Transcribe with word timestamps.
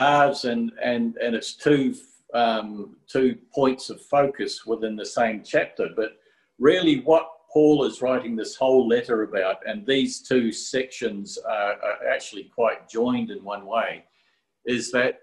halves 0.00 0.46
and 0.46 0.72
and 0.82 1.16
and 1.18 1.34
it's 1.34 1.52
two 1.54 1.94
um, 2.32 2.96
two 3.06 3.36
points 3.54 3.90
of 3.90 4.00
focus 4.00 4.64
within 4.64 4.96
the 4.96 5.04
same 5.04 5.42
chapter. 5.44 5.88
But 5.94 6.12
really, 6.58 7.00
what 7.00 7.28
Paul 7.52 7.84
is 7.84 8.00
writing 8.00 8.34
this 8.34 8.54
whole 8.56 8.86
letter 8.88 9.22
about, 9.24 9.56
and 9.66 9.84
these 9.84 10.20
two 10.20 10.52
sections 10.52 11.36
are, 11.38 11.74
are 11.88 12.08
actually 12.08 12.44
quite 12.44 12.88
joined 12.88 13.30
in 13.30 13.42
one 13.42 13.66
way, 13.66 14.04
is 14.64 14.90
that 14.92 15.20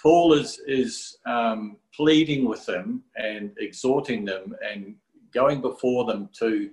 Paul 0.00 0.34
is 0.34 0.60
is 0.66 1.18
um, 1.26 1.76
pleading 1.94 2.46
with 2.48 2.64
them 2.66 3.02
and 3.16 3.50
exhorting 3.58 4.24
them 4.24 4.54
and 4.70 4.94
going 5.32 5.60
before 5.60 6.04
them 6.04 6.28
to 6.38 6.70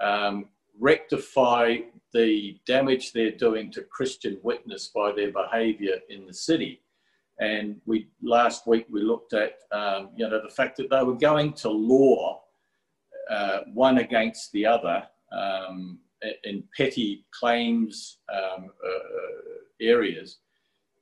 um, 0.00 0.46
rectify 0.80 1.76
the 2.12 2.58
damage 2.66 3.12
they're 3.12 3.30
doing 3.32 3.70
to 3.72 3.82
Christian 3.82 4.38
witness 4.42 4.88
by 4.88 5.12
their 5.12 5.32
behaviour 5.32 5.98
in 6.08 6.26
the 6.26 6.34
city. 6.34 6.82
And 7.40 7.80
we 7.86 8.08
last 8.22 8.66
week 8.66 8.86
we 8.90 9.02
looked 9.02 9.32
at 9.32 9.54
um, 9.72 10.10
you 10.16 10.28
know 10.28 10.42
the 10.42 10.54
fact 10.54 10.76
that 10.76 10.90
they 10.90 11.02
were 11.02 11.16
going 11.16 11.54
to 11.54 11.70
law 11.70 12.42
uh, 13.30 13.60
one 13.72 13.98
against 13.98 14.52
the 14.52 14.66
other 14.66 15.02
um, 15.32 15.98
in 16.44 16.62
petty 16.76 17.24
claims 17.32 18.18
um, 18.32 18.70
uh, 18.84 19.60
areas, 19.80 20.38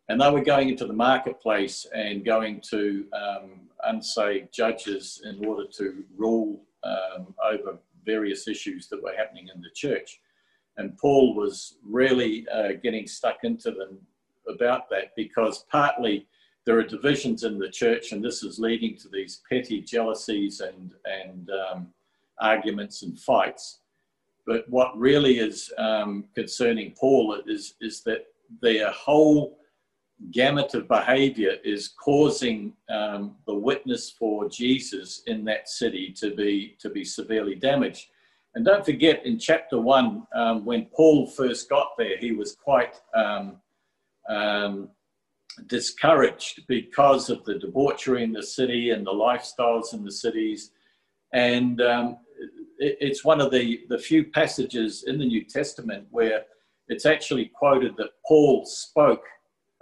and 0.08 0.20
they 0.20 0.30
were 0.30 0.42
going 0.42 0.69
into 0.69 0.86
the 0.86 0.92
marketplace 0.92 1.86
and 1.92 2.24
going 2.24 2.61
to 2.70 3.06
um, 3.12 3.50
unsaved 3.84 4.52
judges 4.52 5.22
in 5.24 5.45
order 5.45 5.64
to 5.66 6.05
rule 6.16 6.62
um, 6.84 7.34
over 7.45 7.78
various 8.05 8.48
issues 8.48 8.88
that 8.88 9.02
were 9.02 9.14
happening 9.16 9.48
in 9.55 9.61
the 9.61 9.70
church. 9.74 10.20
And 10.77 10.97
Paul 10.98 11.34
was 11.34 11.77
really 11.84 12.47
uh, 12.48 12.73
getting 12.83 13.06
stuck 13.06 13.45
into 13.45 13.70
them 13.70 13.98
about 14.48 14.88
that 14.91 15.15
because 15.16 15.65
partly 15.70 16.27
there 16.66 16.78
are 16.78 16.84
divisions 16.84 17.45
in 17.45 17.59
the 17.59 17.69
church, 17.69 18.12
and 18.12 18.23
this 18.23 18.42
is 18.42 18.59
leading 18.59 18.97
to 18.98 19.09
these 19.09 19.42
petty 19.48 19.81
jealousies 19.81 20.61
and, 20.61 20.92
and 21.05 21.50
um, 21.50 21.89
arguments 22.41 23.03
and 23.03 23.19
fights. 23.19 23.81
But 24.47 24.69
what 24.69 24.98
really 24.98 25.39
is 25.39 25.72
um, 25.78 26.25
concerning 26.34 26.92
Paul 26.98 27.41
is, 27.47 27.75
is 27.81 28.03
that 28.03 28.27
their 28.61 28.91
whole 28.91 29.59
gamut 30.33 30.75
of 30.75 30.87
behavior 30.87 31.56
is 31.64 31.89
causing 31.89 32.75
um, 32.91 33.37
the 33.47 33.55
witness 33.55 34.11
for 34.11 34.48
Jesus 34.48 35.22
in 35.27 35.44
that 35.47 35.69
city 35.69 36.12
to 36.19 36.34
be, 36.34 36.77
to 36.78 36.91
be 36.91 37.05
severely 37.05 37.55
damaged. 37.55 38.09
And 38.55 38.65
don't 38.65 38.84
forget, 38.84 39.25
in 39.25 39.39
chapter 39.39 39.81
one, 39.81 40.27
um, 40.34 40.65
when 40.65 40.87
Paul 40.87 41.27
first 41.27 41.69
got 41.69 41.91
there, 41.97 42.17
he 42.19 42.33
was 42.33 42.56
quite 42.56 43.01
um, 43.15 43.56
um, 44.29 44.89
discouraged 45.67 46.67
because 46.67 47.31
of 47.31 47.45
the 47.45 47.59
debauchery 47.59 48.25
in 48.25 48.33
the 48.33 48.43
city 48.43 48.91
and 48.91 49.06
the 49.06 49.12
lifestyles 49.12 49.95
in 49.95 50.05
the 50.05 50.11
cities. 50.11 50.73
And 51.33 51.81
um, 51.81 52.19
it, 52.78 52.97
it's 53.01 53.25
one 53.25 53.41
of 53.41 53.53
the, 53.53 53.83
the 53.89 53.98
few 53.98 54.25
passages 54.25 55.05
in 55.06 55.19
the 55.19 55.27
New 55.27 55.45
Testament 55.45 56.06
where 56.11 56.43
it's 56.89 57.06
actually 57.06 57.53
quoted 57.55 57.97
that 57.98 58.11
Paul 58.27 58.67
spoke, 58.67 59.23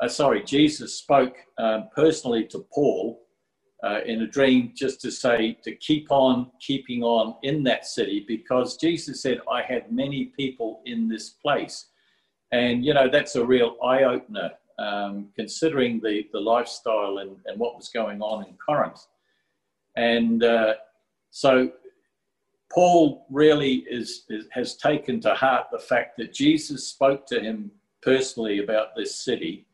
uh, 0.01 0.09
sorry, 0.09 0.43
Jesus 0.43 0.95
spoke 0.95 1.37
um, 1.57 1.89
personally 1.95 2.45
to 2.49 2.67
Paul 2.75 3.23
uh, 3.85 4.01
in 4.05 4.23
a 4.23 4.27
dream 4.27 4.73
just 4.75 5.01
to 5.01 5.11
say 5.11 5.57
to 5.63 5.75
keep 5.77 6.11
on 6.11 6.51
keeping 6.61 7.03
on 7.03 7.37
in 7.43 7.63
that 7.63 7.87
city 7.87 8.25
because 8.27 8.77
Jesus 8.77 9.23
said, 9.23 9.41
I 9.51 9.63
have 9.63 9.93
many 9.93 10.27
people 10.37 10.83
in 10.85 11.09
this 11.09 11.31
place. 11.31 11.87
And, 12.51 12.85
you 12.85 12.95
know, 12.95 13.09
that's 13.09 13.37
a 13.37 13.45
real 13.45 13.77
eye 13.85 14.05
opener 14.05 14.51
um, 14.79 15.29
considering 15.37 16.01
the, 16.01 16.27
the 16.33 16.41
lifestyle 16.41 17.19
and, 17.19 17.37
and 17.47 17.59
what 17.59 17.77
was 17.77 17.89
going 17.89 18.21
on 18.21 18.47
in 18.47 18.55
Corinth. 18.55 19.07
And 19.97 20.43
uh, 20.43 20.75
so 21.31 21.71
Paul 22.73 23.27
really 23.31 23.87
is, 23.91 24.25
is, 24.29 24.47
has 24.51 24.77
taken 24.77 25.21
to 25.21 25.35
heart 25.35 25.67
the 25.71 25.79
fact 25.79 26.17
that 26.19 26.33
Jesus 26.33 26.87
spoke 26.87 27.27
to 27.27 27.41
him 27.41 27.71
personally 28.03 28.59
about 28.59 28.97
this 28.97 29.15
city 29.15 29.67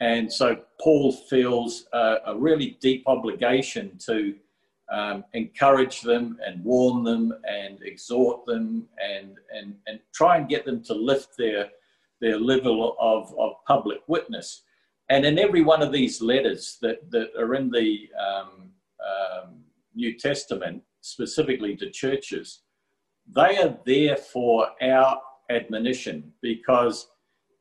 and 0.00 0.32
so 0.32 0.56
Paul 0.80 1.12
feels 1.12 1.86
a, 1.92 2.16
a 2.26 2.38
really 2.38 2.78
deep 2.80 3.04
obligation 3.06 3.98
to 4.06 4.34
um, 4.90 5.24
encourage 5.34 6.00
them 6.00 6.38
and 6.44 6.64
warn 6.64 7.04
them 7.04 7.32
and 7.48 7.78
exhort 7.82 8.44
them 8.46 8.88
and, 8.98 9.36
and, 9.54 9.76
and 9.86 10.00
try 10.12 10.38
and 10.38 10.48
get 10.48 10.64
them 10.64 10.82
to 10.84 10.94
lift 10.94 11.36
their, 11.38 11.68
their 12.20 12.38
level 12.38 12.96
of, 12.98 13.32
of 13.38 13.52
public 13.66 13.98
witness. 14.08 14.62
And 15.10 15.24
in 15.26 15.38
every 15.38 15.62
one 15.62 15.82
of 15.82 15.92
these 15.92 16.22
letters 16.22 16.78
that, 16.82 17.10
that 17.10 17.30
are 17.38 17.54
in 17.54 17.70
the 17.70 18.08
um, 18.18 18.70
um, 19.06 19.60
New 19.94 20.18
Testament, 20.18 20.82
specifically 21.02 21.76
to 21.76 21.90
churches, 21.90 22.62
they 23.32 23.58
are 23.58 23.76
there 23.84 24.16
for 24.16 24.68
our 24.82 25.20
admonition 25.50 26.32
because 26.40 27.08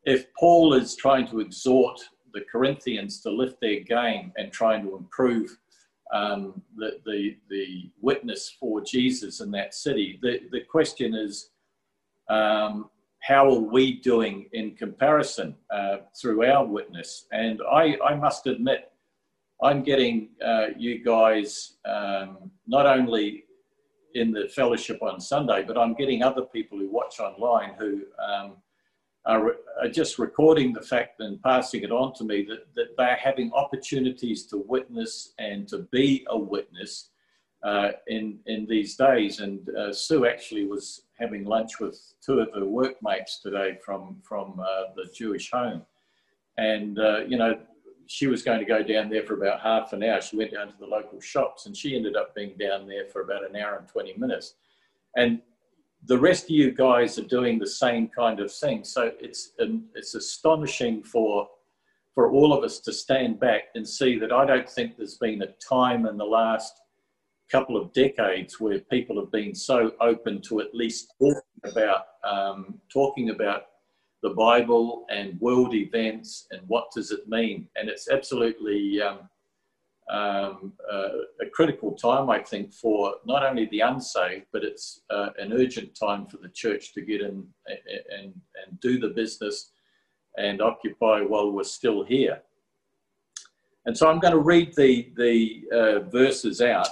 if 0.06 0.26
Paul 0.40 0.74
is 0.74 0.96
trying 0.96 1.28
to 1.28 1.42
exhort 1.42 2.00
the 2.34 2.46
Corinthians 2.52 3.22
to 3.22 3.32
lift 3.32 3.60
their 3.62 3.82
game 3.82 4.32
and 4.38 4.52
trying 4.52 4.84
to 4.84 4.96
improve 4.96 5.58
um, 6.14 6.62
the, 6.76 7.00
the, 7.06 7.38
the 7.50 7.92
witness 8.02 8.56
for 8.60 8.82
Jesus 8.82 9.42
in 9.42 9.52
that 9.52 9.74
city. 9.74 10.20
The, 10.22 10.42
the 10.52 10.62
question 10.62 11.14
is, 11.14 11.52
um, 12.30 12.90
how 13.22 13.50
are 13.50 13.60
we 13.60 13.94
doing 13.94 14.50
in 14.54 14.76
comparison 14.76 15.56
uh, 15.72 15.98
through 16.20 16.46
our 16.46 16.66
witness? 16.66 17.26
And 17.32 17.62
I, 17.70 17.98
I 18.04 18.16
must 18.16 18.48
admit, 18.48 18.92
I'm 19.62 19.84
getting 19.84 20.30
uh, 20.44 20.68
you 20.78 21.04
guys 21.04 21.74
um, 21.86 22.50
not 22.66 22.86
only 22.86 23.44
in 24.16 24.32
the 24.32 24.48
fellowship 24.48 25.04
on 25.04 25.20
Sunday, 25.20 25.64
but 25.68 25.78
I'm 25.78 25.94
getting 25.94 26.24
other 26.24 26.44
people 26.44 26.80
who 26.80 26.90
watch 26.90 27.20
online 27.20 27.74
who 27.78 28.04
are, 29.30 29.56
are, 29.82 29.90
just 29.90 30.18
recording 30.18 30.74
the 30.74 30.82
fact 30.82 31.20
and 31.20 31.42
passing 31.44 31.84
it 31.84 31.92
on 31.92 32.14
to 32.16 32.24
me 32.24 32.44
that, 32.50 32.66
that 32.76 32.98
they're 32.98 33.16
having 33.16 33.52
opportunities 33.54 34.46
to 34.48 34.58
witness 34.58 35.34
and 35.38 35.68
to 35.68 35.88
be 35.92 36.26
a 36.30 36.38
witness 36.38 37.10
uh, 37.64 37.90
in, 38.08 38.40
in 38.48 38.66
these 38.68 38.96
days. 38.96 39.40
And 39.40 39.70
uh, 39.70 39.94
Sue 39.94 40.26
actually 40.26 40.66
was 40.66 41.04
having 41.20 41.46
lunch 41.46 41.80
with 41.80 42.14
two 42.26 42.40
of 42.40 42.50
her 42.56 42.66
workmates 42.66 43.40
today 43.40 43.78
from, 43.86 44.18
from 44.24 44.60
uh, 44.60 44.94
the 44.96 45.06
Jewish 45.14 45.52
home. 45.52 45.84
And, 46.58 46.98
uh, 46.98 47.20
you 47.28 47.38
know, 47.38 47.60
she 48.08 48.26
was 48.26 48.42
going 48.42 48.60
to 48.60 48.66
go 48.66 48.82
down 48.82 49.10
there 49.10 49.24
for 49.24 49.36
about 49.36 49.62
half 49.62 49.94
an 49.94 50.04
hour. 50.04 50.20
She 50.22 50.38
went 50.38 50.54
down 50.54 50.68
to 50.70 50.78
the 50.80 50.88
local 50.88 51.22
shops 51.22 51.68
and 51.68 51.78
she 51.78 51.96
ended 51.96 52.16
up 52.16 52.34
being 52.34 52.56
down 52.60 52.88
there 52.88 53.06
for 53.06 53.22
about 53.22 53.48
an 53.48 53.56
hour 53.56 53.78
and 53.78 53.88
20 53.88 54.16
minutes. 54.18 54.56
And 55.16 55.42
the 56.06 56.18
rest 56.18 56.46
of 56.46 56.52
you 56.52 56.72
guys 56.72 57.20
are 57.20 57.24
doing 57.24 57.60
the 57.60 57.68
same 57.68 58.08
kind 58.08 58.40
of 58.40 58.52
thing. 58.52 58.84
So 58.84 59.12
it's 59.20 59.52
um, 59.62 59.86
it's 59.96 60.16
astonishing 60.16 61.04
for 61.04 61.48
for 62.16 62.32
all 62.32 62.54
of 62.54 62.64
us 62.64 62.80
to 62.82 62.92
stand 62.92 63.40
back 63.40 63.64
and 63.76 63.88
see 63.88 64.18
that 64.20 64.32
I 64.32 64.46
don't 64.46 64.70
think 64.70 64.98
there's 64.98 65.18
been 65.18 65.42
a 65.42 65.54
time 65.68 66.06
in 66.06 66.18
the 66.18 66.26
last 66.26 66.82
couple 67.52 67.78
of 67.78 67.92
decades 67.94 68.60
where 68.60 68.80
people 68.80 69.20
have 69.20 69.32
been 69.32 69.56
so 69.56 69.94
open 70.02 70.42
to 70.44 70.60
at 70.60 70.74
least 70.74 71.14
talking 71.20 71.42
about 71.64 72.06
um, 72.24 72.80
talking 72.92 73.30
about 73.30 73.64
the 74.22 74.32
Bible 74.32 75.06
and 75.10 75.40
world 75.40 75.74
events 75.74 76.48
and 76.52 76.62
what 76.68 76.92
does 76.94 77.12
it 77.12 77.28
mean. 77.28 77.68
And 77.76 77.90
it's 77.90 78.10
absolutely 78.10 79.02
um, 79.02 79.30
um, 80.10 80.74
uh, 80.92 81.10
a 81.42 81.46
critical 81.54 81.92
time, 81.92 82.30
I 82.30 82.40
think, 82.40 82.74
for 82.74 83.16
not 83.26 83.44
only 83.44 83.68
the 83.68 83.82
unsaved, 83.82 84.48
but 84.52 84.64
it's 84.64 85.02
uh, 85.10 85.30
an 85.38 85.54
urgent 85.54 85.96
time 85.96 86.26
for 86.26 86.38
the 86.38 86.50
church 86.50 86.94
to 86.94 87.02
get 87.02 87.22
in 87.22 87.46
and, 87.68 88.34
and 88.66 88.80
do 88.82 89.00
the 89.00 89.10
business 89.10 89.72
and 90.38 90.62
occupy 90.62 91.22
while 91.22 91.52
we're 91.52 91.64
still 91.64 92.04
here. 92.04 92.42
And 93.86 93.98
so 93.98 94.10
I'm 94.10 94.20
going 94.20 94.34
to 94.34 94.40
read 94.40 94.76
the, 94.76 95.12
the 95.16 95.64
uh, 95.72 96.00
verses 96.10 96.62
out, 96.62 96.90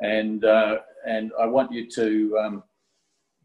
and, 0.00 0.44
uh, 0.44 0.78
and 1.06 1.32
I 1.40 1.46
want 1.46 1.72
you 1.72 1.88
to 1.90 2.38
um, 2.38 2.62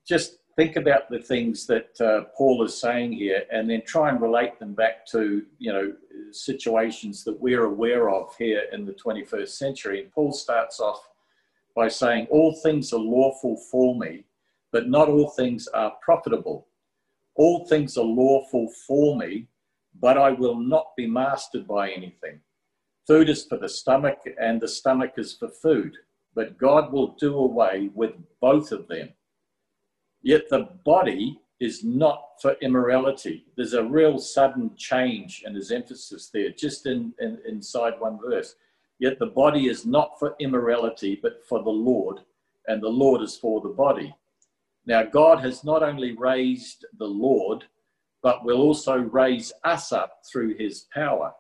just 0.08 0.40
think 0.58 0.76
about 0.76 1.08
the 1.10 1.20
things 1.20 1.68
that 1.68 2.02
uh, 2.02 2.24
Paul 2.36 2.64
is 2.64 2.82
saying 2.82 3.14
here 3.14 3.44
and 3.52 3.70
then 3.70 3.84
try 3.86 4.10
and 4.10 4.20
relate 4.20 4.60
them 4.60 4.74
back 4.74 5.06
to, 5.12 5.46
you 5.60 5.72
know, 5.72 5.94
situations 6.32 7.24
that 7.24 7.40
we're 7.40 7.66
aware 7.66 8.10
of 8.10 8.36
here 8.38 8.64
in 8.74 8.84
the 8.84 8.94
21st 8.94 9.50
century. 9.50 10.02
And 10.02 10.12
Paul 10.12 10.34
starts 10.34 10.80
off 10.80 11.10
by 11.76 11.88
saying, 11.88 12.26
All 12.32 12.54
things 12.54 12.92
are 12.92 13.00
lawful 13.00 13.56
for 13.72 13.96
me, 13.96 14.26
but 14.72 14.90
not 14.90 15.10
all 15.10 15.30
things 15.30 15.68
are 15.68 15.94
profitable. 16.02 16.68
All 17.36 17.68
things 17.68 17.96
are 17.96 18.04
lawful 18.04 18.68
for 18.88 19.16
me, 19.16 19.46
but 20.02 20.18
I 20.18 20.32
will 20.32 20.56
not 20.56 20.96
be 20.98 21.06
mastered 21.06 21.68
by 21.68 21.92
anything. 21.92 22.40
Food 23.06 23.30
is 23.30 23.46
for 23.46 23.58
the 23.60 23.70
stomach, 23.70 24.22
and 24.42 24.60
the 24.60 24.68
stomach 24.68 25.14
is 25.18 25.34
for 25.34 25.50
food, 25.50 25.94
but 26.34 26.58
God 26.58 26.92
will 26.92 27.16
do 27.20 27.38
away 27.38 27.92
with 27.94 28.14
both 28.42 28.72
of 28.72 28.88
them 28.88 29.10
Yet 30.22 30.50
the 30.50 30.70
body 30.84 31.40
is 31.60 31.84
not 31.84 32.22
for 32.42 32.56
immorality. 32.62 33.46
There's 33.56 33.74
a 33.74 33.84
real 33.84 34.20
sudden 34.20 34.72
change 34.76 35.44
in 35.46 35.56
his 35.56 35.72
emphasis 35.72 36.30
there, 36.32 36.50
just 36.52 36.86
in, 36.86 37.14
in 37.20 37.40
inside 37.48 37.94
one 38.00 38.20
verse. 38.20 38.56
Yet 39.00 39.20
the 39.20 39.28
body 39.28 39.68
is 39.68 39.86
not 39.86 40.20
for 40.20 40.36
immorality, 40.40 41.20
but 41.22 41.46
for 41.48 41.64
the 41.64 41.70
Lord, 41.70 42.20
and 42.68 42.82
the 42.82 42.90
Lord 42.90 43.22
is 43.22 43.38
for 43.38 43.62
the 43.62 43.70
body. 43.70 44.16
Now, 44.86 45.04
God 45.04 45.40
has 45.40 45.64
not 45.64 45.84
only 45.84 46.14
raised 46.14 46.86
the 46.98 47.06
Lord, 47.06 47.66
but 48.24 48.44
will 48.44 48.62
also 48.62 48.98
raise 48.98 49.52
us 49.64 49.92
up 49.92 50.20
through 50.32 50.56
his 50.56 50.86
power. 50.94 51.34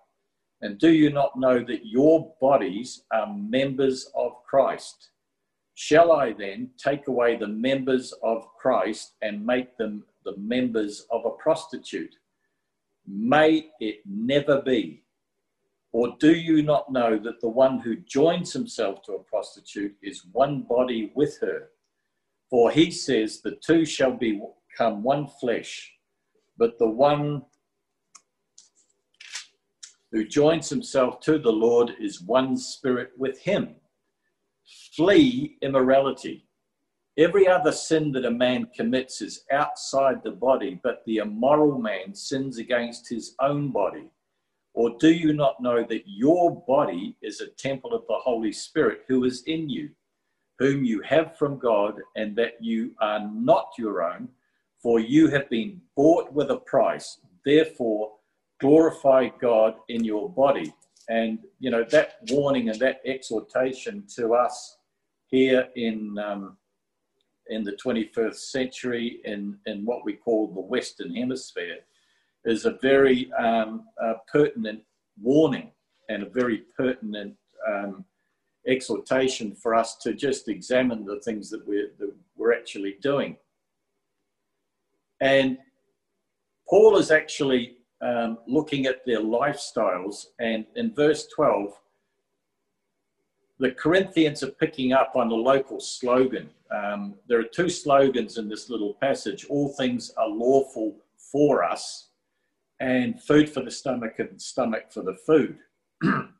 And 0.61 0.77
do 0.79 0.91
you 0.91 1.11
not 1.11 1.39
know 1.39 1.63
that 1.63 1.85
your 1.85 2.33
bodies 2.41 3.03
are 3.11 3.33
members 3.33 4.09
of 4.15 4.43
Christ? 4.43 5.09
Shall 5.79 6.11
I 6.11 6.33
then 6.33 6.71
take 6.75 7.07
away 7.07 7.35
the 7.35 7.45
members 7.47 8.11
of 8.23 8.47
Christ 8.59 9.13
and 9.21 9.45
make 9.45 9.77
them 9.77 10.03
the 10.25 10.35
members 10.35 11.05
of 11.11 11.23
a 11.23 11.37
prostitute? 11.37 12.15
May 13.05 13.69
it 13.79 13.99
never 14.03 14.59
be. 14.63 15.03
Or 15.91 16.15
do 16.19 16.33
you 16.33 16.63
not 16.63 16.91
know 16.91 17.19
that 17.19 17.41
the 17.41 17.49
one 17.49 17.77
who 17.77 17.95
joins 17.95 18.51
himself 18.51 19.03
to 19.03 19.13
a 19.13 19.23
prostitute 19.23 19.95
is 20.01 20.25
one 20.31 20.63
body 20.63 21.11
with 21.13 21.37
her? 21.41 21.69
For 22.49 22.71
he 22.71 22.89
says, 22.89 23.41
The 23.41 23.59
two 23.63 23.85
shall 23.85 24.13
become 24.13 25.03
one 25.03 25.27
flesh, 25.27 25.93
but 26.57 26.79
the 26.79 26.89
one 26.89 27.43
who 30.11 30.25
joins 30.27 30.69
himself 30.69 31.19
to 31.19 31.37
the 31.37 31.53
Lord 31.53 31.91
is 31.99 32.19
one 32.19 32.57
spirit 32.57 33.11
with 33.15 33.37
him. 33.37 33.75
Flee 34.95 35.57
immorality. 35.61 36.45
Every 37.17 37.47
other 37.47 37.71
sin 37.71 38.11
that 38.11 38.25
a 38.25 38.31
man 38.31 38.67
commits 38.75 39.21
is 39.21 39.43
outside 39.51 40.23
the 40.23 40.31
body, 40.31 40.79
but 40.83 41.03
the 41.05 41.17
immoral 41.17 41.79
man 41.79 42.13
sins 42.13 42.59
against 42.59 43.09
his 43.09 43.35
own 43.39 43.71
body. 43.71 44.09
Or 44.73 44.95
do 44.99 45.11
you 45.11 45.33
not 45.33 45.59
know 45.59 45.83
that 45.83 46.03
your 46.05 46.63
body 46.67 47.15
is 47.23 47.41
a 47.41 47.47
temple 47.47 47.93
of 47.93 48.05
the 48.07 48.17
Holy 48.17 48.51
Spirit 48.51 49.05
who 49.07 49.23
is 49.23 49.41
in 49.47 49.67
you, 49.69 49.89
whom 50.59 50.85
you 50.85 51.01
have 51.01 51.37
from 51.37 51.57
God, 51.57 51.95
and 52.15 52.35
that 52.35 52.61
you 52.61 52.93
are 53.01 53.27
not 53.33 53.71
your 53.77 54.03
own? 54.03 54.29
For 54.83 54.99
you 54.99 55.29
have 55.29 55.49
been 55.49 55.81
bought 55.95 56.31
with 56.31 56.51
a 56.51 56.57
price. 56.57 57.19
Therefore, 57.43 58.11
glorify 58.59 59.29
God 59.41 59.75
in 59.89 60.03
your 60.03 60.29
body. 60.29 60.71
And, 61.09 61.39
you 61.59 61.69
know, 61.69 61.83
that 61.85 62.17
warning 62.29 62.69
and 62.69 62.79
that 62.79 63.01
exhortation 63.05 64.05
to 64.15 64.33
us 64.33 64.77
here 65.27 65.67
in, 65.75 66.17
um, 66.17 66.57
in 67.47 67.63
the 67.63 67.73
21st 67.73 68.35
century 68.35 69.21
in, 69.23 69.57
in 69.65 69.85
what 69.85 70.03
we 70.03 70.13
call 70.13 70.47
the 70.47 70.61
Western 70.61 71.15
Hemisphere 71.15 71.79
is 72.45 72.65
a 72.65 72.77
very 72.81 73.31
um, 73.33 73.85
pertinent 74.31 74.81
warning 75.21 75.71
and 76.09 76.23
a 76.23 76.29
very 76.29 76.63
pertinent 76.75 77.35
um, 77.67 78.05
exhortation 78.67 79.55
for 79.55 79.73
us 79.73 79.95
to 79.97 80.13
just 80.13 80.49
examine 80.49 81.05
the 81.05 81.19
things 81.21 81.49
that 81.49 81.65
we're, 81.67 81.91
that 81.99 82.13
we're 82.35 82.53
actually 82.53 82.97
doing. 83.01 83.37
And 85.21 85.57
Paul 86.69 86.97
is 86.97 87.11
actually 87.11 87.76
um, 88.01 88.37
looking 88.47 88.85
at 88.85 89.05
their 89.05 89.21
lifestyles. 89.21 90.27
And 90.39 90.65
in 90.75 90.93
verse 90.93 91.27
12, 91.27 91.73
the 93.59 93.71
Corinthians 93.71 94.43
are 94.43 94.51
picking 94.51 94.93
up 94.93 95.15
on 95.15 95.29
the 95.29 95.35
local 95.35 95.79
slogan. 95.79 96.49
Um, 96.69 97.15
there 97.27 97.39
are 97.39 97.43
two 97.43 97.69
slogans 97.69 98.37
in 98.37 98.49
this 98.49 98.69
little 98.69 98.93
passage 98.95 99.45
all 99.45 99.69
things 99.69 100.11
are 100.17 100.27
lawful 100.27 100.95
for 101.15 101.63
us, 101.63 102.09
and 102.79 103.21
food 103.21 103.49
for 103.49 103.61
the 103.63 103.71
stomach 103.71 104.19
and 104.19 104.39
stomach 104.41 104.91
for 104.91 105.01
the 105.01 105.15
food. 105.15 105.57
and 106.01 106.31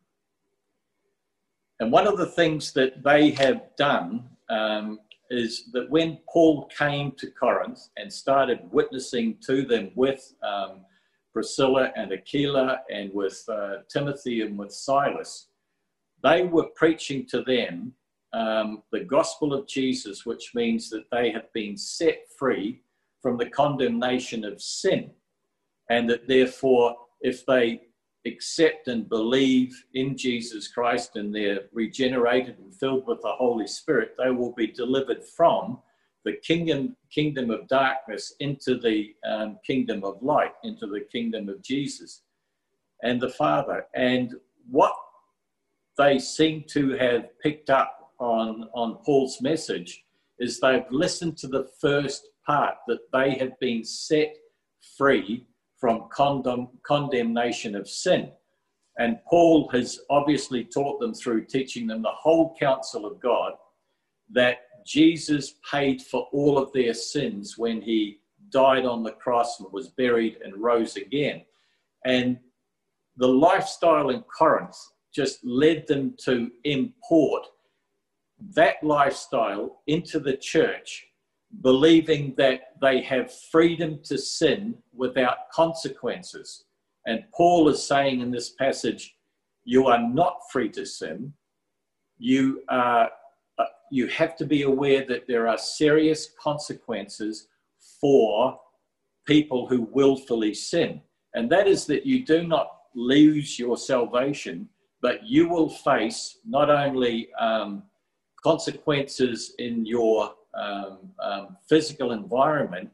one 1.80 2.08
of 2.08 2.18
the 2.18 2.26
things 2.26 2.72
that 2.74 3.04
they 3.04 3.32
have 3.32 3.64
done 3.78 4.30
um, 4.50 5.00
is 5.30 5.72
that 5.74 5.90
when 5.90 6.20
Paul 6.32 6.70
came 6.78 7.12
to 7.14 7.32
Corinth 7.32 7.90
and 7.98 8.12
started 8.12 8.60
witnessing 8.72 9.38
to 9.46 9.64
them 9.64 9.92
with 9.96 10.34
um, 10.44 10.86
Priscilla 11.38 11.92
and 11.96 12.12
Aquila 12.12 12.80
and 12.92 13.14
with 13.14 13.46
uh, 13.48 13.84
Timothy 13.88 14.42
and 14.42 14.58
with 14.58 14.74
Silas, 14.74 15.50
they 16.24 16.42
were 16.42 16.70
preaching 16.76 17.28
to 17.28 17.44
them 17.44 17.94
um, 18.34 18.82
the 18.92 19.02
gospel 19.02 19.54
of 19.54 19.68
Jesus, 19.68 20.26
which 20.26 20.56
means 20.56 20.90
that 20.90 21.06
they 21.12 21.30
have 21.30 21.54
been 21.54 21.78
set 21.78 22.22
free 22.40 22.82
from 23.22 23.38
the 23.38 23.52
condemnation 23.52 24.44
of 24.46 24.60
sin. 24.60 25.12
And 25.92 26.10
that 26.10 26.28
therefore, 26.28 26.96
if 27.22 27.46
they 27.46 27.82
accept 28.26 28.88
and 28.88 29.08
believe 29.08 29.80
in 29.94 30.18
Jesus 30.18 30.68
Christ 30.68 31.18
and 31.18 31.36
they're 31.36 31.66
regenerated 31.72 32.58
and 32.58 32.74
filled 32.74 33.06
with 33.06 33.22
the 33.22 33.34
Holy 33.34 33.68
Spirit, 33.68 34.16
they 34.18 34.32
will 34.32 34.54
be 34.54 34.66
delivered 34.66 35.24
from 35.24 35.78
the 36.28 36.36
kingdom 36.46 36.94
kingdom 37.10 37.50
of 37.50 37.68
darkness 37.70 38.34
into 38.42 38.78
the 38.78 39.16
um, 39.26 39.58
kingdom 39.66 40.04
of 40.04 40.22
light, 40.22 40.52
into 40.66 40.86
the 40.86 41.06
kingdom 41.10 41.48
of 41.48 41.64
Jesus 41.64 42.24
and 43.02 43.22
the 43.22 43.30
Father. 43.30 43.86
And 43.96 44.34
what 44.70 44.94
they 45.98 46.20
seem 46.20 46.66
to 46.74 46.98
have 46.98 47.40
picked 47.40 47.70
up 47.70 48.12
on, 48.20 48.68
on 48.74 48.98
Paul's 49.06 49.42
message 49.42 50.04
is 50.38 50.60
they've 50.60 50.92
listened 50.92 51.38
to 51.38 51.48
the 51.48 51.70
first 51.80 52.28
part 52.46 52.76
that 52.88 53.10
they 53.14 53.36
have 53.36 53.58
been 53.60 53.86
set 53.86 54.36
free 54.98 55.48
from 55.80 56.10
condemn, 56.14 56.68
condemnation 56.84 57.74
of 57.74 57.88
sin. 57.88 58.32
And 59.00 59.20
Paul 59.30 59.70
has 59.70 60.02
obviously 60.10 60.66
taught 60.66 61.00
them 61.00 61.14
through 61.14 61.46
teaching 61.46 61.88
them 61.88 62.02
the 62.02 62.10
whole 62.10 62.54
counsel 62.60 63.06
of 63.06 63.22
God 63.22 63.54
that 64.32 64.58
Jesus 64.88 65.56
paid 65.70 66.02
for 66.02 66.28
all 66.32 66.58
of 66.58 66.72
their 66.72 66.94
sins 66.94 67.58
when 67.58 67.82
he 67.82 68.22
died 68.50 68.86
on 68.86 69.04
the 69.04 69.12
cross 69.12 69.60
and 69.60 69.72
was 69.74 69.90
buried 69.90 70.38
and 70.44 70.56
rose 70.58 70.96
again. 70.96 71.44
And 72.06 72.40
the 73.18 73.28
lifestyle 73.28 74.10
in 74.12 74.22
Corinth 74.22 74.78
just 75.14 75.44
led 75.44 75.86
them 75.88 76.16
to 76.24 76.50
import 76.64 77.48
that 78.54 78.82
lifestyle 78.82 79.82
into 79.88 80.20
the 80.20 80.38
church, 80.38 81.06
believing 81.62 82.34
that 82.38 82.74
they 82.80 83.02
have 83.02 83.34
freedom 83.52 84.00
to 84.04 84.18
sin 84.18 84.76
without 84.94 85.50
consequences. 85.52 86.64
And 87.06 87.26
Paul 87.34 87.68
is 87.68 87.84
saying 87.84 88.22
in 88.22 88.32
this 88.32 88.52
passage, 88.52 89.16
you 89.66 89.88
are 89.88 90.02
not 90.02 90.38
free 90.52 90.70
to 90.70 90.86
sin. 90.86 91.34
You 92.20 92.62
are 92.70 93.10
you 93.92 94.08
have 94.08 94.36
to 94.38 94.46
be 94.46 94.64
aware 94.64 95.06
that 95.08 95.28
there 95.28 95.48
are 95.48 95.58
serious 95.58 96.30
consequences 96.42 97.48
for 98.00 98.60
people 99.26 99.68
who 99.68 99.90
willfully 99.92 100.54
sin. 100.54 101.02
And 101.36 101.50
that 101.52 101.68
is 101.68 101.86
that 101.86 102.06
you 102.06 102.26
do 102.26 102.48
not 102.48 102.72
lose 102.96 103.60
your 103.60 103.78
salvation, 103.78 104.68
but 105.02 105.24
you 105.24 105.48
will 105.48 105.70
face 105.70 106.40
not 106.46 106.70
only 106.70 107.30
um, 107.40 107.84
consequences 108.44 109.54
in 109.60 109.86
your 109.86 110.34
um, 110.56 110.98
um, 111.22 111.58
physical 111.70 112.12
environment, 112.12 112.90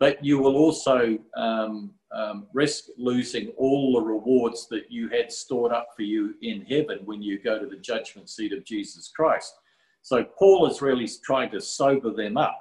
but 0.00 0.24
you 0.24 0.38
will 0.38 0.56
also 0.56 1.18
um, 1.36 1.92
um, 2.12 2.46
risk 2.52 2.86
losing 2.98 3.48
all 3.56 3.94
the 3.94 4.00
rewards 4.00 4.66
that 4.68 4.90
you 4.90 5.08
had 5.08 5.30
stored 5.30 5.72
up 5.72 5.88
for 5.94 6.02
you 6.02 6.34
in 6.42 6.62
heaven 6.62 7.00
when 7.04 7.22
you 7.22 7.38
go 7.38 7.58
to 7.58 7.66
the 7.66 7.76
judgment 7.76 8.28
seat 8.28 8.52
of 8.52 8.64
Jesus 8.64 9.08
Christ. 9.14 9.54
So 10.04 10.22
Paul 10.22 10.70
is 10.70 10.82
really 10.82 11.08
trying 11.24 11.50
to 11.52 11.62
sober 11.62 12.10
them 12.12 12.36
up. 12.36 12.60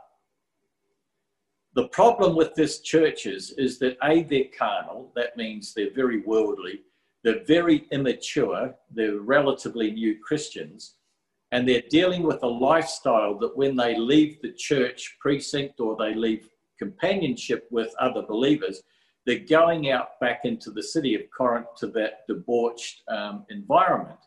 The 1.75 1.89
problem 1.89 2.38
with 2.38 2.55
this 2.55 2.79
churches 2.79 3.51
is 3.57 3.79
that 3.79 3.97
A, 4.01 4.23
they're 4.23 4.45
carnal, 4.57 5.12
that 5.17 5.35
means 5.35 5.73
they're 5.73 5.93
very 5.93 6.21
worldly, 6.21 6.83
they're 7.21 7.43
very 7.43 7.85
immature, 7.91 8.73
they're 8.89 9.19
relatively 9.19 9.91
new 9.91 10.17
Christians, 10.19 10.95
and 11.51 11.67
they're 11.67 11.83
dealing 11.89 12.23
with 12.23 12.41
a 12.43 12.47
lifestyle 12.47 13.38
that 13.39 13.57
when 13.57 13.75
they 13.75 13.97
leave 13.97 14.41
the 14.41 14.53
church 14.53 15.17
precinct 15.19 15.81
or 15.81 15.97
they 15.97 16.13
leave 16.13 16.47
companionship 16.79 17.67
with 17.71 17.93
other 18.00 18.21
believers, 18.21 18.83
they're 19.25 19.39
going 19.39 19.91
out 19.91 20.17
back 20.21 20.45
into 20.45 20.71
the 20.71 20.83
city 20.83 21.13
of 21.13 21.29
Corinth 21.35 21.67
to 21.79 21.88
that 21.88 22.25
debauched 22.25 23.01
um, 23.09 23.45
environment. 23.50 24.19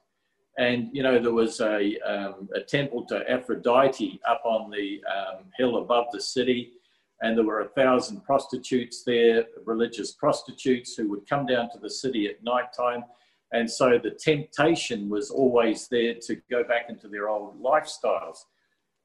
And, 0.58 0.88
you 0.92 1.02
know, 1.02 1.18
there 1.18 1.34
was 1.34 1.60
a, 1.60 1.98
um, 2.00 2.48
a 2.54 2.60
temple 2.60 3.04
to 3.06 3.30
Aphrodite 3.30 4.20
up 4.28 4.42
on 4.44 4.70
the 4.70 5.02
um, 5.04 5.44
hill 5.58 5.78
above 5.78 6.06
the 6.12 6.20
city. 6.20 6.72
And 7.20 7.36
there 7.36 7.44
were 7.44 7.60
a 7.60 7.68
thousand 7.68 8.24
prostitutes 8.24 9.02
there, 9.04 9.44
religious 9.64 10.12
prostitutes 10.12 10.94
who 10.94 11.08
would 11.10 11.28
come 11.28 11.46
down 11.46 11.70
to 11.70 11.78
the 11.78 11.90
city 11.90 12.26
at 12.26 12.42
night 12.42 12.72
time. 12.76 13.04
And 13.52 13.70
so 13.70 13.98
the 14.02 14.10
temptation 14.10 15.08
was 15.08 15.30
always 15.30 15.88
there 15.88 16.14
to 16.22 16.36
go 16.50 16.64
back 16.64 16.86
into 16.88 17.08
their 17.08 17.28
old 17.28 17.62
lifestyles. 17.62 18.38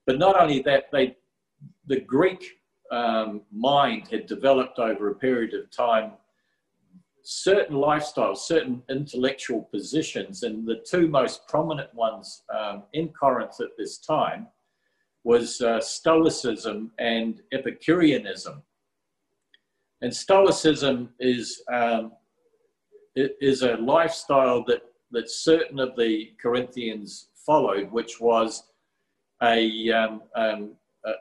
But 0.05 0.17
not 0.20 0.39
only 0.39 0.62
that, 0.63 0.86
they, 0.91 1.15
the 1.86 2.00
Greek 2.00 2.43
um, 2.91 3.41
mind 3.51 4.08
had 4.10 4.25
developed 4.25 4.79
over 4.79 5.10
a 5.10 5.15
period 5.15 5.53
of 5.53 5.70
time 5.72 6.13
certain 7.24 7.75
lifestyles, 7.75 8.38
certain 8.38 8.82
intellectual 8.90 9.63
positions, 9.72 10.44
and 10.44 10.66
the 10.66 10.84
two 10.90 11.08
most 11.08 11.48
prominent 11.48 11.94
ones 11.94 12.44
um, 12.54 12.84
in 12.94 13.10
Corinth 13.10 13.60
at 13.60 13.78
this 13.78 13.98
time 14.00 14.48
was 15.24 15.62
uh, 15.62 15.80
Stoicism 15.80 16.92
and 17.00 17.42
Epicureanism. 17.51 18.63
And 20.01 20.13
Stoicism 20.13 21.10
is 21.20 21.62
um, 21.72 22.13
is 23.16 23.62
a 23.62 23.75
lifestyle 23.75 24.63
that 24.66 24.82
that 25.12 25.30
certain 25.30 25.80
of 25.80 25.96
the 25.96 26.32
Corinthians 26.42 27.28
followed, 27.46 27.92
which 27.92 28.20
was 28.20 28.63
a 29.44 29.92
um, 29.92 30.24
um, 30.36 30.72
a, 31.06 31.12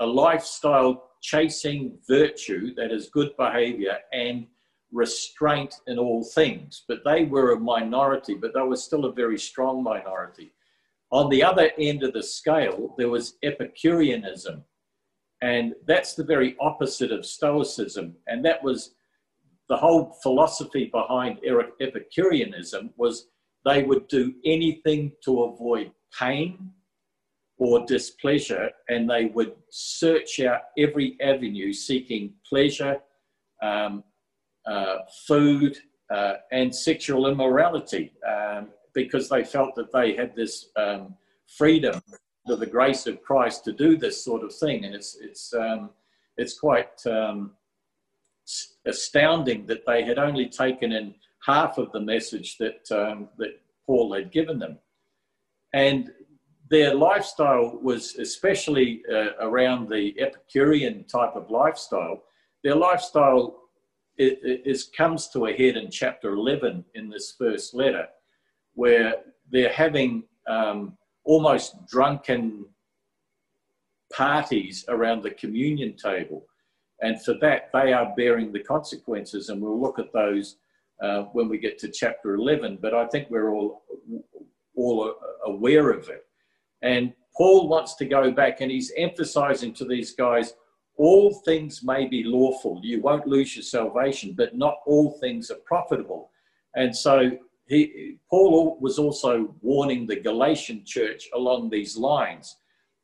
a 0.00 0.06
lifestyle 0.06 1.10
chasing 1.20 1.98
virtue 2.06 2.74
that 2.76 2.92
is 2.92 3.08
good 3.08 3.36
behavior 3.36 3.98
and 4.12 4.46
restraint 4.92 5.76
in 5.86 5.98
all 5.98 6.24
things. 6.24 6.84
But 6.88 7.02
they 7.04 7.24
were 7.24 7.52
a 7.52 7.60
minority, 7.60 8.34
but 8.34 8.52
they 8.54 8.60
were 8.60 8.76
still 8.76 9.04
a 9.04 9.12
very 9.12 9.38
strong 9.38 9.82
minority. 9.82 10.52
On 11.10 11.28
the 11.30 11.42
other 11.42 11.70
end 11.78 12.02
of 12.02 12.12
the 12.12 12.22
scale, 12.22 12.94
there 12.98 13.08
was 13.08 13.36
Epicureanism. 13.42 14.64
And 15.40 15.74
that's 15.86 16.14
the 16.14 16.24
very 16.24 16.56
opposite 16.60 17.12
of 17.12 17.24
Stoicism. 17.24 18.16
And 18.26 18.44
that 18.44 18.62
was 18.62 18.94
the 19.68 19.76
whole 19.76 20.16
philosophy 20.22 20.90
behind 20.92 21.38
Epicureanism 21.80 22.90
was 22.96 23.28
they 23.64 23.82
would 23.82 24.08
do 24.08 24.34
anything 24.44 25.12
to 25.24 25.44
avoid 25.44 25.92
pain 26.18 26.72
or 27.58 27.84
displeasure, 27.86 28.70
and 28.88 29.10
they 29.10 29.26
would 29.26 29.52
search 29.68 30.40
out 30.40 30.62
every 30.78 31.16
avenue 31.20 31.72
seeking 31.72 32.32
pleasure, 32.48 32.98
um, 33.62 34.04
food, 35.26 35.78
uh, 36.10 36.34
and 36.52 36.74
sexual 36.74 37.26
immorality 37.26 38.12
um, 38.26 38.68
because 38.94 39.28
they 39.28 39.44
felt 39.44 39.74
that 39.74 39.92
they 39.92 40.14
had 40.14 40.34
this 40.34 40.70
um, 40.76 41.14
freedom 41.46 42.00
of 42.48 42.60
the 42.60 42.66
grace 42.66 43.06
of 43.06 43.22
Christ 43.22 43.64
to 43.64 43.72
do 43.72 43.96
this 43.96 44.24
sort 44.24 44.42
of 44.42 44.54
thing. 44.54 44.84
And 44.84 44.94
it's, 44.94 45.18
it's, 45.20 45.52
um, 45.52 45.90
it's 46.36 46.58
quite 46.58 47.04
um, 47.06 47.52
astounding 48.86 49.66
that 49.66 49.84
they 49.86 50.02
had 50.02 50.18
only 50.18 50.48
taken 50.48 50.92
in 50.92 51.14
half 51.44 51.78
of 51.78 51.92
the 51.92 52.00
message 52.00 52.56
that, 52.58 52.90
um, 52.90 53.28
that 53.36 53.60
Paul 53.86 54.14
had 54.14 54.32
given 54.32 54.58
them. 54.58 54.78
And 55.74 56.10
their 56.70 56.94
lifestyle 56.94 57.78
was 57.82 58.16
especially 58.16 59.02
uh, 59.12 59.30
around 59.40 59.88
the 59.88 60.18
Epicurean 60.18 61.04
type 61.04 61.34
of 61.34 61.50
lifestyle. 61.50 62.22
Their 62.64 62.74
lifestyle 62.74 63.67
it, 64.18 64.38
it, 64.42 64.62
it, 64.64 64.82
comes 64.96 65.28
to 65.28 65.46
a 65.46 65.52
head 65.52 65.76
in 65.76 65.90
chapter 65.90 66.32
11 66.32 66.84
in 66.94 67.08
this 67.08 67.34
first 67.38 67.74
letter, 67.74 68.06
where 68.74 69.14
they're 69.50 69.72
having 69.72 70.24
um, 70.48 70.96
almost 71.24 71.86
drunken 71.86 72.66
parties 74.12 74.84
around 74.88 75.22
the 75.22 75.30
communion 75.30 75.96
table. 75.96 76.44
And 77.00 77.22
for 77.22 77.34
that, 77.40 77.70
they 77.72 77.92
are 77.92 78.12
bearing 78.16 78.52
the 78.52 78.62
consequences. 78.62 79.48
And 79.48 79.62
we'll 79.62 79.80
look 79.80 79.98
at 79.98 80.12
those 80.12 80.56
uh, 81.00 81.22
when 81.32 81.48
we 81.48 81.58
get 81.58 81.78
to 81.78 81.90
chapter 81.90 82.34
11. 82.34 82.78
But 82.82 82.94
I 82.94 83.06
think 83.06 83.30
we're 83.30 83.54
all, 83.54 83.84
all 84.74 85.14
aware 85.44 85.90
of 85.90 86.08
it. 86.08 86.24
And 86.82 87.12
Paul 87.36 87.68
wants 87.68 87.94
to 87.96 88.04
go 88.04 88.32
back 88.32 88.60
and 88.60 88.70
he's 88.70 88.92
emphasizing 88.96 89.72
to 89.74 89.84
these 89.84 90.12
guys 90.12 90.54
all 90.98 91.32
things 91.44 91.82
may 91.82 92.06
be 92.06 92.24
lawful. 92.24 92.80
You 92.82 93.00
won't 93.00 93.26
lose 93.26 93.56
your 93.56 93.62
salvation, 93.62 94.34
but 94.36 94.56
not 94.56 94.78
all 94.84 95.12
things 95.20 95.50
are 95.50 95.60
profitable. 95.64 96.30
And 96.74 96.94
so 96.94 97.30
he, 97.66 98.16
Paul 98.28 98.78
was 98.80 98.98
also 98.98 99.54
warning 99.62 100.06
the 100.06 100.16
Galatian 100.16 100.84
church 100.84 101.28
along 101.34 101.70
these 101.70 101.96
lines. 101.96 102.56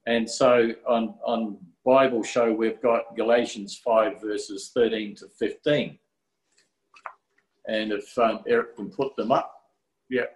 And 0.07 0.29
so 0.29 0.73
on, 0.89 1.15
on 1.25 1.59
Bible 1.85 2.23
show, 2.23 2.53
we've 2.53 2.83
got 2.83 3.17
Galatians 3.17 3.81
5, 3.85 4.21
verses 4.21 4.73
13 4.75 5.15
to 5.17 5.29
15. 5.39 5.99
And 7.67 7.93
if 7.93 8.19
um, 8.19 8.41
Eric 8.47 8.77
can 8.77 8.91
put 8.91 9.15
them 9.17 9.33
up, 9.33 9.55
yeah. 10.11 10.27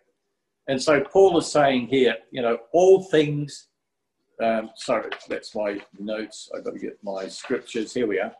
And 0.69 0.81
so 0.81 1.01
Paul 1.01 1.39
is 1.39 1.51
saying 1.51 1.89
here, 1.89 2.17
you 2.31 2.43
know, 2.43 2.59
all 2.73 3.03
things 3.05 3.68
um, 4.43 4.71
sorry, 4.77 5.11
that's 5.29 5.55
my 5.55 5.81
notes. 5.99 6.51
I've 6.55 6.65
got 6.65 6.75
to 6.75 6.79
get 6.79 6.99
my 7.03 7.27
scriptures. 7.29 7.93
Here 7.93 8.07
we 8.07 8.21
are. 8.21 8.33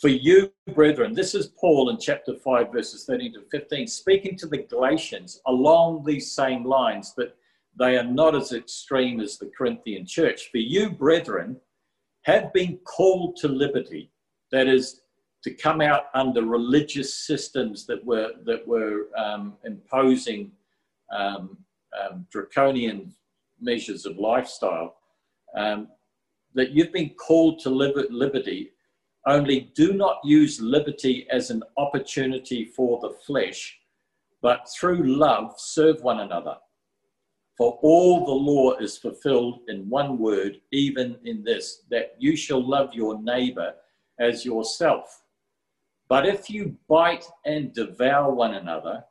For 0.00 0.08
you, 0.08 0.52
brethren, 0.74 1.14
this 1.14 1.34
is 1.34 1.48
Paul 1.60 1.90
in 1.90 1.98
chapter 1.98 2.34
5, 2.34 2.72
verses 2.72 3.04
13 3.04 3.34
to 3.34 3.42
15, 3.50 3.86
speaking 3.86 4.36
to 4.38 4.46
the 4.46 4.58
Galatians 4.58 5.40
along 5.46 6.04
these 6.04 6.32
same 6.32 6.64
lines, 6.64 7.14
but 7.16 7.36
they 7.78 7.96
are 7.96 8.04
not 8.04 8.34
as 8.34 8.52
extreme 8.52 9.20
as 9.20 9.38
the 9.38 9.50
Corinthian 9.56 10.04
church. 10.04 10.50
For 10.50 10.58
you, 10.58 10.90
brethren, 10.90 11.60
have 12.22 12.52
been 12.52 12.78
called 12.78 13.36
to 13.36 13.48
liberty. 13.48 14.10
That 14.50 14.66
is, 14.66 15.02
to 15.44 15.54
come 15.54 15.80
out 15.80 16.06
under 16.14 16.44
religious 16.44 17.14
systems 17.14 17.86
that 17.86 18.04
were, 18.04 18.32
that 18.44 18.66
were 18.66 19.08
um, 19.16 19.54
imposing 19.64 20.52
um, 21.10 21.56
um, 22.00 22.26
draconian 22.30 23.14
measures 23.60 24.04
of 24.04 24.18
lifestyle 24.18 24.96
um, 25.56 25.88
that 26.54 26.70
you've 26.70 26.92
been 26.92 27.10
called 27.10 27.58
to 27.60 27.70
liberty, 27.70 28.72
only 29.26 29.72
do 29.74 29.92
not 29.92 30.18
use 30.24 30.60
liberty 30.60 31.26
as 31.30 31.50
an 31.50 31.62
opportunity 31.76 32.64
for 32.64 32.98
the 33.00 33.10
flesh, 33.24 33.78
but 34.40 34.68
through 34.68 35.04
love 35.04 35.54
serve 35.58 36.02
one 36.02 36.20
another. 36.20 36.56
For 37.56 37.78
all 37.82 38.24
the 38.24 38.32
law 38.32 38.76
is 38.78 38.98
fulfilled 38.98 39.60
in 39.68 39.88
one 39.88 40.18
word, 40.18 40.60
even 40.72 41.16
in 41.24 41.44
this, 41.44 41.82
that 41.90 42.16
you 42.18 42.34
shall 42.34 42.66
love 42.66 42.94
your 42.94 43.22
neighbor 43.22 43.74
as 44.18 44.44
yourself. 44.44 45.22
But 46.08 46.26
if 46.26 46.50
you 46.50 46.76
bite 46.88 47.24
and 47.46 47.72
devour 47.72 48.34
one 48.34 48.54
another, 48.54 49.04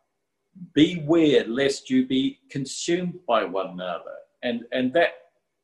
beware 0.74 1.46
lest 1.46 1.90
you 1.90 2.06
be 2.06 2.40
consumed 2.50 3.20
by 3.28 3.46
one 3.46 3.70
another. 3.70 4.16
And, 4.44 4.66
and 4.72 4.92
that 4.94 5.14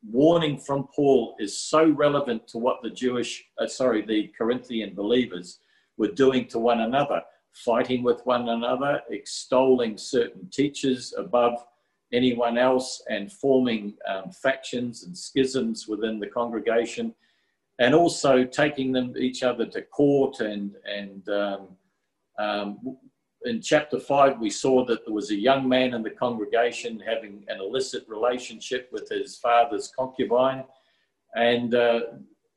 warning 0.02 0.58
from 0.58 0.88
Paul 0.94 1.36
is 1.38 1.58
so 1.58 1.88
relevant 1.90 2.46
to 2.48 2.58
what 2.58 2.82
the 2.82 2.90
Jewish, 2.90 3.44
uh, 3.58 3.66
sorry, 3.66 4.04
the 4.04 4.30
Corinthian 4.36 4.94
believers 4.94 5.60
were 5.96 6.08
doing 6.12 6.46
to 6.48 6.58
one 6.58 6.80
another, 6.80 7.22
fighting 7.52 8.02
with 8.02 8.24
one 8.24 8.48
another, 8.48 9.02
extolling 9.10 9.96
certain 9.96 10.48
teachers 10.50 11.14
above 11.16 11.64
anyone 12.12 12.56
else, 12.56 13.02
and 13.10 13.32
forming 13.32 13.94
um, 14.08 14.30
factions 14.30 15.04
and 15.04 15.16
schisms 15.16 15.88
within 15.88 16.18
the 16.18 16.26
congregation, 16.26 17.14
and 17.78 17.94
also 17.94 18.44
taking 18.44 18.92
them 18.92 19.14
each 19.18 19.42
other 19.42 19.66
to 19.66 19.82
court 19.82 20.40
and 20.40 20.74
and 20.84 21.28
um, 21.28 21.68
um, 22.38 22.96
in 23.44 23.60
chapter 23.60 24.00
5, 24.00 24.40
we 24.40 24.50
saw 24.50 24.84
that 24.86 25.04
there 25.04 25.14
was 25.14 25.30
a 25.30 25.36
young 25.36 25.68
man 25.68 25.94
in 25.94 26.02
the 26.02 26.10
congregation 26.10 27.00
having 27.00 27.44
an 27.48 27.60
illicit 27.60 28.04
relationship 28.08 28.88
with 28.92 29.08
his 29.08 29.36
father's 29.36 29.92
concubine. 29.96 30.64
And 31.34 31.74
uh, 31.74 32.00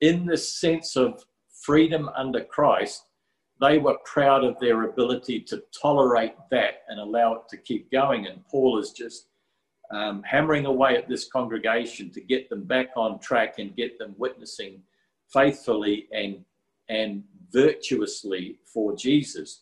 in 0.02 0.26
this 0.26 0.60
sense 0.60 0.96
of 0.96 1.24
freedom 1.64 2.10
under 2.16 2.44
Christ, 2.44 3.06
they 3.60 3.78
were 3.78 3.98
proud 4.06 4.44
of 4.44 4.60
their 4.60 4.84
ability 4.84 5.42
to 5.42 5.62
tolerate 5.80 6.34
that 6.50 6.82
and 6.88 7.00
allow 7.00 7.34
it 7.34 7.42
to 7.50 7.58
keep 7.58 7.92
going. 7.92 8.26
And 8.26 8.44
Paul 8.48 8.80
is 8.80 8.92
just 8.92 9.28
um, 9.92 10.24
hammering 10.24 10.66
away 10.66 10.98
at 10.98 11.08
this 11.08 11.28
congregation 11.28 12.10
to 12.12 12.22
get 12.22 12.50
them 12.50 12.64
back 12.64 12.90
on 12.96 13.20
track 13.20 13.60
and 13.60 13.76
get 13.76 14.00
them 14.00 14.16
witnessing 14.18 14.82
faithfully 15.32 16.08
and, 16.12 16.44
and 16.90 17.24
virtuously 17.52 18.58
for 18.66 18.96
Jesus. 18.96 19.62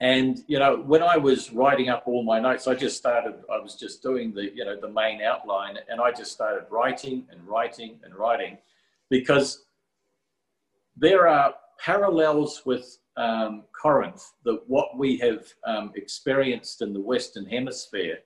And 0.00 0.44
you 0.46 0.58
know, 0.58 0.76
when 0.76 1.02
I 1.02 1.16
was 1.16 1.52
writing 1.52 1.88
up 1.88 2.04
all 2.06 2.22
my 2.22 2.38
notes, 2.38 2.68
I 2.68 2.74
just 2.74 2.96
started. 2.96 3.34
I 3.52 3.58
was 3.58 3.74
just 3.74 4.02
doing 4.02 4.32
the 4.32 4.54
you 4.54 4.64
know 4.64 4.78
the 4.80 4.88
main 4.88 5.20
outline, 5.22 5.76
and 5.90 6.00
I 6.00 6.12
just 6.12 6.30
started 6.32 6.66
writing 6.70 7.26
and 7.32 7.46
writing 7.46 7.98
and 8.04 8.14
writing, 8.14 8.58
because 9.10 9.64
there 10.96 11.26
are 11.26 11.54
parallels 11.84 12.62
with 12.64 12.98
um, 13.16 13.64
Corinth 13.72 14.32
that 14.44 14.60
what 14.68 14.96
we 14.96 15.16
have 15.18 15.46
um, 15.64 15.92
experienced 15.96 16.80
in 16.80 16.92
the 16.92 17.00
Western 17.00 17.46
Hemisphere 17.46 18.18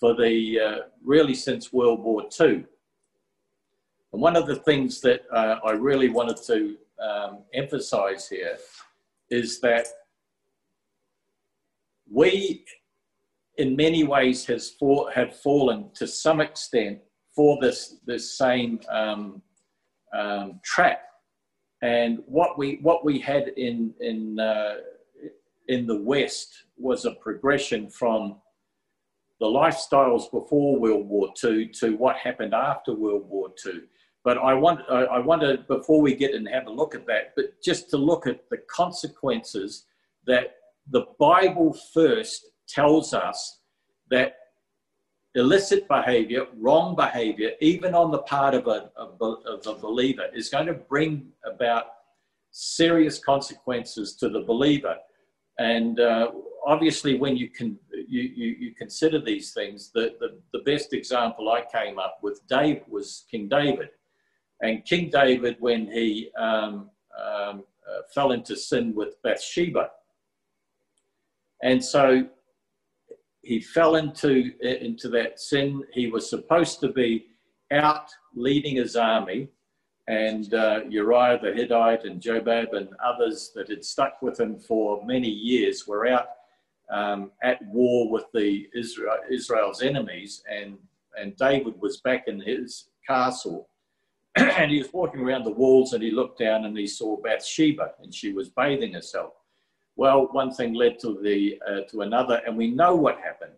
for 0.00 0.14
the 0.14 0.60
uh, 0.60 0.78
really 1.04 1.34
since 1.34 1.72
World 1.72 2.00
War 2.02 2.24
II. 2.40 2.64
And 4.12 4.20
one 4.20 4.36
of 4.36 4.46
the 4.46 4.56
things 4.56 5.00
that 5.02 5.22
uh, 5.30 5.56
I 5.64 5.72
really 5.72 6.08
wanted 6.08 6.38
to 6.46 6.76
um, 7.02 7.38
emphasize 7.54 8.28
here 8.28 8.58
is 9.30 9.60
that 9.60 9.86
we, 12.10 12.64
in 13.58 13.76
many 13.76 14.04
ways, 14.04 14.44
has 14.46 14.70
for, 14.78 15.10
have 15.12 15.36
fallen 15.36 15.90
to 15.94 16.06
some 16.06 16.40
extent 16.40 16.98
for 17.34 17.58
this, 17.60 17.96
this 18.06 18.36
same 18.36 18.80
um, 18.90 19.42
um, 20.12 20.60
trap 20.64 21.02
And 21.80 22.20
what 22.26 22.58
we 22.58 22.78
what 22.82 23.04
we 23.04 23.18
had 23.18 23.48
in 23.56 23.94
in 24.00 24.38
uh, 24.38 24.74
in 25.68 25.86
the 25.86 26.00
West 26.00 26.64
was 26.76 27.04
a 27.04 27.12
progression 27.12 27.88
from 27.88 28.36
the 29.40 29.46
lifestyles 29.46 30.30
before 30.30 30.78
World 30.78 31.08
War 31.08 31.32
II 31.42 31.68
to 31.80 31.96
what 31.96 32.16
happened 32.16 32.54
after 32.54 32.94
World 32.94 33.28
War 33.28 33.48
II. 33.66 33.80
But 34.22 34.38
I 34.38 34.54
want 34.54 34.80
I 34.88 35.18
wonder 35.18 35.56
before 35.56 36.00
we 36.00 36.14
get 36.14 36.34
and 36.34 36.48
have 36.48 36.68
a 36.68 36.70
look 36.70 36.94
at 36.94 37.06
that, 37.06 37.34
but 37.34 37.60
just 37.60 37.90
to 37.90 37.96
look 37.96 38.26
at 38.26 38.48
the 38.50 38.58
consequences 38.68 39.86
that 40.26 40.54
the 40.92 41.06
Bible 41.18 41.76
first 41.92 42.46
tells 42.68 43.12
us 43.14 43.60
that 44.10 44.34
illicit 45.34 45.88
behavior, 45.88 46.46
wrong 46.58 46.94
behavior, 46.94 47.52
even 47.60 47.94
on 47.94 48.10
the 48.10 48.18
part 48.18 48.54
of 48.54 48.66
a, 48.66 48.90
of 48.96 49.66
a 49.66 49.74
believer, 49.74 50.26
is 50.34 50.50
going 50.50 50.66
to 50.66 50.74
bring 50.74 51.28
about 51.50 51.84
serious 52.50 53.18
consequences 53.18 54.14
to 54.16 54.28
the 54.28 54.42
believer. 54.42 54.96
And 55.58 55.98
uh, 55.98 56.30
obviously, 56.66 57.18
when 57.18 57.36
you 57.36 57.48
can 57.48 57.78
you, 58.08 58.22
you, 58.22 58.56
you, 58.60 58.74
consider 58.74 59.18
these 59.18 59.54
things, 59.54 59.90
the, 59.94 60.14
the, 60.20 60.38
the 60.52 60.62
best 60.70 60.92
example 60.92 61.50
I 61.50 61.64
came 61.72 61.98
up 61.98 62.18
with 62.22 62.46
Dave 62.46 62.82
was 62.88 63.24
King 63.30 63.48
David. 63.48 63.88
And 64.60 64.84
King 64.84 65.08
David, 65.10 65.56
when 65.60 65.86
he 65.90 66.30
um, 66.38 66.90
um, 67.18 67.64
uh, 67.88 68.02
fell 68.14 68.32
into 68.32 68.54
sin 68.54 68.94
with 68.94 69.14
Bathsheba, 69.22 69.88
and 71.62 71.82
so 71.84 72.26
he 73.42 73.60
fell 73.60 73.96
into, 73.96 74.52
into 74.60 75.08
that 75.10 75.40
sin. 75.40 75.82
He 75.92 76.08
was 76.08 76.28
supposed 76.28 76.80
to 76.80 76.88
be 76.88 77.26
out 77.70 78.10
leading 78.34 78.76
his 78.76 78.96
army, 78.96 79.48
and 80.08 80.52
uh, 80.54 80.80
Uriah 80.88 81.38
the 81.42 81.52
Hittite 81.52 82.04
and 82.04 82.20
Joab 82.20 82.74
and 82.74 82.88
others 83.04 83.52
that 83.54 83.68
had 83.68 83.84
stuck 83.84 84.20
with 84.22 84.38
him 84.38 84.58
for 84.58 85.04
many 85.04 85.28
years 85.28 85.86
were 85.86 86.06
out 86.06 86.26
um, 86.90 87.30
at 87.42 87.64
war 87.66 88.10
with 88.10 88.24
the 88.34 88.68
Israel, 88.74 89.16
Israel's 89.30 89.82
enemies, 89.82 90.42
and, 90.50 90.76
and 91.18 91.36
David 91.36 91.80
was 91.80 92.00
back 92.00 92.28
in 92.28 92.40
his 92.40 92.88
castle. 93.06 93.68
and 94.36 94.70
he 94.70 94.78
was 94.78 94.92
walking 94.92 95.20
around 95.20 95.44
the 95.44 95.50
walls 95.50 95.92
and 95.92 96.02
he 96.02 96.10
looked 96.10 96.38
down 96.38 96.64
and 96.64 96.76
he 96.76 96.86
saw 96.86 97.18
Bathsheba 97.18 97.92
and 98.02 98.14
she 98.14 98.32
was 98.32 98.48
bathing 98.48 98.94
herself. 98.94 99.34
Well, 100.02 100.26
one 100.32 100.50
thing 100.50 100.74
led 100.74 100.98
to 101.02 101.20
the 101.22 101.62
uh, 101.64 101.82
to 101.90 102.00
another, 102.00 102.42
and 102.44 102.56
we 102.56 102.72
know 102.72 102.96
what 102.96 103.20
happened. 103.20 103.52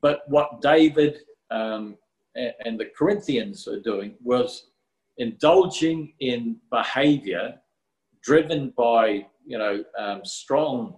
But 0.00 0.22
what 0.28 0.60
David 0.60 1.16
um, 1.50 1.96
and 2.36 2.78
the 2.78 2.92
Corinthians 2.96 3.66
are 3.66 3.80
doing 3.80 4.14
was 4.22 4.68
indulging 5.18 6.12
in 6.20 6.58
behavior 6.70 7.56
driven 8.22 8.72
by 8.76 9.26
you 9.44 9.58
know 9.58 9.84
um, 9.98 10.24
strong 10.24 10.96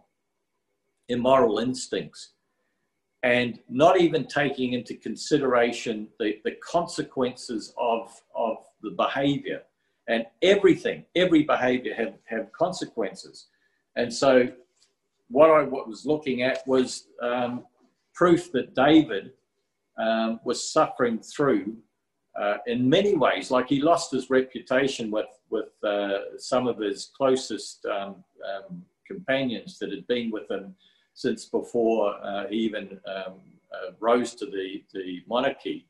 immoral 1.09 1.59
instincts 1.59 2.35
and 3.23 3.61
not 3.71 3.99
even 3.99 4.27
taking 4.27 4.75
into 4.75 4.95
consideration 4.97 6.09
the, 6.21 6.35
the 6.45 6.57
consequences 6.63 7.73
of, 7.79 8.13
of 8.35 8.59
the 8.83 8.91
behavior 8.91 9.63
and 10.07 10.27
everything 10.43 11.03
every 11.15 11.45
behavior 11.45 11.95
have, 11.95 12.13
have 12.27 12.53
consequences 12.53 13.47
and 13.97 14.13
so, 14.13 14.49
what 15.29 15.51
I 15.51 15.63
was 15.63 16.07
looking 16.07 16.43
at 16.43 16.67
was 16.67 17.09
um, 17.21 17.65
proof 18.15 18.53
that 18.53 18.75
David 18.75 19.33
um, 19.99 20.39
was 20.45 20.71
suffering 20.73 21.19
through 21.19 21.77
uh, 22.39 22.59
in 22.67 22.89
many 22.89 23.17
ways. 23.17 23.51
Like 23.51 23.69
he 23.69 23.81
lost 23.81 24.13
his 24.13 24.31
reputation 24.31 25.11
with 25.11 25.27
with 25.51 25.71
uh, 25.83 26.39
some 26.39 26.67
of 26.67 26.79
his 26.79 27.11
closest 27.17 27.85
um, 27.87 28.25
um 28.47 28.85
companions 29.07 29.79
that 29.79 29.91
had 29.91 30.07
been 30.09 30.31
with 30.33 30.51
him 30.51 30.75
since 31.15 31.45
before 31.45 32.15
uh, 32.25 32.47
he 32.49 32.57
even 32.57 33.01
um, 33.07 33.35
uh, 33.73 33.93
rose 34.01 34.35
to 34.35 34.47
the 34.47 34.85
the 34.93 35.23
monarchy. 35.27 35.87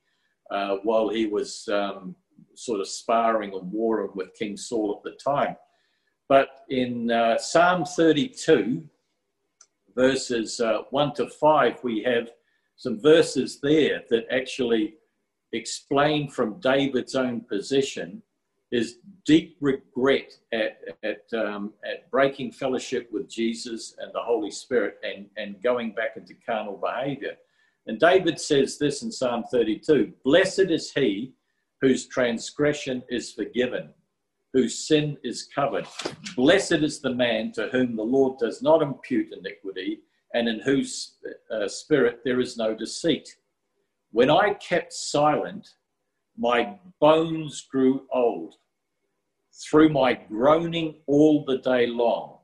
Uh, 0.49 0.77
while 0.85 1.09
he 1.09 1.27
was 1.27 1.69
um, 1.73 2.15
sort 2.55 2.81
of 2.81 2.87
sparring 2.87 3.53
and 3.53 3.73
warring 3.73 4.11
with 4.15 4.33
King 4.35 4.57
Saul 4.57 4.97
at 4.97 5.03
the 5.03 5.19
time. 5.19 5.57
But 6.29 6.49
in 6.69 7.11
uh, 7.11 7.39
Psalm 7.39 7.85
32, 7.85 8.83
verses 9.95 10.61
uh, 10.61 10.83
1 10.91 11.15
to 11.15 11.29
5, 11.29 11.85
we 11.85 12.03
have 12.03 12.31
some 12.77 13.01
verses 13.01 13.61
there 13.63 14.03
that 14.11 14.27
actually 14.31 14.95
explain 15.53 16.29
from 16.29 16.61
David's 16.61 17.15
own 17.15 17.41
position 17.43 18.23
his 18.71 18.97
deep 19.25 19.57
regret 19.61 20.33
at, 20.53 20.81
at, 21.05 21.39
um, 21.39 21.73
at 21.85 22.11
breaking 22.11 22.51
fellowship 22.51 23.09
with 23.13 23.31
Jesus 23.31 23.95
and 23.99 24.13
the 24.13 24.21
Holy 24.21 24.51
Spirit 24.51 24.99
and, 25.05 25.27
and 25.37 25.63
going 25.63 25.93
back 25.93 26.17
into 26.17 26.35
carnal 26.45 26.77
behavior. 26.77 27.37
And 27.87 28.01
David 28.01 28.41
says 28.41 28.79
this 28.79 29.03
in 29.03 29.13
Psalm 29.13 29.45
32 29.51 30.13
Blessed 30.25 30.71
is 30.71 30.93
he 30.93 31.33
whose 31.81 32.07
transgression 32.07 33.03
is 33.09 33.33
forgiven 33.33 33.91
whose 34.53 34.87
sin 34.87 35.17
is 35.23 35.49
covered. 35.55 35.87
Blessed 36.35 36.73
is 36.73 37.01
the 37.01 37.15
man 37.15 37.53
to 37.53 37.69
whom 37.69 37.97
the 37.97 38.03
Lord 38.03 38.39
does 38.39 38.63
not 38.63 38.83
impute 38.83 39.33
iniquity, 39.33 40.01
and 40.35 40.49
in 40.49 40.61
whose 40.61 41.17
uh, 41.51 41.69
spirit 41.69 42.21
there 42.25 42.41
is 42.41 42.57
no 42.57 42.75
deceit. 42.75 43.37
When 44.13 44.31
I 44.31 44.55
kept 44.55 44.93
silent, 44.93 45.69
my 46.39 46.79
bones 47.01 47.67
grew 47.71 48.07
old 48.13 48.55
through 49.53 49.89
my 49.89 50.15
groaning 50.15 50.97
all 51.07 51.45
the 51.45 51.59
day 51.59 51.87
long. 51.87 52.39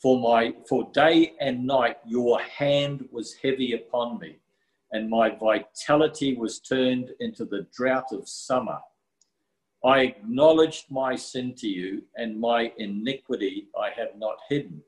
For 0.00 0.18
my 0.18 0.54
for 0.68 0.90
day 0.92 1.34
and 1.40 1.64
night 1.64 1.98
your 2.04 2.40
hand 2.40 3.08
was 3.12 3.34
heavy 3.34 3.74
upon 3.74 4.18
me, 4.18 4.38
and 4.90 5.08
my 5.08 5.30
vitality 5.30 6.34
was 6.34 6.58
turned 6.58 7.10
into 7.20 7.44
the 7.44 7.66
drought 7.72 8.10
of 8.10 8.28
summer. 8.28 8.78
I 9.84 10.00
acknowledged 10.00 10.90
my 10.90 11.16
sin 11.16 11.54
to 11.56 11.68
you, 11.68 12.04
and 12.16 12.38
my 12.38 12.72
iniquity 12.78 13.68
I 13.76 13.90
have 13.90 14.16
not 14.16 14.36
hidden. 14.48 14.82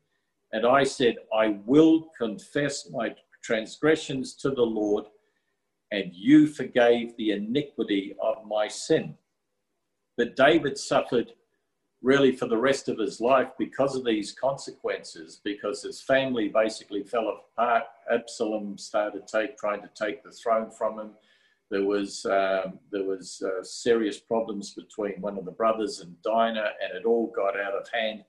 And 0.53 0.65
I 0.65 0.85
said, 0.85 1.17
I 1.35 1.59
will 1.67 2.11
confess 2.17 2.89
my 2.91 3.15
transgressions 3.43 4.35
to 4.35 4.51
the 4.51 4.63
Lord, 4.63 5.07
and 5.91 6.15
you 6.15 6.47
forgave 6.47 7.17
the 7.17 7.33
iniquity 7.33 8.15
of 8.23 8.47
my 8.47 8.69
sin. 8.69 9.17
But 10.17 10.37
David 10.37 10.79
suffered 10.79 11.33
really 12.01 12.37
for 12.37 12.47
the 12.47 12.57
rest 12.57 12.89
of 12.89 12.99
his 12.99 13.21
life 13.21 13.49
because 13.59 13.97
of 13.97 14.05
these 14.05 14.33
consequences, 14.33 15.41
because 15.43 15.83
his 15.83 16.01
family 16.01 16.49
basically 16.49 17.03
fell 17.03 17.41
apart. 17.57 17.85
Absalom 18.13 18.79
started 18.79 19.27
take, 19.27 19.57
trying 19.57 19.83
to 19.83 19.91
take 19.95 20.23
the 20.23 20.31
throne 20.31 20.71
from 20.71 21.01
him. 21.01 21.11
There 21.75 21.83
was 21.83 22.25
um, 22.27 22.79
there 22.93 23.03
was 23.03 23.43
uh, 23.45 23.65
serious 23.65 24.21
problems 24.21 24.75
between 24.75 25.21
one 25.21 25.37
of 25.37 25.45
the 25.45 25.51
brothers 25.51 25.99
and 25.99 26.15
Dinah, 26.23 26.71
and 26.81 26.97
it 26.97 27.05
all 27.05 27.33
got 27.35 27.59
out 27.59 27.75
of 27.75 27.89
hand. 27.93 28.23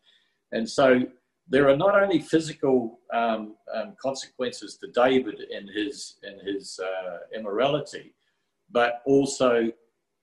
And 0.52 0.68
so 0.68 1.04
there 1.48 1.70
are 1.70 1.78
not 1.78 2.02
only 2.02 2.22
physical 2.22 3.02
um, 3.14 3.56
um, 3.72 3.94
consequences 4.02 4.78
to 4.78 4.88
David 4.96 5.42
in 5.52 5.68
his 5.68 6.16
in 6.24 6.40
his 6.44 6.80
uh, 6.80 7.18
immorality, 7.38 8.16
but 8.72 9.04
also 9.06 9.72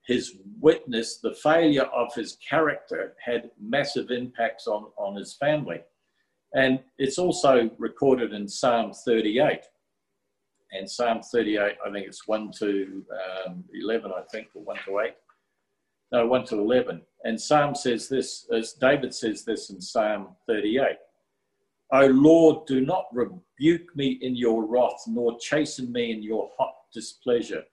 his 0.04 0.34
witness, 0.60 1.18
the 1.18 1.34
failure 1.34 1.88
of 1.94 2.12
his 2.16 2.36
character, 2.50 3.14
had 3.24 3.52
massive 3.60 4.10
impacts 4.10 4.66
on 4.66 4.90
on 4.96 5.14
his 5.14 5.34
family, 5.34 5.80
and 6.54 6.80
it's 6.98 7.18
also 7.18 7.70
recorded 7.78 8.32
in 8.32 8.48
Psalm 8.48 8.92
38 8.92 9.60
and 10.72 10.90
Psalm 10.90 11.20
38, 11.20 11.76
I 11.86 11.90
think 11.90 12.06
it's 12.06 12.26
1 12.26 12.50
to 12.58 13.04
um, 13.46 13.64
11, 13.74 14.10
I 14.10 14.22
think, 14.32 14.48
or 14.54 14.62
1 14.62 14.76
to 14.86 15.00
8. 15.00 15.14
No, 16.12 16.26
1 16.26 16.46
to 16.46 16.58
11. 16.58 17.02
And 17.24 17.40
Psalm 17.40 17.74
says 17.74 18.08
this, 18.08 18.46
as 18.52 18.72
David 18.72 19.14
says 19.14 19.44
this 19.44 19.70
in 19.70 19.80
Psalm 19.80 20.28
38. 20.46 20.96
O 21.92 22.06
Lord, 22.06 22.66
do 22.66 22.80
not 22.80 23.06
rebuke 23.12 23.94
me 23.94 24.18
in 24.22 24.34
your 24.34 24.64
wrath, 24.64 25.04
nor 25.06 25.38
chasten 25.38 25.92
me 25.92 26.10
in 26.10 26.22
your 26.22 26.50
hot 26.58 26.74
displeasure. 26.92 27.64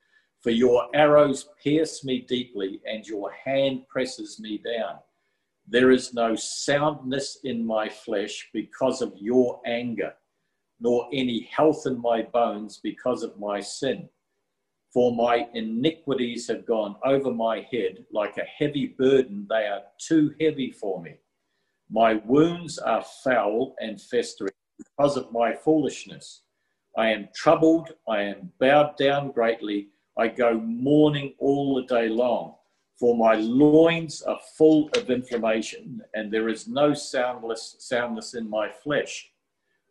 For 0.41 0.51
your 0.51 0.87
arrows 0.93 1.49
pierce 1.61 2.03
me 2.03 2.25
deeply, 2.27 2.81
and 2.85 3.07
your 3.07 3.31
hand 3.31 3.87
presses 3.87 4.39
me 4.41 4.57
down. 4.57 4.99
There 5.67 5.91
is 5.91 6.13
no 6.13 6.35
soundness 6.35 7.39
in 7.45 7.65
my 7.65 7.87
flesh 7.87 8.49
because 8.53 9.01
of 9.01 9.13
your 9.17 9.61
anger 9.65 10.13
nor 10.79 11.07
any 11.11 11.43
health 11.43 11.83
in 11.85 12.01
my 12.01 12.21
bones 12.21 12.79
because 12.81 13.23
of 13.23 13.39
my 13.39 13.59
sin. 13.59 14.09
For 14.93 15.15
my 15.15 15.47
iniquities 15.53 16.47
have 16.47 16.65
gone 16.65 16.95
over 17.05 17.31
my 17.31 17.67
head 17.71 18.05
like 18.11 18.37
a 18.37 18.43
heavy 18.43 18.87
burden, 18.87 19.45
they 19.49 19.67
are 19.67 19.83
too 19.99 20.33
heavy 20.41 20.71
for 20.71 21.01
me. 21.01 21.15
My 21.91 22.15
wounds 22.25 22.79
are 22.79 23.03
foul 23.23 23.75
and 23.79 24.01
festering 24.01 24.53
because 24.77 25.17
of 25.17 25.31
my 25.31 25.53
foolishness. 25.53 26.41
I 26.97 27.09
am 27.09 27.29
troubled, 27.35 27.91
I 28.07 28.21
am 28.21 28.51
bowed 28.59 28.97
down 28.97 29.31
greatly, 29.31 29.89
I 30.17 30.27
go 30.27 30.59
mourning 30.59 31.33
all 31.37 31.75
the 31.75 31.83
day 31.83 32.09
long. 32.09 32.55
For 32.99 33.15
my 33.15 33.35
loins 33.35 34.21
are 34.23 34.39
full 34.57 34.89
of 34.95 35.09
inflammation, 35.09 36.01
and 36.13 36.31
there 36.31 36.49
is 36.49 36.67
no 36.67 36.93
soundless, 36.93 37.77
soundness 37.79 38.33
in 38.33 38.49
my 38.49 38.69
flesh. 38.69 39.31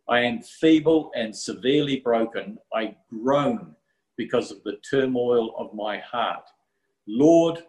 I 0.08 0.20
am 0.20 0.40
feeble 0.40 1.10
and 1.14 1.36
severely 1.36 2.00
broken. 2.00 2.58
I 2.72 2.96
groan 3.10 3.74
because 4.16 4.50
of 4.50 4.62
the 4.64 4.78
turmoil 4.90 5.54
of 5.58 5.74
my 5.74 5.98
heart. 5.98 6.48
Lord, 7.06 7.64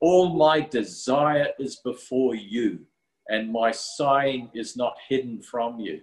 all 0.00 0.36
my 0.36 0.60
desire 0.60 1.48
is 1.58 1.76
before 1.76 2.34
you, 2.34 2.80
and 3.28 3.52
my 3.52 3.70
sighing 3.70 4.50
is 4.54 4.76
not 4.76 4.96
hidden 5.08 5.42
from 5.42 5.80
you. 5.80 6.00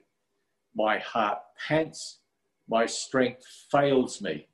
My 0.75 0.99
heart 0.99 1.39
pants, 1.67 2.19
my 2.67 2.85
strength 2.85 3.45
fails 3.71 4.21
me. 4.21 4.47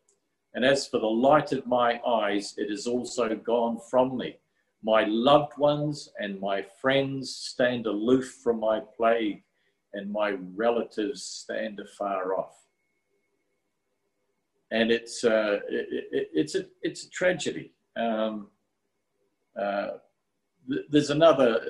And 0.53 0.63
as 0.63 0.87
for 0.87 0.99
the 0.99 1.07
light 1.07 1.51
of 1.51 1.67
my 1.67 1.99
eyes, 2.07 2.53
it 2.57 2.71
is 2.71 2.87
also 2.87 3.35
gone 3.35 3.79
from 3.89 4.17
me. 4.17 4.37
My 4.83 5.03
loved 5.05 5.57
ones 5.57 6.09
and 6.19 6.39
my 6.39 6.61
friends 6.81 7.35
stand 7.35 7.87
aloof 7.87 8.39
from 8.43 8.59
my 8.59 8.79
plague, 8.95 9.43
and 9.95 10.11
my 10.11 10.37
relatives 10.55 11.23
stand 11.23 11.79
afar 11.79 12.37
off. 12.37 12.55
And 14.71 14.91
it's, 14.91 15.23
uh, 15.23 15.59
it, 15.69 16.05
it, 16.11 16.29
it's, 16.33 16.55
a, 16.55 16.65
it's 16.81 17.05
a 17.05 17.09
tragedy. 17.09 17.73
Um, 17.95 18.47
uh, 19.59 19.91
th- 20.69 20.85
there's 20.89 21.09
another 21.09 21.61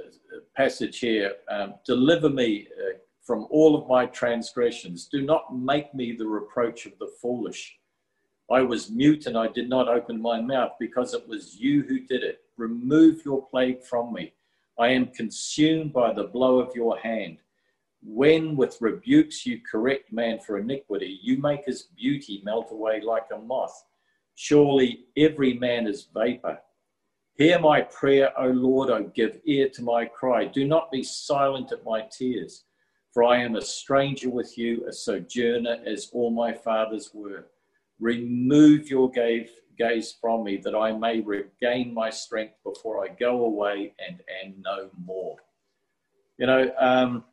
passage 0.56 1.00
here 1.00 1.34
um, 1.50 1.76
Deliver 1.86 2.30
me 2.30 2.68
uh, 2.80 2.98
from 3.24 3.48
all 3.50 3.76
of 3.76 3.88
my 3.88 4.06
transgressions. 4.08 5.08
Do 5.12 5.22
not 5.22 5.56
make 5.56 5.94
me 5.94 6.14
the 6.14 6.28
reproach 6.28 6.86
of 6.86 6.94
the 7.00 7.12
foolish 7.22 7.78
I 8.52 8.62
was 8.62 8.92
mute 8.92 9.26
and 9.26 9.38
I 9.38 9.48
did 9.48 9.70
not 9.70 9.88
open 9.88 10.22
my 10.22 10.40
mouth 10.40 10.74
because 10.80 11.14
it 11.14 11.28
was 11.28 11.56
you 11.56 11.82
who 11.84 12.00
did 12.02 12.24
it. 12.24 12.42
Remove 12.58 13.26
your 13.26 13.46
plague 13.48 13.84
from 13.84 14.14
me. 14.14 14.34
I 14.78 14.90
am 14.90 15.08
consumed 15.08 15.94
by 15.94 16.14
the 16.14 16.26
blow 16.26 16.60
of 16.60 16.76
your 16.76 16.98
hand. 17.00 17.38
When 18.08 18.56
with 18.56 18.82
rebukes 18.82 19.48
you 19.48 19.62
correct 19.62 20.14
man 20.14 20.40
for 20.40 20.60
iniquity, 20.60 21.20
you 21.24 21.40
make 21.40 21.66
his 21.66 21.90
beauty 21.98 22.40
melt 22.46 22.72
away 22.72 23.02
like 23.02 23.26
a 23.34 23.40
moth. 23.40 23.84
Surely 24.36 25.06
every 25.18 25.54
man 25.54 25.88
is 25.88 26.08
vapor. 26.14 26.62
Hear 27.36 27.58
my 27.58 27.82
prayer, 27.82 28.32
O 28.40 28.48
Lord, 28.48 28.92
O 28.92 29.12
give 29.16 29.42
ear 29.46 29.70
to 29.70 29.82
my 29.82 30.06
cry. 30.06 30.46
Do 30.46 30.68
not 30.68 30.92
be 30.92 31.02
silent 31.02 31.72
at 31.72 31.84
my 31.84 32.02
tears, 32.02 32.66
for 33.12 33.24
I 33.24 33.42
am 33.42 33.56
a 33.56 33.62
stranger 33.62 34.30
with 34.30 34.56
you, 34.56 34.86
a 34.88 34.94
sojourner 34.94 35.78
as 35.86 36.12
all 36.14 36.30
my 36.30 36.54
fathers 36.54 37.10
were. 37.12 37.48
Remove 38.00 38.88
your 38.88 39.10
gaze, 39.10 39.50
gaze 39.80 40.16
from 40.22 40.44
me 40.44 40.58
that 40.58 40.76
I 40.76 40.92
may 40.92 41.22
regain 41.22 41.94
my 41.94 42.12
strength 42.12 42.56
before 42.64 43.04
I 43.04 43.10
go 43.16 43.46
away 43.46 43.94
and 44.06 44.22
am 44.44 44.62
no 44.64 44.92
more. 45.04 45.38
You 46.38 46.46
know, 46.46 46.72
um, 46.80 47.24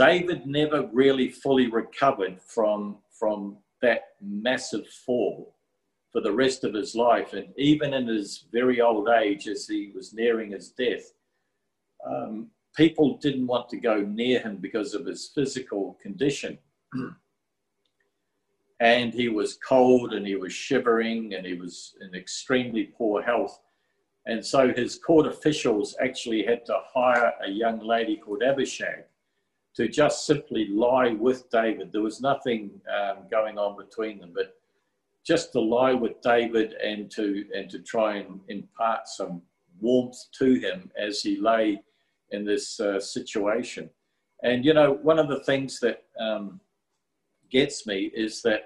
David 0.00 0.46
never 0.46 0.88
really 0.94 1.28
fully 1.28 1.66
recovered 1.66 2.40
from, 2.40 2.96
from 3.10 3.58
that 3.82 4.14
massive 4.22 4.86
fall 4.86 5.54
for 6.10 6.22
the 6.22 6.32
rest 6.32 6.64
of 6.64 6.72
his 6.72 6.94
life. 6.94 7.34
And 7.34 7.48
even 7.58 7.92
in 7.92 8.06
his 8.06 8.46
very 8.50 8.80
old 8.80 9.10
age, 9.10 9.46
as 9.46 9.66
he 9.66 9.92
was 9.94 10.14
nearing 10.14 10.52
his 10.52 10.70
death, 10.70 11.12
um, 12.06 12.46
people 12.74 13.18
didn't 13.18 13.46
want 13.46 13.68
to 13.68 13.76
go 13.76 14.00
near 14.00 14.40
him 14.40 14.56
because 14.56 14.94
of 14.94 15.04
his 15.04 15.30
physical 15.34 15.98
condition. 16.00 16.56
and 18.80 19.12
he 19.12 19.28
was 19.28 19.58
cold 19.58 20.14
and 20.14 20.26
he 20.26 20.36
was 20.36 20.54
shivering 20.54 21.34
and 21.34 21.44
he 21.44 21.52
was 21.52 21.94
in 22.00 22.14
extremely 22.14 22.84
poor 22.84 23.20
health. 23.20 23.60
And 24.24 24.42
so 24.42 24.72
his 24.72 24.98
court 24.98 25.26
officials 25.26 25.94
actually 26.00 26.42
had 26.42 26.64
to 26.64 26.78
hire 26.86 27.34
a 27.44 27.50
young 27.50 27.80
lady 27.80 28.16
called 28.16 28.42
Abishag 28.42 29.04
to 29.80 29.88
just 29.88 30.26
simply 30.26 30.68
lie 30.68 31.12
with 31.12 31.48
David. 31.48 31.90
There 31.90 32.02
was 32.02 32.20
nothing 32.20 32.70
um, 32.94 33.24
going 33.30 33.56
on 33.56 33.78
between 33.78 34.18
them, 34.18 34.32
but 34.34 34.54
just 35.24 35.52
to 35.52 35.60
lie 35.60 35.94
with 35.94 36.20
David 36.20 36.74
and 36.74 37.10
to 37.12 37.46
and 37.54 37.70
to 37.70 37.78
try 37.78 38.16
and 38.16 38.40
impart 38.48 39.08
some 39.08 39.40
warmth 39.80 40.18
to 40.38 40.52
him 40.56 40.90
as 41.00 41.22
he 41.22 41.40
lay 41.40 41.82
in 42.30 42.44
this 42.44 42.78
uh, 42.78 43.00
situation. 43.00 43.88
And 44.42 44.66
you 44.66 44.74
know, 44.74 44.98
one 45.02 45.18
of 45.18 45.28
the 45.28 45.42
things 45.44 45.80
that 45.80 46.02
um, 46.20 46.60
gets 47.50 47.86
me 47.86 48.10
is 48.14 48.42
that 48.42 48.64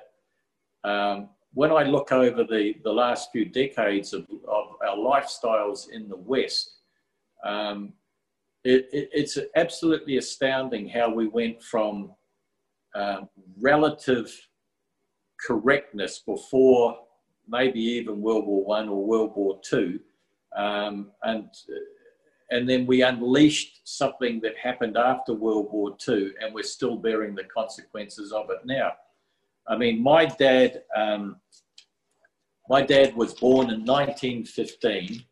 um, 0.82 1.28
when 1.52 1.70
I 1.70 1.84
look 1.84 2.10
over 2.10 2.42
the, 2.42 2.74
the 2.82 2.92
last 2.92 3.30
few 3.30 3.44
decades 3.44 4.12
of, 4.12 4.26
of 4.48 4.66
our 4.84 4.96
lifestyles 4.96 5.90
in 5.90 6.08
the 6.08 6.16
West, 6.16 6.78
um, 7.44 7.92
it, 8.64 8.88
it, 8.92 9.10
it's 9.12 9.38
absolutely 9.56 10.16
astounding 10.16 10.88
how 10.88 11.12
we 11.12 11.28
went 11.28 11.62
from 11.62 12.12
um, 12.94 13.28
relative 13.60 14.32
correctness 15.46 16.20
before 16.20 16.98
maybe 17.46 17.80
even 17.80 18.22
World 18.22 18.46
War 18.46 18.64
One 18.64 18.88
or 18.88 19.04
World 19.04 19.32
War 19.36 19.60
Two, 19.62 20.00
um, 20.56 21.10
and 21.22 21.50
and 22.50 22.68
then 22.68 22.86
we 22.86 23.02
unleashed 23.02 23.80
something 23.84 24.40
that 24.40 24.56
happened 24.56 24.96
after 24.96 25.34
World 25.34 25.68
War 25.70 25.96
Two, 25.98 26.32
and 26.40 26.54
we're 26.54 26.62
still 26.62 26.96
bearing 26.96 27.34
the 27.34 27.44
consequences 27.44 28.32
of 28.32 28.48
it 28.50 28.64
now. 28.64 28.92
I 29.66 29.76
mean, 29.76 30.02
my 30.02 30.26
dad, 30.26 30.82
um, 30.96 31.36
my 32.68 32.80
dad 32.80 33.14
was 33.14 33.34
born 33.34 33.70
in 33.70 33.84
1915, 33.84 35.22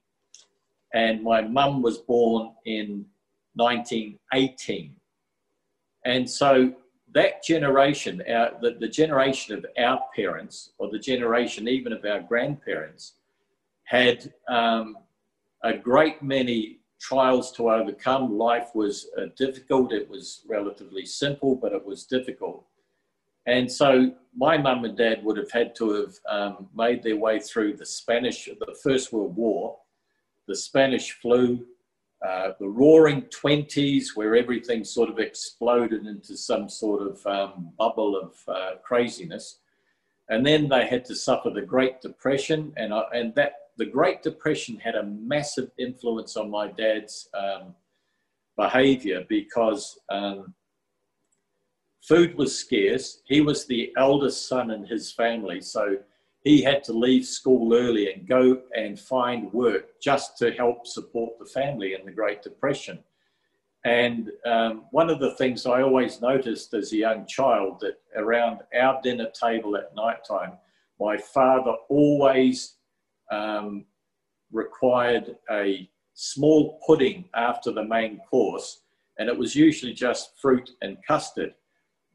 and 0.95 1.23
my 1.23 1.43
mum 1.43 1.81
was 1.81 1.99
born 1.99 2.55
in 2.67 3.07
1918. 3.55 4.95
And 6.05 6.29
so 6.29 6.75
that 7.15 7.43
generation, 7.45 8.23
our, 8.29 8.53
the, 8.61 8.77
the 8.81 8.89
generation 8.89 9.57
of 9.57 9.67
our 9.79 10.01
parents, 10.15 10.71
or 10.79 10.91
the 10.91 10.99
generation 10.99 11.69
even 11.69 11.93
of 11.93 12.05
our 12.05 12.21
grandparents, 12.21 13.15
had 13.85 14.33
um, 14.49 14.97
a 15.63 15.77
great 15.77 16.23
many 16.23 16.81
trials 17.01 17.53
to 17.53 17.71
overcome. 17.71 18.39
Life 18.39 18.71
was 18.75 19.09
uh, 19.19 19.27
difficult. 19.37 19.93
It 19.93 20.09
was 20.09 20.43
relatively 20.49 21.05
simple, 21.05 21.55
but 21.55 21.73
it 21.73 21.85
was 21.85 22.05
difficult. 22.07 22.65
And 23.47 23.71
so 23.71 24.15
my 24.35 24.57
mum 24.57 24.85
and 24.85 24.97
dad 24.97 25.25
would 25.25 25.37
have 25.37 25.51
had 25.51 25.75
to 25.77 25.91
have 25.95 26.15
um, 26.29 26.69
made 26.75 27.03
their 27.03 27.17
way 27.17 27.41
through 27.41 27.77
the 27.77 27.87
Spanish, 27.87 28.45
the 28.45 28.77
First 28.83 29.13
World 29.13 29.37
War, 29.37 29.79
the 30.47 30.55
Spanish 30.55 31.13
flu, 31.13 31.67
uh, 32.27 32.53
the 32.61 32.69
roaring 32.69 33.23
20s, 33.23 34.15
where 34.15 34.37
everything 34.37 34.85
sort 34.85 35.11
of 35.11 35.19
exploded 35.19 36.07
into 36.07 36.37
some 36.37 36.69
sort 36.69 37.03
of 37.03 37.27
um, 37.27 37.73
bubble 37.79 38.17
of 38.17 38.55
uh, 38.55 38.77
craziness. 38.83 39.59
And 40.29 40.47
then 40.47 40.69
they 40.69 40.87
had 40.87 41.05
to 41.07 41.17
suffer 41.17 41.51
the 41.51 41.63
Great 41.63 42.01
Depression, 42.01 42.73
and, 42.77 42.93
uh, 42.93 43.07
and 43.13 43.35
that 43.35 43.55
the 43.77 43.87
Great 43.87 44.23
Depression 44.23 44.79
had 44.79 44.95
a 44.95 45.03
massive 45.03 45.71
influence 45.79 46.37
on 46.37 46.51
my 46.51 46.69
dad's 46.69 47.29
um, 47.35 47.75
behavior 48.57 49.25
because 49.29 49.99
um, 50.09 50.55
food 52.03 52.37
was 52.37 52.57
scarce. 52.57 53.23
He 53.25 53.41
was 53.41 53.67
the 53.67 53.93
eldest 53.97 54.49
son 54.49 54.71
in 54.71 54.85
his 54.85 55.13
family, 55.13 55.61
so 55.61 55.97
he 56.45 56.63
had 56.63 56.83
to 56.85 56.93
leave 56.93 57.25
school 57.25 57.75
early 57.75 58.13
and 58.13 58.27
go 58.27 58.61
and 58.77 58.99
find 58.99 59.53
work 59.53 60.01
just 60.01 60.37
to 60.39 60.51
help 60.53 60.87
support 60.87 61.39
the 61.39 61.45
family 61.47 61.95
in 61.95 62.05
the 62.05 62.11
Great 62.11 62.43
Depression. 62.43 62.99
And 63.85 64.31
um, 64.45 64.85
one 64.91 65.11
of 65.11 65.19
the 65.19 65.35
things 65.35 65.67
I 65.67 65.83
always 65.83 66.21
noticed 66.21 66.75
as 66.75 66.93
a 66.93 66.97
young 66.97 67.27
child 67.27 67.81
that 67.81 68.01
around 68.17 68.61
our 68.79 69.01
dinner 69.03 69.29
table 69.31 69.77
at 69.77 69.95
night 69.95 70.25
time, 70.25 70.53
my 71.01 71.17
father 71.17 71.73
always 71.89 72.77
um, 73.31 73.85
required 74.53 75.37
a 75.51 75.89
small 76.15 76.81
pudding 76.87 77.29
after 77.35 77.73
the 77.73 77.85
main 77.85 78.21
course, 78.31 78.83
and 79.19 79.29
it 79.29 79.37
was 79.37 79.57
usually 79.57 79.93
just 79.93 80.39
fruit 80.41 80.71
and 80.83 80.99
custard 81.07 81.55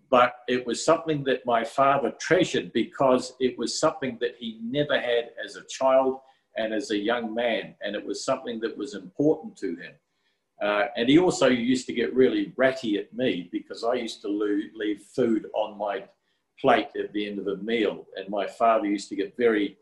but 0.09 0.35
it 0.47 0.65
was 0.65 0.83
something 0.83 1.23
that 1.25 1.45
my 1.45 1.63
father 1.63 2.11
treasured 2.19 2.71
because 2.73 3.33
it 3.39 3.57
was 3.57 3.79
something 3.79 4.17
that 4.21 4.35
he 4.39 4.59
never 4.63 4.99
had 4.99 5.31
as 5.43 5.55
a 5.55 5.65
child 5.65 6.19
and 6.55 6.73
as 6.73 6.91
a 6.91 6.97
young 6.97 7.33
man, 7.33 7.75
and 7.81 7.95
it 7.95 8.05
was 8.05 8.25
something 8.25 8.59
that 8.59 8.77
was 8.77 8.95
important 8.95 9.55
to 9.57 9.75
him. 9.75 9.93
Uh, 10.61 10.85
and 10.95 11.07
he 11.07 11.19
also 11.19 11.47
used 11.47 11.85
to 11.85 11.93
get 11.93 12.15
really 12.15 12.51
ratty 12.57 12.97
at 12.97 13.13
me 13.13 13.47
because 13.51 13.83
I 13.83 13.93
used 13.93 14.21
to 14.23 14.27
leave 14.73 15.01
food 15.15 15.47
on 15.53 15.77
my 15.77 16.03
plate 16.59 16.89
at 16.97 17.13
the 17.13 17.27
end 17.27 17.37
of 17.39 17.47
a 17.47 17.57
meal, 17.57 18.07
and 18.15 18.27
my 18.29 18.47
father 18.47 18.87
used 18.87 19.09
to 19.09 19.15
get 19.15 19.37
very 19.37 19.77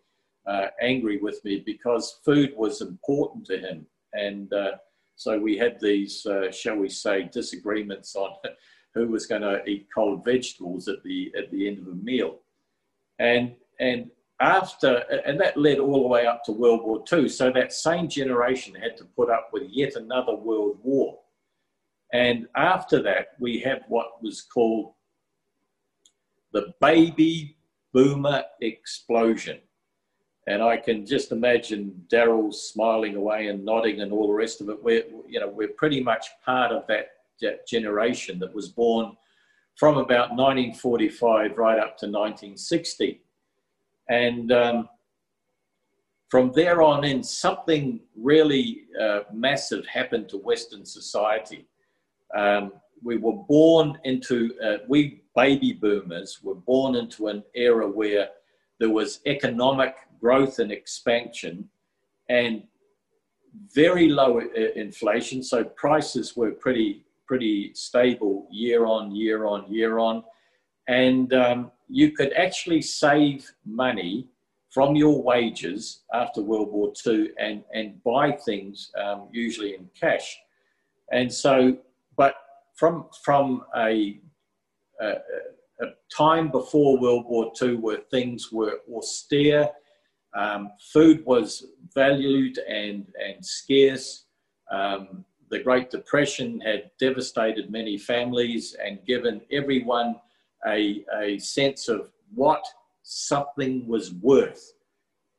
uh, 0.45 0.67
angry 0.81 1.17
with 1.17 1.43
me 1.45 1.63
because 1.65 2.19
food 2.25 2.53
was 2.57 2.81
important 2.81 3.45
to 3.45 3.57
him. 3.57 3.85
And 4.13 4.51
uh, 4.53 4.71
so 5.15 5.39
we 5.39 5.57
had 5.57 5.79
these, 5.79 6.25
uh, 6.25 6.51
shall 6.51 6.75
we 6.75 6.89
say, 6.89 7.29
disagreements 7.31 8.15
on 8.15 8.31
who 8.95 9.07
was 9.07 9.27
going 9.27 9.43
to 9.43 9.63
eat 9.65 9.87
cold 9.93 10.25
vegetables 10.25 10.87
at 10.87 11.03
the 11.03 11.31
at 11.37 11.51
the 11.51 11.67
end 11.67 11.79
of 11.79 11.87
a 11.87 11.95
meal, 11.95 12.39
and 13.19 13.53
and 13.79 14.09
after, 14.41 14.97
and 15.25 15.39
that 15.39 15.57
led 15.57 15.79
all 15.79 16.01
the 16.01 16.07
way 16.07 16.25
up 16.25 16.43
to 16.43 16.51
World 16.51 16.83
War 16.83 17.03
II. 17.11 17.29
So 17.29 17.51
that 17.51 17.71
same 17.71 18.09
generation 18.09 18.75
had 18.75 18.97
to 18.97 19.05
put 19.05 19.29
up 19.29 19.49
with 19.53 19.63
yet 19.69 19.95
another 19.95 20.35
world 20.35 20.79
war. 20.83 21.19
And 22.11 22.47
after 22.55 23.01
that, 23.03 23.29
we 23.39 23.59
had 23.59 23.83
what 23.87 24.21
was 24.21 24.41
called 24.41 24.93
the 26.51 26.73
baby 26.81 27.57
boomer 27.93 28.43
explosion. 28.61 29.59
And 30.47 30.61
I 30.61 30.77
can 30.77 31.05
just 31.05 31.31
imagine 31.31 32.05
Daryl 32.11 32.53
smiling 32.53 33.15
away 33.15 33.47
and 33.47 33.65
nodding 33.65 34.01
and 34.01 34.11
all 34.11 34.27
the 34.27 34.33
rest 34.33 34.61
of 34.61 34.69
it. 34.69 34.83
We're, 34.83 35.05
you 35.27 35.39
know, 35.39 35.49
we're 35.49 35.69
pretty 35.69 36.01
much 36.03 36.27
part 36.45 36.71
of 36.71 36.85
that, 36.87 37.07
that 37.41 37.67
generation 37.67 38.39
that 38.39 38.53
was 38.53 38.69
born 38.69 39.15
from 39.75 39.97
about 39.97 40.31
1945 40.31 41.57
right 41.57 41.79
up 41.79 41.97
to 41.97 42.05
1960. 42.05 43.21
And 44.09 44.51
um, 44.51 44.89
from 46.29 46.51
there 46.53 46.81
on 46.81 47.03
in, 47.03 47.23
something 47.23 47.99
really 48.15 48.83
uh, 48.99 49.21
massive 49.33 49.85
happened 49.85 50.29
to 50.29 50.37
Western 50.37 50.85
society. 50.85 51.65
Um, 52.35 52.71
we 53.03 53.17
were 53.17 53.33
born 53.47 53.99
into, 54.03 54.53
uh, 54.63 54.77
we 54.87 55.21
baby 55.35 55.73
boomers 55.73 56.39
were 56.41 56.55
born 56.55 56.95
into 56.95 57.27
an 57.27 57.43
era 57.53 57.87
where 57.87 58.29
there 58.79 58.89
was 58.89 59.19
economic 59.25 59.95
growth 60.19 60.59
and 60.59 60.71
expansion 60.71 61.69
and 62.29 62.63
very 63.73 64.09
low 64.09 64.39
uh, 64.39 64.59
inflation. 64.75 65.43
So 65.43 65.63
prices 65.63 66.35
were 66.35 66.51
pretty, 66.51 67.04
pretty 67.27 67.71
stable 67.73 68.47
year 68.51 68.85
on, 68.85 69.15
year 69.15 69.45
on, 69.45 69.71
year 69.71 69.99
on. 69.99 70.23
And 70.87 71.33
um, 71.33 71.71
you 71.87 72.11
could 72.11 72.33
actually 72.33 72.81
save 72.81 73.51
money 73.65 74.27
from 74.75 74.95
your 74.95 75.23
wages 75.23 76.03
after 76.13 76.41
World 76.41 76.69
War 76.69 76.91
II 77.07 77.29
and, 77.39 77.63
and 77.73 78.03
buy 78.03 78.33
things 78.33 78.91
um, 79.01 79.29
usually 79.31 79.73
in 79.73 79.89
cash. 79.99 80.37
And 81.11 81.31
so, 81.31 81.77
but 82.17 82.35
from, 82.75 83.05
from 83.23 83.63
a, 83.77 84.19
a, 84.99 85.07
a, 85.07 85.85
time 86.15 86.51
before 86.51 86.99
World 86.99 87.25
War 87.25 87.53
II 87.61 87.75
where 87.75 88.01
things 88.11 88.51
were 88.51 88.79
austere, 88.93 89.69
um, 90.35 90.71
food 90.91 91.25
was 91.25 91.67
valued 91.93 92.57
and, 92.57 93.07
and 93.25 93.45
scarce. 93.45 94.25
Um, 94.69 95.23
the 95.49 95.59
Great 95.59 95.89
Depression 95.89 96.59
had 96.61 96.91
devastated 96.99 97.71
many 97.71 97.97
families 97.97 98.75
and 98.83 99.05
given 99.05 99.41
everyone 99.51 100.15
a, 100.67 101.05
a 101.21 101.37
sense 101.37 101.87
of 101.87 102.09
what 102.33 102.63
something 103.03 103.87
was 103.87 104.13
worth. 104.13 104.73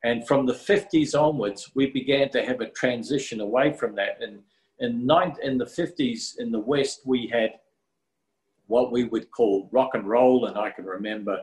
And 0.03 0.25
from 0.25 0.45
the 0.45 0.53
50s 0.53 1.19
onwards, 1.19 1.71
we 1.75 1.87
began 1.87 2.29
to 2.29 2.45
have 2.45 2.61
a 2.61 2.69
transition 2.69 3.41
away 3.41 3.73
from 3.73 3.95
that. 3.95 4.21
And 4.21 4.41
in, 4.79 5.05
nine, 5.05 5.35
in 5.43 5.57
the 5.57 5.65
50s 5.65 6.37
in 6.37 6.51
the 6.51 6.59
West, 6.59 7.01
we 7.05 7.27
had 7.27 7.59
what 8.67 8.91
we 8.91 9.05
would 9.05 9.31
call 9.31 9.69
rock 9.71 9.91
and 9.95 10.07
roll. 10.07 10.45
And 10.45 10.57
I 10.57 10.69
can 10.69 10.85
remember 10.85 11.41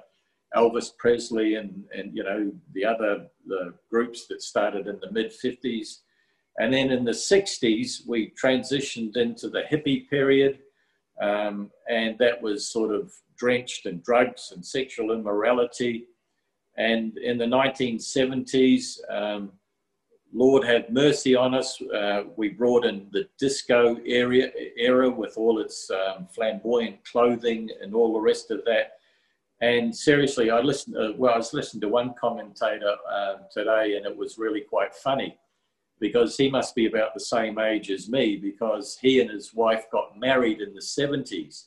Elvis 0.56 0.96
Presley 0.96 1.56
and, 1.56 1.84
and 1.94 2.16
you 2.16 2.22
know, 2.22 2.52
the 2.72 2.84
other 2.84 3.26
the 3.46 3.74
groups 3.90 4.26
that 4.28 4.42
started 4.42 4.86
in 4.86 4.98
the 5.00 5.10
mid 5.10 5.32
50s. 5.32 5.98
And 6.58 6.72
then 6.72 6.90
in 6.90 7.04
the 7.04 7.10
60s, 7.10 8.06
we 8.06 8.32
transitioned 8.40 9.16
into 9.16 9.48
the 9.48 9.62
hippie 9.70 10.08
period. 10.08 10.60
Um, 11.20 11.70
and 11.88 12.18
that 12.18 12.40
was 12.40 12.68
sort 12.68 12.94
of 12.94 13.12
drenched 13.36 13.86
in 13.86 14.00
drugs 14.00 14.52
and 14.54 14.64
sexual 14.64 15.12
immorality. 15.12 16.06
And 16.76 17.16
in 17.18 17.38
the 17.38 17.44
1970s, 17.44 18.98
um, 19.10 19.52
Lord 20.32 20.64
have 20.64 20.90
mercy 20.90 21.36
on 21.36 21.54
us. 21.54 21.80
Uh, 21.80 22.24
we 22.36 22.48
brought 22.48 22.84
in 22.84 23.06
the 23.12 23.28
disco 23.38 23.96
area, 24.04 24.50
era 24.76 25.08
with 25.08 25.36
all 25.36 25.60
its 25.60 25.88
um, 25.90 26.26
flamboyant 26.26 27.04
clothing 27.04 27.70
and 27.80 27.94
all 27.94 28.12
the 28.12 28.20
rest 28.20 28.50
of 28.50 28.64
that. 28.64 28.94
And 29.60 29.94
seriously, 29.94 30.50
I 30.50 30.60
listened. 30.60 30.96
Uh, 30.96 31.12
well, 31.16 31.34
I 31.34 31.36
was 31.36 31.54
listening 31.54 31.80
to 31.82 31.88
one 31.88 32.14
commentator 32.20 32.96
uh, 33.08 33.34
today, 33.52 33.96
and 33.96 34.04
it 34.04 34.16
was 34.16 34.36
really 34.36 34.60
quite 34.60 34.92
funny 34.92 35.38
because 36.00 36.36
he 36.36 36.50
must 36.50 36.74
be 36.74 36.86
about 36.86 37.14
the 37.14 37.20
same 37.20 37.58
age 37.58 37.90
as 37.90 38.08
me 38.08 38.36
because 38.36 38.98
he 39.00 39.20
and 39.20 39.30
his 39.30 39.54
wife 39.54 39.84
got 39.90 40.18
married 40.18 40.60
in 40.60 40.74
the 40.74 40.80
70s 40.80 41.66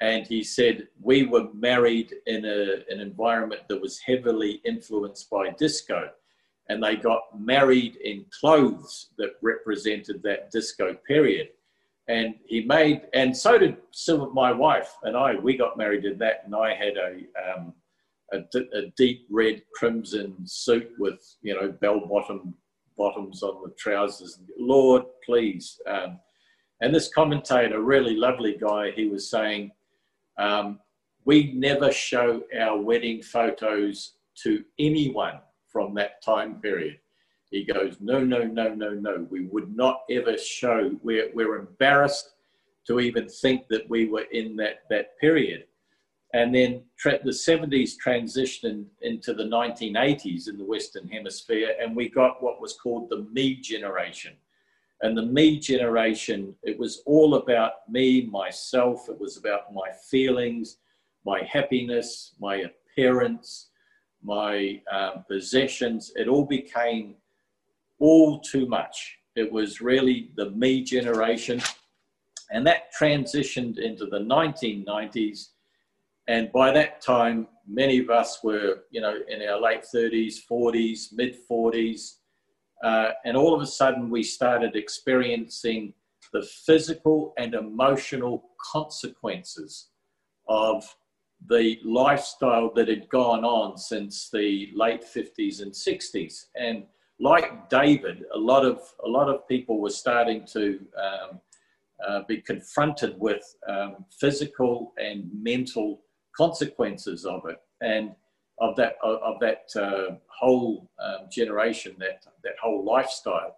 and 0.00 0.26
he 0.26 0.42
said 0.42 0.88
we 1.00 1.24
were 1.24 1.48
married 1.54 2.14
in 2.26 2.44
a, 2.44 2.84
an 2.92 3.00
environment 3.00 3.62
that 3.68 3.80
was 3.80 3.98
heavily 4.00 4.60
influenced 4.64 5.30
by 5.30 5.50
disco 5.50 6.10
and 6.68 6.82
they 6.82 6.96
got 6.96 7.22
married 7.38 7.96
in 7.96 8.24
clothes 8.40 9.10
that 9.18 9.32
represented 9.42 10.22
that 10.22 10.50
disco 10.50 10.94
period. 11.06 11.48
And 12.08 12.34
he 12.46 12.64
made 12.64 13.02
and 13.14 13.34
so 13.36 13.58
did 13.58 13.76
my 14.34 14.52
wife 14.52 14.94
and 15.04 15.16
i. 15.16 15.34
We 15.36 15.56
got 15.56 15.78
married 15.78 16.04
in 16.04 16.18
that 16.18 16.42
and 16.44 16.54
i 16.54 16.74
had 16.74 16.96
a 16.96 17.56
um, 17.56 17.72
a, 18.32 18.38
a 18.76 18.92
deep 18.96 19.26
red 19.30 19.62
crimson 19.74 20.34
suit 20.44 20.90
with 20.98 21.36
you 21.42 21.54
know 21.54 21.72
bell 21.72 22.00
bottom 22.06 22.54
bottoms 22.96 23.42
on 23.42 23.62
the 23.62 23.74
trousers 23.78 24.38
lord 24.58 25.02
please 25.24 25.80
um, 25.88 26.18
and 26.80 26.94
this 26.94 27.12
commentator 27.12 27.82
really 27.82 28.16
lovely 28.16 28.56
guy 28.60 28.90
he 28.90 29.06
was 29.08 29.28
saying 29.28 29.70
um, 30.38 30.78
we 31.24 31.52
never 31.54 31.90
show 31.90 32.42
our 32.58 32.76
wedding 32.78 33.22
photos 33.22 34.14
to 34.42 34.64
anyone 34.78 35.40
from 35.68 35.94
that 35.94 36.22
time 36.22 36.60
period. 36.60 36.98
He 37.50 37.64
goes, 37.64 37.96
no, 38.00 38.22
no, 38.22 38.42
no, 38.42 38.74
no, 38.74 38.90
no. 38.90 39.26
We 39.30 39.46
would 39.46 39.74
not 39.74 40.00
ever 40.10 40.36
show. 40.36 40.90
We're, 41.02 41.30
we're 41.34 41.56
embarrassed 41.56 42.32
to 42.86 43.00
even 43.00 43.28
think 43.28 43.68
that 43.68 43.88
we 43.88 44.08
were 44.08 44.26
in 44.32 44.56
that, 44.56 44.80
that 44.90 45.18
period. 45.20 45.64
And 46.34 46.52
then 46.52 46.82
tra- 46.98 47.22
the 47.22 47.30
70s 47.30 47.92
transitioned 48.04 48.86
into 49.02 49.34
the 49.34 49.44
1980s 49.44 50.48
in 50.48 50.58
the 50.58 50.64
Western 50.64 51.06
Hemisphere, 51.08 51.76
and 51.80 51.94
we 51.94 52.08
got 52.08 52.42
what 52.42 52.60
was 52.60 52.74
called 52.74 53.08
the 53.08 53.26
me 53.32 53.54
generation. 53.54 54.32
And 55.02 55.16
the 55.16 55.22
me 55.22 55.60
generation, 55.60 56.56
it 56.64 56.76
was 56.76 57.02
all 57.06 57.36
about 57.36 57.88
me, 57.88 58.26
myself. 58.26 59.08
It 59.08 59.20
was 59.20 59.36
about 59.36 59.72
my 59.72 59.90
feelings, 60.10 60.78
my 61.24 61.40
happiness, 61.44 62.34
my 62.40 62.64
appearance, 62.68 63.68
my 64.20 64.82
um, 64.90 65.24
possessions. 65.28 66.10
It 66.16 66.26
all 66.26 66.46
became 66.46 67.14
all 68.00 68.40
too 68.40 68.66
much. 68.66 69.18
It 69.36 69.52
was 69.52 69.80
really 69.80 70.30
the 70.34 70.50
me 70.50 70.82
generation. 70.82 71.62
And 72.50 72.66
that 72.66 72.92
transitioned 72.98 73.78
into 73.78 74.06
the 74.06 74.18
1990s. 74.18 75.50
And 76.28 76.50
by 76.52 76.72
that 76.72 77.00
time, 77.00 77.48
many 77.66 77.98
of 77.98 78.10
us 78.10 78.42
were, 78.42 78.84
you 78.90 79.00
know, 79.00 79.18
in 79.28 79.42
our 79.42 79.60
late 79.60 79.84
30s, 79.94 80.36
40s, 80.50 81.12
mid 81.12 81.36
40s. 81.50 82.16
Uh, 82.82 83.10
and 83.24 83.36
all 83.36 83.54
of 83.54 83.60
a 83.60 83.66
sudden, 83.66 84.10
we 84.10 84.22
started 84.22 84.76
experiencing 84.76 85.94
the 86.32 86.42
physical 86.42 87.32
and 87.38 87.54
emotional 87.54 88.50
consequences 88.72 89.88
of 90.48 90.84
the 91.48 91.78
lifestyle 91.84 92.70
that 92.74 92.88
had 92.88 93.08
gone 93.08 93.44
on 93.44 93.76
since 93.76 94.30
the 94.30 94.70
late 94.74 95.04
50s 95.04 95.62
and 95.62 95.72
60s. 95.72 96.46
And 96.56 96.84
like 97.20 97.68
David, 97.68 98.24
a 98.34 98.38
lot 98.38 98.64
of 98.64 98.80
a 99.04 99.08
lot 99.08 99.28
of 99.28 99.46
people 99.46 99.80
were 99.80 99.90
starting 99.90 100.44
to 100.46 100.80
um, 101.00 101.40
uh, 102.06 102.20
be 102.26 102.38
confronted 102.38 103.14
with 103.18 103.44
um, 103.68 104.04
physical 104.10 104.92
and 104.98 105.30
mental 105.32 106.03
consequences 106.36 107.24
of 107.24 107.46
it. 107.46 107.60
And 107.80 108.14
of 108.58 108.76
that 108.76 108.96
of 109.02 109.40
that 109.40 109.64
uh, 109.76 110.14
whole 110.26 110.88
um, 110.98 111.28
generation, 111.30 111.96
that 111.98 112.24
that 112.42 112.54
whole 112.62 112.84
lifestyle. 112.84 113.56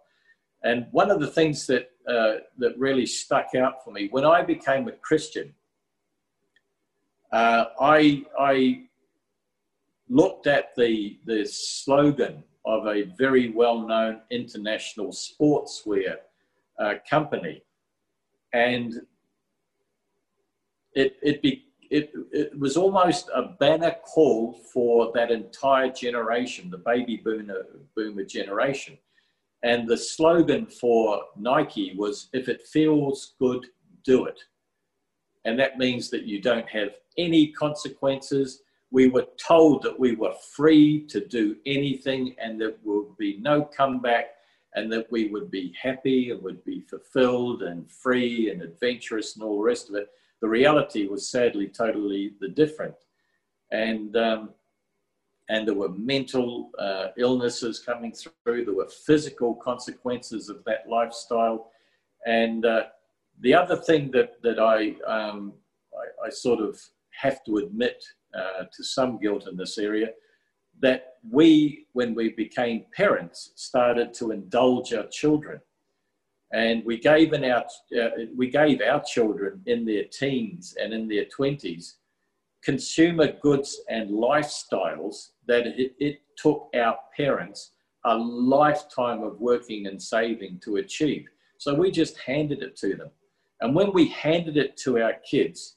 And 0.62 0.86
one 0.90 1.10
of 1.10 1.20
the 1.20 1.26
things 1.26 1.66
that 1.66 1.90
uh, 2.08 2.36
that 2.58 2.78
really 2.78 3.06
stuck 3.06 3.54
out 3.54 3.84
for 3.84 3.90
me 3.90 4.08
when 4.10 4.24
I 4.24 4.42
became 4.42 4.88
a 4.88 4.92
Christian, 4.92 5.54
uh, 7.32 7.66
I 7.80 8.24
I 8.38 8.84
looked 10.08 10.46
at 10.46 10.74
the 10.76 11.18
the 11.26 11.44
slogan 11.44 12.42
of 12.64 12.86
a 12.86 13.02
very 13.18 13.50
well 13.50 13.86
known 13.86 14.22
international 14.30 15.08
sportswear 15.08 16.16
uh, 16.78 16.94
company, 17.08 17.62
and 18.54 19.02
it 20.94 21.16
it 21.22 21.42
be, 21.42 21.65
it, 21.90 22.12
it 22.32 22.58
was 22.58 22.76
almost 22.76 23.28
a 23.34 23.54
banner 23.60 23.94
call 24.04 24.54
for 24.72 25.12
that 25.14 25.30
entire 25.30 25.90
generation, 25.90 26.70
the 26.70 26.78
baby 26.78 27.16
boomer, 27.16 27.66
boomer 27.94 28.24
generation. 28.24 28.98
And 29.62 29.88
the 29.88 29.96
slogan 29.96 30.66
for 30.66 31.22
Nike 31.36 31.94
was 31.96 32.28
if 32.32 32.48
it 32.48 32.62
feels 32.62 33.34
good, 33.38 33.66
do 34.04 34.26
it. 34.26 34.38
And 35.44 35.58
that 35.58 35.78
means 35.78 36.10
that 36.10 36.24
you 36.24 36.40
don't 36.40 36.68
have 36.68 36.90
any 37.16 37.48
consequences. 37.48 38.62
we 38.92 39.08
were 39.08 39.26
told 39.36 39.82
that 39.82 39.98
we 39.98 40.14
were 40.14 40.34
free 40.54 41.04
to 41.08 41.20
do 41.26 41.56
anything 41.66 42.36
and 42.38 42.60
there 42.60 42.74
would 42.84 43.16
be 43.16 43.36
no 43.38 43.64
comeback 43.64 44.26
and 44.74 44.92
that 44.92 45.10
we 45.10 45.28
would 45.28 45.50
be 45.50 45.74
happy 45.80 46.30
and 46.30 46.40
would 46.42 46.62
be 46.64 46.80
fulfilled 46.82 47.62
and 47.62 47.90
free 47.90 48.50
and 48.50 48.62
adventurous 48.62 49.34
and 49.34 49.42
all 49.42 49.58
the 49.58 49.64
rest 49.64 49.88
of 49.88 49.96
it. 49.96 50.08
The 50.42 50.48
reality 50.48 51.06
was 51.06 51.30
sadly 51.30 51.68
totally 51.68 52.34
the 52.40 52.48
different. 52.48 52.94
And, 53.72 54.16
um, 54.16 54.50
and 55.48 55.66
there 55.66 55.74
were 55.74 55.88
mental 55.88 56.70
uh, 56.78 57.08
illnesses 57.16 57.78
coming 57.78 58.12
through, 58.12 58.64
there 58.64 58.74
were 58.74 58.88
physical 59.06 59.54
consequences 59.54 60.48
of 60.48 60.62
that 60.64 60.88
lifestyle. 60.88 61.70
And 62.26 62.64
uh, 62.64 62.84
the 63.40 63.54
other 63.54 63.76
thing 63.76 64.10
that, 64.12 64.42
that 64.42 64.58
I, 64.58 64.96
um, 65.06 65.52
I, 65.94 66.26
I, 66.26 66.30
sort 66.30 66.60
of 66.60 66.80
have 67.10 67.44
to 67.44 67.58
admit 67.58 68.04
uh, 68.34 68.64
to 68.72 68.84
some 68.84 69.18
guilt 69.18 69.46
in 69.48 69.56
this 69.56 69.78
area 69.78 70.08
that 70.80 71.14
we, 71.30 71.86
when 71.92 72.14
we 72.14 72.30
became 72.30 72.84
parents, 72.94 73.52
started 73.56 74.12
to 74.14 74.32
indulge 74.32 74.92
our 74.92 75.06
children. 75.06 75.60
And 76.52 76.84
we 76.84 76.98
gave, 76.98 77.32
our, 77.32 77.64
uh, 78.00 78.08
we 78.36 78.48
gave 78.48 78.80
our 78.80 79.02
children 79.02 79.62
in 79.66 79.84
their 79.84 80.04
teens 80.04 80.74
and 80.80 80.92
in 80.92 81.08
their 81.08 81.24
20s 81.24 81.94
consumer 82.62 83.32
goods 83.42 83.80
and 83.88 84.10
lifestyles 84.10 85.30
that 85.46 85.66
it, 85.66 85.94
it 86.00 86.20
took 86.36 86.68
our 86.74 86.98
parents 87.16 87.72
a 88.04 88.16
lifetime 88.16 89.22
of 89.22 89.40
working 89.40 89.86
and 89.86 90.00
saving 90.00 90.60
to 90.64 90.76
achieve. 90.76 91.26
So 91.58 91.74
we 91.74 91.90
just 91.90 92.18
handed 92.18 92.62
it 92.62 92.76
to 92.76 92.96
them. 92.96 93.10
And 93.60 93.74
when 93.74 93.92
we 93.92 94.08
handed 94.08 94.56
it 94.56 94.76
to 94.78 95.00
our 95.00 95.14
kids, 95.28 95.76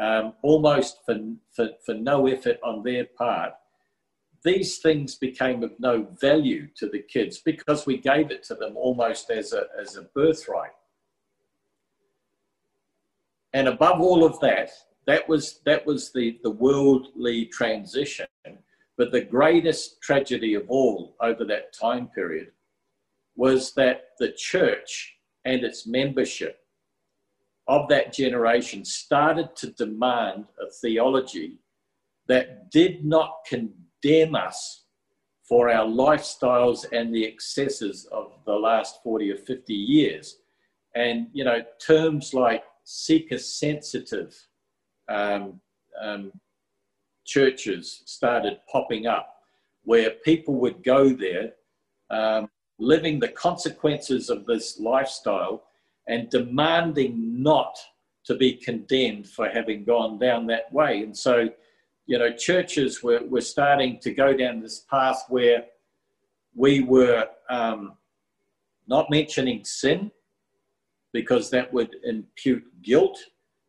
um, 0.00 0.34
almost 0.42 0.98
for, 1.04 1.16
for, 1.52 1.70
for 1.84 1.94
no 1.94 2.26
effort 2.26 2.58
on 2.62 2.82
their 2.82 3.06
part, 3.18 3.52
these 4.46 4.78
things 4.78 5.16
became 5.16 5.64
of 5.64 5.72
no 5.80 6.06
value 6.20 6.68
to 6.76 6.88
the 6.88 7.00
kids 7.00 7.40
because 7.44 7.84
we 7.84 7.98
gave 7.98 8.30
it 8.30 8.44
to 8.44 8.54
them 8.54 8.76
almost 8.76 9.28
as 9.28 9.52
a, 9.52 9.64
as 9.78 9.96
a 9.96 10.02
birthright. 10.14 10.70
And 13.52 13.66
above 13.66 14.00
all 14.00 14.24
of 14.24 14.38
that, 14.40 14.70
that 15.06 15.28
was, 15.28 15.60
that 15.64 15.84
was 15.84 16.12
the, 16.12 16.38
the 16.44 16.50
worldly 16.50 17.46
transition. 17.46 18.26
But 18.96 19.10
the 19.10 19.22
greatest 19.22 20.00
tragedy 20.00 20.54
of 20.54 20.62
all 20.68 21.16
over 21.20 21.44
that 21.46 21.72
time 21.72 22.06
period 22.14 22.52
was 23.34 23.74
that 23.74 24.10
the 24.20 24.30
church 24.30 25.16
and 25.44 25.64
its 25.64 25.88
membership 25.88 26.60
of 27.66 27.88
that 27.88 28.12
generation 28.12 28.84
started 28.84 29.56
to 29.56 29.72
demand 29.72 30.44
a 30.60 30.70
theology 30.70 31.58
that 32.28 32.70
did 32.70 33.04
not 33.04 33.38
condemn 33.48 33.85
condemn 34.02 34.34
us 34.34 34.84
for 35.42 35.70
our 35.70 35.86
lifestyles 35.86 36.84
and 36.92 37.14
the 37.14 37.24
excesses 37.24 38.06
of 38.10 38.32
the 38.46 38.52
last 38.52 39.02
40 39.02 39.30
or 39.30 39.36
50 39.36 39.72
years. 39.72 40.38
And, 40.94 41.28
you 41.32 41.44
know, 41.44 41.62
terms 41.84 42.34
like 42.34 42.64
seeker 42.84 43.38
sensitive 43.38 44.34
um, 45.08 45.60
um, 46.00 46.32
churches 47.24 48.02
started 48.06 48.58
popping 48.70 49.06
up 49.06 49.36
where 49.84 50.10
people 50.24 50.54
would 50.54 50.82
go 50.82 51.10
there 51.10 51.52
um, 52.10 52.48
living 52.78 53.18
the 53.18 53.28
consequences 53.28 54.30
of 54.30 54.46
this 54.46 54.78
lifestyle 54.78 55.64
and 56.08 56.30
demanding 56.30 57.42
not 57.42 57.78
to 58.24 58.34
be 58.34 58.52
condemned 58.52 59.28
for 59.28 59.48
having 59.48 59.84
gone 59.84 60.18
down 60.18 60.46
that 60.46 60.72
way. 60.72 61.02
And 61.02 61.16
so, 61.16 61.48
you 62.06 62.18
know, 62.18 62.32
churches 62.32 63.02
were, 63.02 63.20
were 63.28 63.40
starting 63.40 63.98
to 64.00 64.12
go 64.12 64.32
down 64.32 64.60
this 64.60 64.80
path 64.90 65.24
where 65.28 65.64
we 66.54 66.80
were 66.80 67.26
um, 67.50 67.94
not 68.86 69.10
mentioning 69.10 69.64
sin 69.64 70.10
because 71.12 71.50
that 71.50 71.72
would 71.72 71.96
impute 72.04 72.64
guilt, 72.82 73.18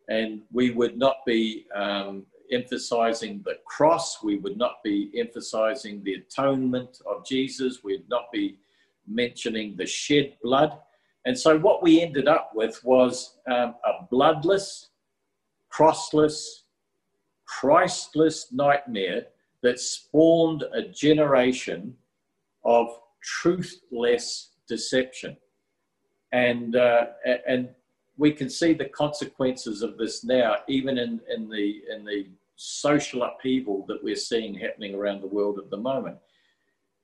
and 0.10 0.41
we 0.52 0.71
would 0.71 0.97
not 0.97 1.17
be 1.26 1.65
um, 1.76 2.26
emphasizing 2.52 3.41
the 3.43 3.56
cross, 3.65 4.23
we 4.23 4.38
would 4.38 4.58
not 4.58 4.84
be 4.84 5.12
emphasizing 5.17 6.04
the 6.04 6.13
atonement 6.13 7.02
of 7.10 7.26
Jesus, 7.26 7.84
we'd 7.84 8.08
not 8.10 8.32
be 8.32 8.60
mentioning 9.08 9.76
the 9.76 9.86
shed 9.86 10.34
blood. 10.43 10.78
And 11.26 11.38
so, 11.38 11.58
what 11.58 11.82
we 11.82 12.02
ended 12.02 12.28
up 12.28 12.52
with 12.54 12.82
was 12.84 13.38
um, 13.50 13.76
a 13.86 14.06
bloodless, 14.10 14.89
crossless, 15.73 16.63
Christless 17.47 18.51
nightmare 18.51 19.27
that 19.63 19.79
spawned 19.79 20.63
a 20.73 20.83
generation 20.83 21.95
of 22.63 22.88
truthless 23.23 24.49
deception. 24.67 25.38
And, 26.31 26.75
uh, 26.75 27.05
and 27.47 27.69
we 28.17 28.31
can 28.31 28.49
see 28.49 28.73
the 28.73 28.86
consequences 28.86 29.81
of 29.81 29.97
this 29.97 30.23
now, 30.23 30.57
even 30.67 30.97
in, 30.97 31.21
in, 31.33 31.49
the, 31.49 31.81
in 31.89 32.05
the 32.05 32.27
social 32.55 33.23
upheaval 33.23 33.86
that 33.88 34.03
we're 34.03 34.15
seeing 34.15 34.53
happening 34.53 34.93
around 34.93 35.21
the 35.21 35.27
world 35.27 35.57
at 35.57 35.69
the 35.69 35.77
moment. 35.77 36.17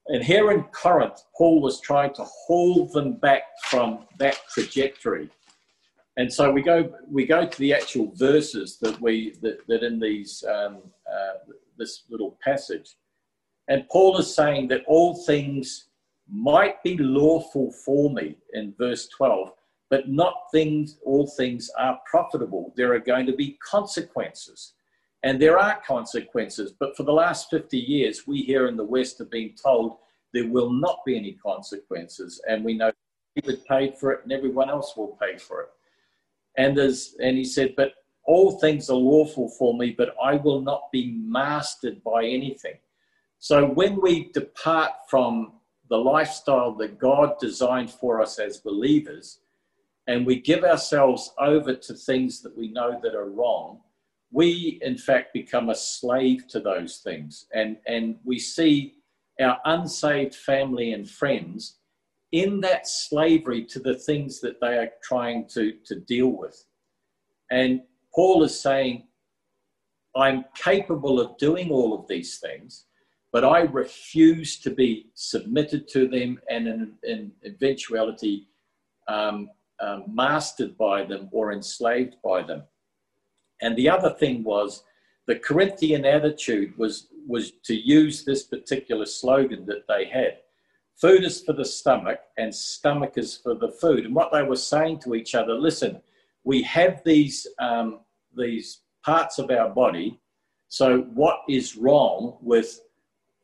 And 0.07 0.23
here 0.23 0.51
in 0.51 0.63
Corinth, 0.63 1.23
Paul 1.37 1.61
was 1.61 1.79
trying 1.79 2.13
to 2.15 2.25
hold 2.25 2.91
them 2.91 3.13
back 3.13 3.43
from 3.69 4.05
that 4.19 4.37
trajectory 4.53 5.29
and 6.17 6.31
so 6.31 6.51
we 6.51 6.61
go 6.61 6.91
we 7.09 7.25
go 7.25 7.45
to 7.47 7.59
the 7.59 7.73
actual 7.73 8.11
verses 8.15 8.77
that 8.81 8.99
we 9.01 9.35
that, 9.41 9.65
that 9.67 9.83
in 9.83 9.99
these 9.99 10.43
um, 10.43 10.77
uh, 11.11 11.53
this 11.77 12.03
little 12.09 12.37
passage. 12.43 12.95
And 13.67 13.87
paul 13.89 14.17
is 14.17 14.33
saying 14.33 14.67
that 14.69 14.83
all 14.87 15.15
things 15.25 15.87
might 16.29 16.81
be 16.83 16.97
lawful 16.97 17.71
for 17.85 18.09
me 18.11 18.37
in 18.53 18.73
verse 18.77 19.07
12 19.09 19.51
but 19.89 20.09
not 20.09 20.33
things 20.51 20.97
all 21.05 21.27
things 21.27 21.69
are 21.77 21.99
profitable. 22.09 22.73
There 22.75 22.93
are 22.93 22.99
going 22.99 23.25
to 23.27 23.35
be 23.35 23.57
consequences 23.63 24.73
and 25.23 25.41
there 25.41 25.57
are 25.57 25.81
consequences. 25.85 26.73
But 26.77 26.97
for 26.97 27.03
the 27.03 27.13
last 27.13 27.49
50 27.49 27.77
years 27.77 28.27
we 28.27 28.41
here 28.41 28.67
in 28.67 28.77
the 28.77 28.83
west 28.83 29.17
have 29.17 29.31
been 29.31 29.53
told 29.61 29.97
there 30.33 30.49
will 30.49 30.71
not 30.71 30.99
be 31.05 31.17
any 31.17 31.33
consequences 31.33 32.41
and 32.47 32.63
we 32.63 32.73
know 32.75 32.91
david 33.35 33.63
paid 33.65 33.97
for 33.97 34.11
it 34.11 34.21
and 34.23 34.31
everyone 34.31 34.69
else 34.69 34.95
will 34.97 35.17
pay 35.21 35.37
for 35.37 35.61
it 35.61 35.69
and 36.57 36.77
there's 36.77 37.15
and 37.21 37.37
he 37.37 37.43
said, 37.43 37.75
But 37.75 37.93
all 38.25 38.59
things 38.59 38.89
are 38.89 38.95
lawful 38.95 39.49
for 39.49 39.77
me, 39.77 39.91
but 39.97 40.15
I 40.21 40.35
will 40.35 40.61
not 40.61 40.91
be 40.91 41.11
mastered 41.11 42.03
by 42.03 42.25
anything. 42.25 42.77
So 43.39 43.65
when 43.65 44.01
we 44.01 44.31
depart 44.31 44.91
from 45.09 45.53
the 45.89 45.97
lifestyle 45.97 46.71
that 46.75 46.97
God 46.97 47.37
designed 47.39 47.91
for 47.91 48.21
us 48.21 48.39
as 48.39 48.57
believers, 48.57 49.39
and 50.07 50.25
we 50.25 50.39
give 50.39 50.63
ourselves 50.63 51.33
over 51.39 51.75
to 51.75 51.93
things 51.93 52.41
that 52.41 52.57
we 52.57 52.69
know 52.69 52.99
that 53.03 53.15
are 53.15 53.29
wrong, 53.29 53.81
we 54.31 54.79
in 54.81 54.97
fact 54.97 55.33
become 55.33 55.69
a 55.69 55.75
slave 55.75 56.47
to 56.47 56.59
those 56.59 56.97
things. 56.97 57.45
And, 57.53 57.77
and 57.85 58.17
we 58.23 58.39
see 58.39 58.95
our 59.39 59.59
unsaved 59.65 60.35
family 60.35 60.93
and 60.93 61.09
friends 61.09 61.77
in 62.33 62.59
that 62.59 62.87
slavery 62.87 63.63
to 63.63 63.79
the 63.79 63.93
things 63.93 64.41
that 64.41 64.59
they 64.59 64.75
are 64.79 64.89
trying 65.03 65.47
to, 65.47 65.73
to 65.85 65.99
deal 65.99 66.29
with. 66.29 66.65
And 67.51 67.83
Paul 68.13 68.43
is 68.43 68.59
saying, 68.59 69.03
I'm 70.15 70.43
capable 70.55 71.19
of 71.19 71.37
doing 71.37 71.69
all 71.69 71.93
of 71.93 72.07
these 72.07 72.39
things, 72.39 72.85
but 73.31 73.43
I 73.43 73.61
refuse 73.61 74.59
to 74.61 74.71
be 74.71 75.11
submitted 75.13 75.87
to 75.89 76.07
them 76.07 76.39
and 76.49 76.67
in, 76.67 76.93
in 77.03 77.31
eventuality 77.45 78.47
um, 79.07 79.49
um, 79.79 80.05
mastered 80.07 80.75
by 80.75 81.05
them 81.05 81.29
or 81.31 81.53
enslaved 81.53 82.15
by 82.23 82.41
them. 82.41 82.63
And 83.61 83.75
the 83.75 83.89
other 83.89 84.09
thing 84.09 84.43
was 84.43 84.83
the 85.27 85.37
Corinthian 85.37 86.03
attitude 86.03 86.75
was, 86.79 87.09
was 87.27 87.51
to 87.65 87.75
use 87.75 88.25
this 88.25 88.43
particular 88.43 89.05
slogan 89.05 89.67
that 89.67 89.87
they 89.87 90.05
had 90.05 90.37
Food 91.03 91.25
is 91.25 91.41
for 91.41 91.51
the 91.51 91.65
stomach, 91.65 92.19
and 92.37 92.55
stomach 92.55 93.17
is 93.17 93.35
for 93.35 93.55
the 93.55 93.67
food. 93.67 94.05
And 94.05 94.15
what 94.15 94.31
they 94.31 94.41
were 94.41 94.55
saying 94.55 94.99
to 94.99 95.15
each 95.15 95.35
other 95.35 95.53
listen, 95.53 96.01
we 96.45 96.61
have 96.61 97.01
these, 97.03 97.45
um, 97.59 97.99
these 98.37 98.83
parts 99.03 99.37
of 99.37 99.51
our 99.51 99.69
body. 99.69 100.21
So, 100.69 101.01
what 101.13 101.39
is 101.49 101.75
wrong 101.75 102.37
with 102.41 102.79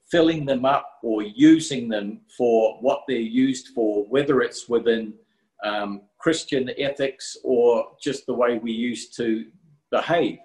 filling 0.09 0.45
them 0.45 0.63
up 0.63 0.99
or 1.03 1.21
using 1.21 1.89
them 1.89 2.21
for 2.37 2.77
what 2.79 3.01
they're 3.09 3.17
used 3.17 3.73
for, 3.75 4.05
whether 4.05 4.39
it's 4.39 4.69
within 4.69 5.13
um, 5.61 6.03
Christian 6.17 6.69
ethics 6.77 7.35
or 7.43 7.89
just 8.01 8.25
the 8.25 8.33
way 8.33 8.57
we 8.57 8.71
used 8.71 9.17
to 9.17 9.47
behave? 9.91 10.39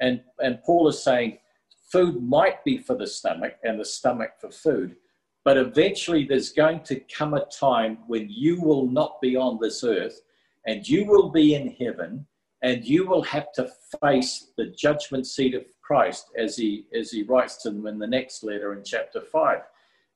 And, 0.00 0.20
and 0.38 0.62
Paul 0.62 0.86
is 0.86 1.02
saying 1.02 1.38
food 1.90 2.22
might 2.22 2.64
be 2.64 2.78
for 2.78 2.94
the 2.94 3.08
stomach 3.08 3.54
and 3.64 3.80
the 3.80 3.84
stomach 3.84 4.34
for 4.40 4.52
food, 4.52 4.94
but 5.50 5.58
eventually, 5.58 6.24
there's 6.24 6.52
going 6.52 6.78
to 6.84 7.00
come 7.12 7.34
a 7.34 7.44
time 7.46 7.98
when 8.06 8.28
you 8.30 8.60
will 8.60 8.86
not 8.86 9.20
be 9.20 9.34
on 9.34 9.58
this 9.60 9.82
earth 9.82 10.20
and 10.64 10.88
you 10.88 11.04
will 11.04 11.28
be 11.28 11.56
in 11.56 11.72
heaven 11.72 12.24
and 12.62 12.84
you 12.84 13.04
will 13.04 13.22
have 13.22 13.50
to 13.54 13.68
face 14.00 14.52
the 14.56 14.66
judgment 14.66 15.26
seat 15.26 15.56
of 15.56 15.64
Christ 15.82 16.26
as 16.38 16.56
he 16.56 16.86
as 16.96 17.10
he 17.10 17.24
writes 17.24 17.60
to 17.64 17.70
them 17.70 17.88
in 17.88 17.98
the 17.98 18.06
next 18.06 18.44
letter 18.44 18.74
in 18.74 18.84
chapter 18.84 19.20
5. 19.20 19.58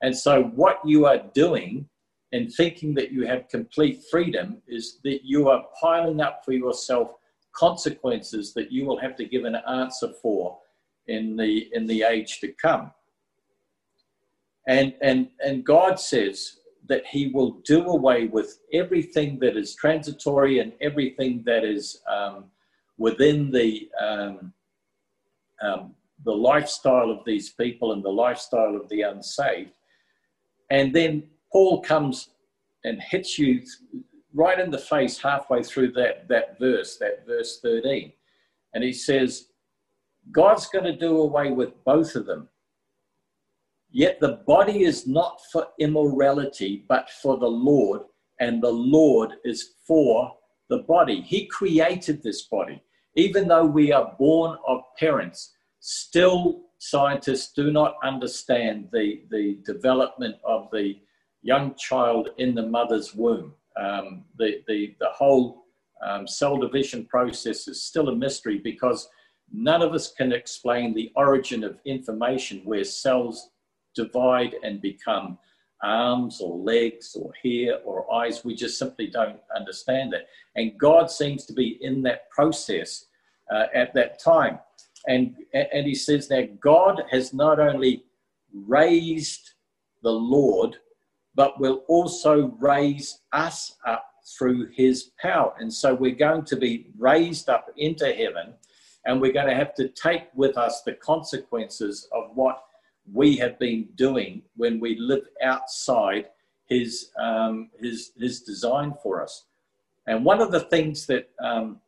And 0.02 0.16
so 0.16 0.44
what 0.54 0.78
you 0.84 1.04
are 1.06 1.24
doing 1.34 1.88
and 2.30 2.54
thinking 2.54 2.94
that 2.94 3.10
you 3.10 3.26
have 3.26 3.48
complete 3.48 4.04
freedom 4.08 4.62
is 4.68 5.00
that 5.02 5.24
you 5.24 5.48
are 5.48 5.64
piling 5.80 6.20
up 6.20 6.44
for 6.44 6.52
yourself 6.52 7.10
consequences 7.56 8.54
that 8.54 8.70
you 8.70 8.84
will 8.84 9.00
have 9.00 9.16
to 9.16 9.24
give 9.24 9.46
an 9.46 9.56
answer 9.68 10.12
for 10.22 10.60
in 11.08 11.36
the 11.36 11.68
in 11.72 11.88
the 11.88 12.04
age 12.04 12.38
to 12.38 12.52
come. 12.52 12.92
And 14.66 14.94
and 15.02 15.28
and 15.44 15.64
God 15.64 16.00
says 16.00 16.60
that 16.88 17.06
he 17.06 17.28
will 17.28 17.60
do 17.64 17.86
away 17.86 18.26
with 18.26 18.60
everything 18.72 19.38
that 19.40 19.56
is 19.56 19.74
transitory 19.74 20.58
and 20.58 20.72
everything 20.80 21.42
that 21.46 21.64
is 21.64 22.02
um, 22.10 22.44
within 22.98 23.50
the 23.50 23.88
um, 24.00 24.52
um, 25.62 25.94
the 26.24 26.32
lifestyle 26.32 27.10
of 27.10 27.24
these 27.24 27.50
people 27.50 27.92
and 27.92 28.02
the 28.02 28.10
lifestyle 28.10 28.76
of 28.76 28.88
the 28.88 29.02
unsaved. 29.02 29.72
And 30.70 30.94
then 30.94 31.24
Paul 31.52 31.82
comes 31.82 32.30
and 32.84 33.00
hits 33.00 33.38
you 33.38 33.62
right 34.34 34.58
in 34.58 34.70
the 34.70 34.78
face 34.78 35.18
halfway 35.18 35.62
through 35.62 35.92
that, 35.92 36.28
that 36.28 36.58
verse, 36.58 36.96
that 36.98 37.26
verse 37.26 37.60
13. 37.60 38.12
And 38.74 38.82
he 38.82 38.92
says, 38.92 39.46
God's 40.32 40.66
going 40.66 40.84
to 40.84 40.96
do 40.96 41.18
away 41.18 41.52
with 41.52 41.72
both 41.84 42.16
of 42.16 42.26
them. 42.26 42.48
Yet 43.94 44.18
the 44.18 44.40
body 44.44 44.82
is 44.82 45.06
not 45.06 45.40
for 45.52 45.68
immorality, 45.78 46.84
but 46.88 47.08
for 47.22 47.38
the 47.38 47.46
Lord, 47.46 48.02
and 48.40 48.60
the 48.60 48.72
Lord 48.72 49.34
is 49.44 49.74
for 49.86 50.32
the 50.68 50.78
body. 50.78 51.20
He 51.20 51.46
created 51.46 52.20
this 52.20 52.42
body. 52.42 52.82
Even 53.14 53.46
though 53.46 53.64
we 53.64 53.92
are 53.92 54.16
born 54.18 54.58
of 54.66 54.80
parents, 54.98 55.54
still 55.78 56.62
scientists 56.78 57.52
do 57.52 57.70
not 57.70 57.94
understand 58.02 58.88
the, 58.92 59.22
the 59.30 59.58
development 59.64 60.38
of 60.44 60.68
the 60.72 60.98
young 61.42 61.76
child 61.76 62.30
in 62.38 62.52
the 62.56 62.66
mother's 62.66 63.14
womb. 63.14 63.54
Um, 63.80 64.24
the, 64.36 64.64
the, 64.66 64.96
the 64.98 65.10
whole 65.10 65.66
um, 66.04 66.26
cell 66.26 66.56
division 66.56 67.06
process 67.06 67.68
is 67.68 67.84
still 67.84 68.08
a 68.08 68.16
mystery 68.16 68.58
because 68.58 69.08
none 69.52 69.82
of 69.82 69.92
us 69.92 70.10
can 70.10 70.32
explain 70.32 70.94
the 70.94 71.12
origin 71.14 71.62
of 71.62 71.78
information 71.84 72.60
where 72.64 72.82
cells 72.82 73.50
divide 73.94 74.54
and 74.62 74.80
become 74.80 75.38
arms 75.82 76.40
or 76.40 76.56
legs 76.58 77.16
or 77.18 77.32
hair 77.42 77.78
or 77.84 78.12
eyes. 78.12 78.44
We 78.44 78.54
just 78.54 78.78
simply 78.78 79.08
don't 79.08 79.40
understand 79.54 80.14
it. 80.14 80.26
And 80.56 80.78
God 80.78 81.10
seems 81.10 81.44
to 81.46 81.52
be 81.52 81.78
in 81.82 82.02
that 82.02 82.30
process 82.30 83.06
uh, 83.52 83.66
at 83.74 83.94
that 83.94 84.18
time. 84.18 84.58
And, 85.06 85.36
and 85.52 85.86
he 85.86 85.94
says 85.94 86.28
that 86.28 86.60
God 86.60 87.02
has 87.10 87.34
not 87.34 87.60
only 87.60 88.04
raised 88.52 89.50
the 90.02 90.12
Lord 90.12 90.76
but 91.34 91.60
will 91.60 91.84
also 91.88 92.56
raise 92.60 93.20
us 93.32 93.76
up 93.86 94.06
through 94.38 94.68
his 94.72 95.10
power. 95.20 95.52
And 95.58 95.72
so 95.72 95.94
we're 95.94 96.14
going 96.14 96.44
to 96.46 96.56
be 96.56 96.86
raised 96.96 97.48
up 97.48 97.68
into 97.76 98.12
heaven, 98.12 98.54
and 99.04 99.20
we're 99.20 99.32
going 99.32 99.48
to 99.48 99.54
have 99.54 99.74
to 99.74 99.88
take 99.88 100.28
with 100.34 100.56
us 100.56 100.82
the 100.82 100.94
consequences 100.94 102.08
of 102.12 102.30
what 102.34 102.62
we 103.12 103.36
have 103.36 103.58
been 103.58 103.88
doing 103.94 104.42
when 104.56 104.80
we 104.80 104.96
live 104.98 105.26
outside 105.42 106.28
his, 106.66 107.10
um, 107.20 107.70
his, 107.78 108.12
his 108.16 108.40
design 108.40 108.94
for 109.02 109.22
us. 109.22 109.44
And 110.06 110.24
one 110.24 110.40
of 110.40 110.50
the 110.50 110.60
things 110.60 111.06
that 111.06 111.30
um, 111.40 111.80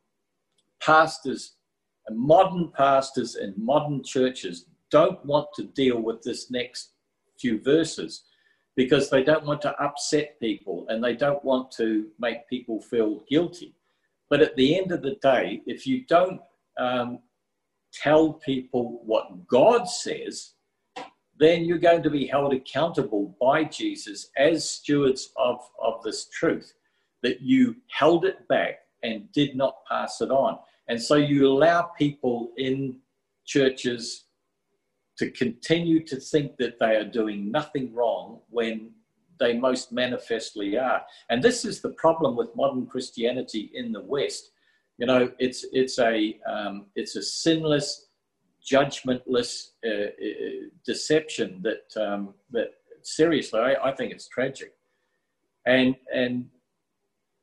pastors, 0.81 1.53
modern 2.11 2.71
pastors 2.77 3.37
in 3.37 3.55
modern 3.57 4.03
churches 4.03 4.67
don't 4.91 5.25
want 5.25 5.49
to 5.57 5.65
deal 5.65 6.01
with 6.01 6.23
this 6.23 6.51
next 6.51 6.93
few 7.39 7.61
verses 7.61 8.25
because 8.77 9.09
they 9.09 9.23
don't 9.23 9.47
want 9.47 9.63
to 9.63 9.75
upset 9.83 10.39
people 10.39 10.87
and 10.89 11.03
they 11.03 11.15
don't 11.15 11.43
want 11.45 11.71
to 11.73 12.07
make 12.19 12.49
people 12.49 12.81
feel 12.81 13.25
guilty. 13.29 13.75
But 14.29 14.43
at 14.43 14.57
the 14.57 14.79
end 14.79 14.93
of 14.93 15.03
the 15.03 15.17
day, 15.23 15.63
if 15.67 15.87
you 15.87 16.05
don't 16.05 16.41
um, 16.79 17.21
tell 17.93 18.35
people 18.35 19.01
what 19.05 19.47
God 19.47 19.89
says, 19.89 20.53
then 21.39 21.65
you're 21.65 21.79
going 21.79 22.03
to 22.03 22.11
be 22.11 22.27
held 22.27 22.53
accountable 22.53 23.37
by 23.41 23.65
Jesus 23.65 24.31
as 24.37 24.69
stewards 24.69 25.33
of, 25.37 25.61
of 25.83 26.03
this 26.03 26.29
truth, 26.29 26.73
that 27.23 27.41
you 27.41 27.77
held 27.91 28.25
it 28.25 28.47
back 28.49 28.81
and 29.03 29.31
did 29.33 29.57
not 29.57 29.77
pass 29.89 30.21
it 30.21 30.31
on. 30.31 30.59
And 30.89 31.01
so 31.01 31.17
you 31.17 31.47
allow 31.47 31.83
people 31.83 32.53
in 32.57 32.99
churches 33.45 34.25
to 35.19 35.31
continue 35.31 36.05
to 36.05 36.17
think 36.17 36.57
that 36.59 36.79
they 36.79 36.97
are 36.97 37.05
doing 37.05 37.51
nothing 37.51 37.95
wrong 37.95 38.41
when 38.51 38.91
they 39.39 39.59
most 39.59 39.93
manifestly 39.93 40.79
are. 40.79 41.03
And 41.31 41.43
this 41.43 41.65
is 41.65 41.81
the 41.81 41.91
problem 41.91 42.37
with 42.37 42.55
modern 42.57 42.87
Christianity 42.87 43.71
in 43.75 43.93
the 43.93 44.01
West. 44.01 44.51
You 44.99 45.07
know, 45.07 45.31
it's 45.39 45.65
it's 45.73 45.99
a 45.99 46.39
um, 46.51 46.87
it's 46.95 47.17
a 47.17 47.23
sinless, 47.23 48.06
judgmentless 48.71 49.69
uh, 49.87 49.91
uh, 49.91 50.69
deception 50.85 51.63
that 51.63 52.03
um, 52.03 52.35
that 52.51 52.71
seriously, 53.03 53.61
I, 53.61 53.91
I 53.91 53.93
think 53.95 54.13
it's 54.13 54.29
tragic. 54.29 54.73
And 55.67 55.97
and 56.13 56.47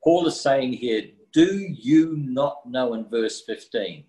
Paul 0.02 0.26
is 0.26 0.40
saying 0.40 0.74
here, 0.74 1.02
do 1.32 1.66
you 1.68 2.16
not 2.16 2.58
know 2.66 2.94
in 2.94 3.08
verse 3.08 3.42
15 3.46 4.04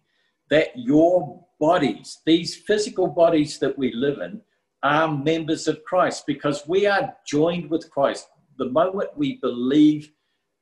that 0.49 0.69
your 0.75 1.45
bodies, 1.59 2.19
these 2.25 2.55
physical 2.55 3.07
bodies 3.07 3.59
that 3.59 3.77
we 3.77 3.93
live 3.93 4.19
in, 4.19 4.41
are 4.83 5.11
members 5.11 5.67
of 5.67 5.83
Christ 5.83 6.25
because 6.27 6.67
we 6.67 6.85
are 6.85 7.15
joined 7.25 7.69
with 7.71 7.89
Christ. 7.89 8.27
The 8.59 8.69
moment 8.69 9.17
we 9.17 9.37
believe 9.41 10.11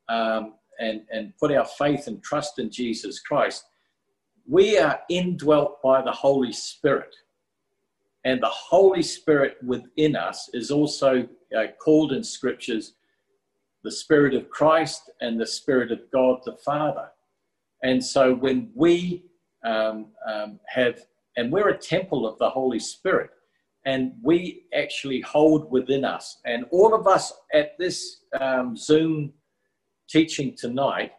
um, 0.08 0.54
and, 0.80 1.02
and 1.12 1.36
put 1.38 1.52
our 1.52 1.66
faith 1.66 2.06
and 2.06 2.22
trust 2.22 2.58
in 2.58 2.70
Jesus 2.70 3.20
Christ, 3.20 3.64
we 4.46 4.78
are 4.78 5.00
indwelt 5.08 5.82
by 5.82 6.02
the 6.02 6.12
Holy 6.12 6.52
Spirit. 6.52 7.14
And 8.24 8.42
the 8.42 8.48
Holy 8.48 9.02
Spirit 9.02 9.56
within 9.62 10.16
us 10.16 10.48
is 10.54 10.70
also 10.70 11.28
uh, 11.56 11.66
called 11.78 12.12
in 12.12 12.24
scriptures 12.24 12.94
the 13.82 13.92
Spirit 13.92 14.34
of 14.34 14.48
Christ 14.48 15.10
and 15.20 15.38
the 15.38 15.46
Spirit 15.46 15.92
of 15.92 16.00
God 16.10 16.40
the 16.44 16.56
Father. 16.64 17.08
And 17.82 18.02
so 18.02 18.34
when 18.34 18.70
we 18.74 19.26
um, 19.64 20.06
um, 20.26 20.58
have, 20.66 21.00
and 21.36 21.52
we're 21.52 21.68
a 21.68 21.78
temple 21.78 22.26
of 22.26 22.38
the 22.38 22.48
Holy 22.48 22.78
Spirit, 22.78 23.30
and 23.84 24.12
we 24.22 24.64
actually 24.74 25.20
hold 25.20 25.70
within 25.70 26.04
us. 26.04 26.38
And 26.46 26.64
all 26.70 26.94
of 26.94 27.06
us 27.06 27.34
at 27.52 27.76
this 27.78 28.22
um, 28.40 28.74
Zoom 28.74 29.34
teaching 30.08 30.56
tonight, 30.56 31.12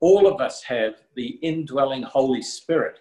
all 0.00 0.26
of 0.26 0.40
us 0.40 0.62
have 0.64 0.94
the 1.14 1.38
indwelling 1.42 2.02
Holy 2.02 2.42
Spirit. 2.42 3.00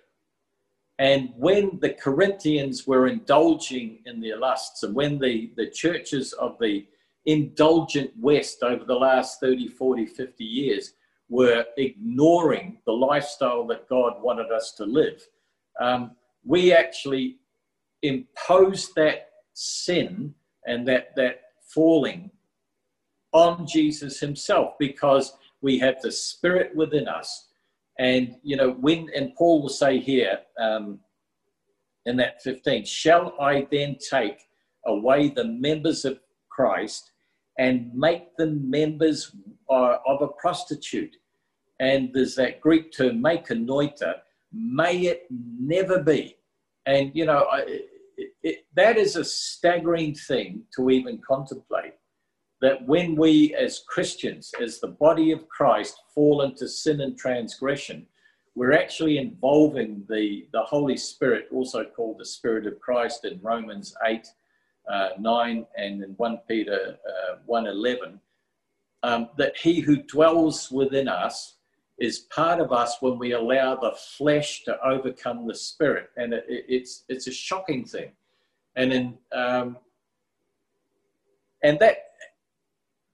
And 0.99 1.33
when 1.35 1.79
the 1.81 1.89
Corinthians 1.89 2.85
were 2.85 3.07
indulging 3.07 3.99
in 4.05 4.21
their 4.21 4.37
lusts, 4.37 4.83
and 4.83 4.95
when 4.95 5.19
the, 5.19 5.51
the 5.57 5.69
churches 5.69 6.33
of 6.33 6.57
the 6.59 6.85
indulgent 7.25 8.11
West 8.19 8.63
over 8.63 8.85
the 8.85 8.95
last 8.95 9.39
30, 9.39 9.67
40, 9.69 10.05
50 10.05 10.43
years 10.43 10.93
were 11.29 11.65
ignoring 11.77 12.77
the 12.85 12.91
lifestyle 12.91 13.65
that 13.67 13.89
God 13.89 14.21
wanted 14.21 14.51
us 14.51 14.73
to 14.73 14.85
live. 14.85 15.25
Um, 15.79 16.11
we 16.45 16.73
actually 16.73 17.37
imposed 18.01 18.93
that 18.95 19.29
sin 19.53 20.35
and 20.67 20.87
that, 20.87 21.15
that 21.15 21.41
falling 21.65 22.29
on 23.31 23.65
Jesus 23.65 24.19
himself 24.19 24.73
because 24.77 25.33
we 25.63 25.79
have 25.79 25.99
the 26.01 26.11
spirit 26.11 26.75
within 26.75 27.07
us. 27.07 27.47
And, 27.97 28.35
you 28.43 28.55
know, 28.55 28.71
when, 28.73 29.09
and 29.15 29.33
Paul 29.35 29.63
will 29.63 29.69
say 29.69 29.99
here 29.99 30.39
um, 30.59 30.99
in 32.05 32.17
that 32.17 32.43
15, 32.43 32.85
shall 32.85 33.33
I 33.39 33.67
then 33.71 33.97
take 33.97 34.39
away 34.85 35.29
the 35.29 35.45
members 35.45 36.05
of 36.05 36.19
Christ 36.49 37.11
and 37.57 37.91
make 37.95 38.35
them 38.37 38.69
members 38.69 39.35
uh, 39.69 39.97
of 40.05 40.21
a 40.21 40.27
prostitute? 40.27 41.15
and 41.79 42.11
there's 42.13 42.35
that 42.35 42.61
Greek 42.61 42.91
term 42.91 43.21
me 43.21 43.37
genoito, 43.37 44.13
may 44.51 45.01
it 45.01 45.27
never 45.29 46.01
be. 46.01 46.37
And, 46.85 47.11
you 47.13 47.25
know, 47.25 47.45
it, 47.51 47.89
it, 48.41 48.65
that 48.75 48.97
is 48.97 49.15
a 49.15 49.23
staggering 49.23 50.15
thing 50.15 50.63
to 50.75 50.89
even 50.89 51.19
contemplate. 51.27 51.93
That 52.63 52.87
when 52.87 53.17
we 53.17 53.53
as 53.55 53.83
Christians, 53.85 54.53
as 54.61 54.79
the 54.79 54.87
body 54.87 55.33
of 55.33 55.49
Christ, 55.49 55.97
fall 56.15 56.43
into 56.43 56.69
sin 56.69 57.01
and 57.01 57.17
transgression, 57.17 58.07
we're 58.55 58.71
actually 58.71 59.17
involving 59.17 60.05
the, 60.07 60.47
the 60.53 60.61
Holy 60.61 60.95
Spirit, 60.95 61.49
also 61.51 61.83
called 61.83 62.19
the 62.19 62.25
Spirit 62.25 62.65
of 62.65 62.79
Christ 62.79 63.25
in 63.25 63.37
Romans 63.41 63.93
8, 64.05 64.25
uh, 64.89 65.09
9, 65.19 65.65
and 65.75 66.03
in 66.05 66.11
1 66.11 66.39
Peter 66.47 66.97
uh, 67.05 67.35
1 67.45 67.67
11, 67.67 68.17
um, 69.03 69.27
that 69.37 69.57
he 69.57 69.81
who 69.81 69.97
dwells 69.97 70.71
within 70.71 71.09
us 71.09 71.55
is 71.97 72.19
part 72.19 72.61
of 72.61 72.71
us 72.71 72.95
when 73.01 73.19
we 73.19 73.33
allow 73.33 73.75
the 73.75 73.91
flesh 73.91 74.63
to 74.63 74.81
overcome 74.85 75.45
the 75.45 75.55
spirit, 75.55 76.11
and 76.15 76.33
it, 76.33 76.45
it, 76.47 76.65
it's 76.69 77.03
it's 77.09 77.27
a 77.27 77.31
shocking 77.31 77.83
thing, 77.83 78.11
and 78.77 78.93
in 78.93 79.17
um, 79.33 79.75
and 81.61 81.77
that 81.79 82.12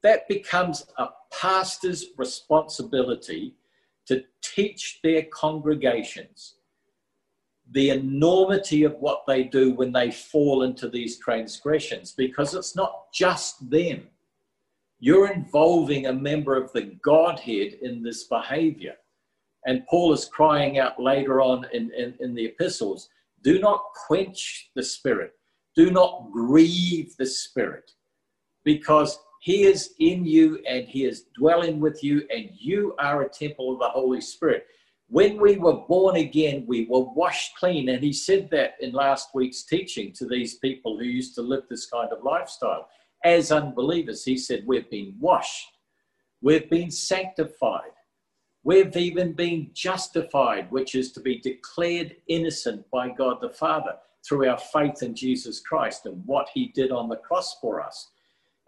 that 0.03 0.27
becomes 0.27 0.85
a 0.97 1.07
pastor's 1.31 2.07
responsibility 2.17 3.55
to 4.07 4.23
teach 4.41 4.99
their 5.03 5.23
congregations 5.33 6.55
the 7.71 7.91
enormity 7.91 8.83
of 8.83 8.95
what 8.95 9.23
they 9.27 9.43
do 9.43 9.73
when 9.73 9.91
they 9.91 10.09
fall 10.09 10.63
into 10.63 10.89
these 10.89 11.19
transgressions 11.19 12.13
because 12.13 12.55
it's 12.55 12.75
not 12.75 13.11
just 13.13 13.69
them. 13.69 14.07
You're 14.99 15.31
involving 15.31 16.07
a 16.07 16.13
member 16.13 16.55
of 16.55 16.73
the 16.73 16.97
Godhead 17.03 17.73
in 17.81 18.01
this 18.01 18.23
behavior. 18.23 18.95
And 19.65 19.85
Paul 19.87 20.13
is 20.13 20.25
crying 20.25 20.79
out 20.79 20.99
later 20.99 21.41
on 21.41 21.67
in, 21.71 21.91
in, 21.93 22.15
in 22.19 22.33
the 22.33 22.45
epistles 22.45 23.09
do 23.41 23.59
not 23.59 23.81
quench 24.07 24.69
the 24.75 24.83
Spirit, 24.83 25.33
do 25.75 25.91
not 25.91 26.29
grieve 26.31 27.15
the 27.17 27.25
Spirit, 27.25 27.91
because 28.63 29.17
He 29.39 29.63
is 29.63 29.93
in 29.99 30.25
you 30.25 30.59
and 30.67 30.87
He 30.87 31.05
is 31.05 31.25
dwelling 31.37 31.79
with 31.79 32.03
you, 32.03 32.27
and 32.29 32.49
you 32.53 32.95
are 32.99 33.23
a 33.23 33.29
temple 33.29 33.73
of 33.73 33.79
the 33.79 33.89
Holy 33.89 34.21
Spirit 34.21 34.65
when 35.09 35.41
we 35.41 35.57
were 35.57 35.73
born 35.87 36.17
again, 36.17 36.65
we 36.67 36.85
were 36.85 36.99
washed 37.01 37.55
clean. 37.57 37.89
And 37.89 38.03
he 38.03 38.13
said 38.13 38.49
that 38.51 38.75
in 38.79 38.91
last 38.91 39.29
week's 39.33 39.63
teaching 39.63 40.13
to 40.13 40.27
these 40.27 40.55
people 40.59 40.97
who 40.97 41.05
used 41.05 41.35
to 41.35 41.41
live 41.41 41.63
this 41.69 41.87
kind 41.87 42.11
of 42.11 42.23
lifestyle. 42.23 42.87
As 43.25 43.51
unbelievers, 43.51 44.23
he 44.23 44.37
said, 44.37 44.63
We've 44.65 44.89
been 44.89 45.15
washed, 45.19 45.67
we've 46.41 46.69
been 46.69 46.91
sanctified, 46.91 47.91
we've 48.63 48.95
even 48.95 49.33
been 49.33 49.71
justified, 49.73 50.71
which 50.71 50.95
is 50.95 51.11
to 51.13 51.19
be 51.19 51.39
declared 51.39 52.15
innocent 52.27 52.85
by 52.91 53.09
God 53.09 53.39
the 53.41 53.49
Father 53.49 53.95
through 54.27 54.47
our 54.47 54.59
faith 54.59 55.01
in 55.01 55.15
Jesus 55.15 55.59
Christ 55.59 56.05
and 56.05 56.23
what 56.25 56.49
he 56.53 56.67
did 56.67 56.91
on 56.91 57.09
the 57.09 57.15
cross 57.15 57.57
for 57.59 57.81
us. 57.81 58.11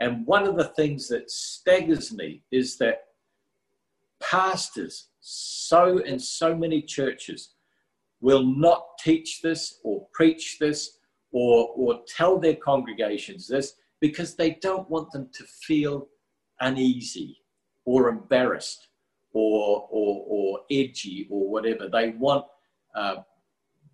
And 0.01 0.25
one 0.25 0.47
of 0.47 0.57
the 0.57 0.69
things 0.69 1.07
that 1.09 1.29
staggers 1.29 2.11
me 2.11 2.41
is 2.51 2.79
that 2.79 3.03
pastors 4.19 5.09
so 5.19 5.99
in 5.99 6.17
so 6.17 6.55
many 6.55 6.81
churches 6.81 7.53
will 8.19 8.43
not 8.43 8.83
teach 8.99 9.43
this 9.43 9.79
or 9.83 10.07
preach 10.11 10.57
this 10.59 10.97
or, 11.31 11.69
or 11.75 11.99
tell 12.07 12.39
their 12.39 12.55
congregations 12.55 13.47
this 13.47 13.73
because 13.99 14.35
they 14.35 14.57
don't 14.59 14.89
want 14.89 15.11
them 15.11 15.29
to 15.33 15.43
feel 15.43 16.07
uneasy 16.61 17.37
or 17.85 18.09
embarrassed 18.09 18.87
or, 19.33 19.87
or, 19.91 20.25
or 20.27 20.59
edgy 20.71 21.27
or 21.29 21.47
whatever. 21.47 21.87
They 21.87 22.09
want 22.09 22.45
uh, 22.95 23.17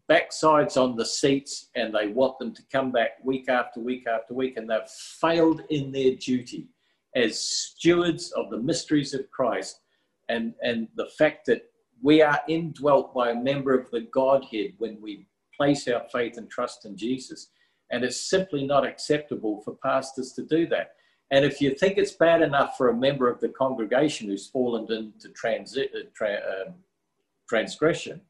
backsides 0.09 0.77
on 0.77 0.95
the 0.95 1.05
seats 1.05 1.69
and 1.75 1.93
they 1.93 2.07
want 2.07 2.39
them 2.39 2.53
to 2.53 2.63
come 2.71 2.91
back 2.91 3.11
week 3.23 3.49
after 3.49 3.79
week 3.79 4.07
after 4.07 4.33
week 4.33 4.57
and 4.57 4.69
they've 4.69 4.89
failed 5.19 5.61
in 5.69 5.91
their 5.91 6.15
duty 6.15 6.69
as 7.15 7.41
stewards 7.41 8.31
of 8.31 8.49
the 8.49 8.57
mysteries 8.57 9.13
of 9.13 9.29
Christ 9.31 9.81
and, 10.29 10.53
and 10.61 10.87
the 10.95 11.09
fact 11.17 11.45
that 11.47 11.63
we 12.01 12.21
are 12.21 12.39
indwelt 12.47 13.13
by 13.13 13.31
a 13.31 13.35
member 13.35 13.77
of 13.77 13.89
the 13.91 14.01
Godhead 14.01 14.73
when 14.77 15.01
we 15.01 15.25
place 15.55 15.87
our 15.87 16.03
faith 16.11 16.37
and 16.37 16.49
trust 16.49 16.85
in 16.85 16.95
Jesus. 16.95 17.49
And 17.91 18.03
it's 18.03 18.29
simply 18.29 18.65
not 18.65 18.85
acceptable 18.85 19.61
for 19.61 19.77
pastors 19.83 20.33
to 20.33 20.43
do 20.43 20.67
that. 20.67 20.91
And 21.31 21.43
if 21.43 21.59
you 21.59 21.73
think 21.73 21.97
it's 21.97 22.11
bad 22.11 22.41
enough 22.41 22.77
for 22.77 22.89
a 22.89 22.95
member 22.95 23.29
of 23.29 23.39
the 23.39 23.49
congregation 23.49 24.27
who's 24.27 24.47
fallen 24.47 24.83
into 24.91 25.29
transi- 25.29 25.93
uh, 25.93 26.07
tra- 26.15 26.65
um, 26.67 26.75
transgression 27.49 28.21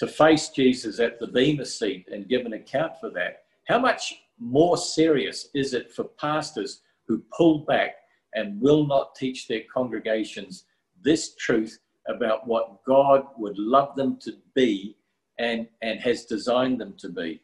to 0.00 0.06
face 0.06 0.48
Jesus 0.48 0.98
at 0.98 1.20
the 1.20 1.26
Bema 1.26 1.66
seat 1.66 2.08
and 2.10 2.26
give 2.26 2.46
an 2.46 2.54
account 2.54 2.98
for 2.98 3.10
that, 3.10 3.42
how 3.68 3.78
much 3.78 4.22
more 4.38 4.78
serious 4.78 5.48
is 5.54 5.74
it 5.74 5.92
for 5.92 6.04
pastors 6.04 6.80
who 7.06 7.22
pull 7.36 7.66
back 7.66 7.96
and 8.34 8.58
will 8.62 8.86
not 8.86 9.14
teach 9.14 9.46
their 9.46 9.60
congregations 9.72 10.64
this 11.02 11.34
truth 11.34 11.78
about 12.08 12.46
what 12.46 12.82
God 12.84 13.26
would 13.36 13.58
love 13.58 13.94
them 13.94 14.18
to 14.22 14.32
be 14.54 14.96
and, 15.38 15.68
and 15.82 16.00
has 16.00 16.24
designed 16.24 16.80
them 16.80 16.94
to 16.96 17.10
be. 17.10 17.42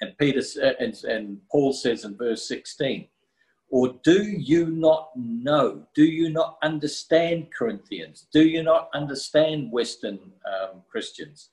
And 0.00 0.16
Peter 0.16 0.40
uh, 0.62 0.72
and, 0.80 0.94
and 1.04 1.38
Paul 1.50 1.74
says 1.74 2.06
in 2.06 2.16
verse 2.16 2.48
16, 2.48 3.06
or 3.70 3.94
do 4.02 4.24
you 4.24 4.66
not 4.66 5.10
know? 5.16 5.86
Do 5.94 6.04
you 6.04 6.28
not 6.30 6.58
understand 6.62 7.48
Corinthians? 7.56 8.26
Do 8.32 8.42
you 8.42 8.62
not 8.64 8.90
understand 8.92 9.70
Western 9.70 10.18
um, 10.44 10.82
Christians? 10.90 11.50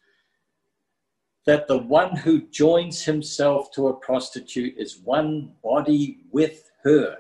That 1.45 1.68
the 1.68 1.78
one 1.78 2.15
who 2.15 2.41
joins 2.49 3.03
himself 3.03 3.72
to 3.74 3.88
a 3.88 3.93
prostitute 3.93 4.76
is 4.78 4.99
one 5.03 5.53
body 5.63 6.18
with 6.32 6.70
her. 6.84 7.18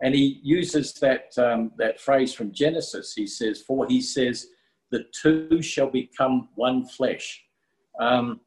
And 0.00 0.14
he 0.14 0.40
uses 0.42 0.94
that, 0.94 1.36
um, 1.38 1.72
that 1.76 2.00
phrase 2.00 2.34
from 2.34 2.52
Genesis. 2.52 3.12
He 3.14 3.26
says, 3.26 3.62
For 3.62 3.86
he 3.86 4.00
says, 4.00 4.48
the 4.90 5.04
two 5.12 5.60
shall 5.60 5.90
become 5.90 6.48
one 6.54 6.86
flesh. 6.86 7.42
Um, 8.00 8.40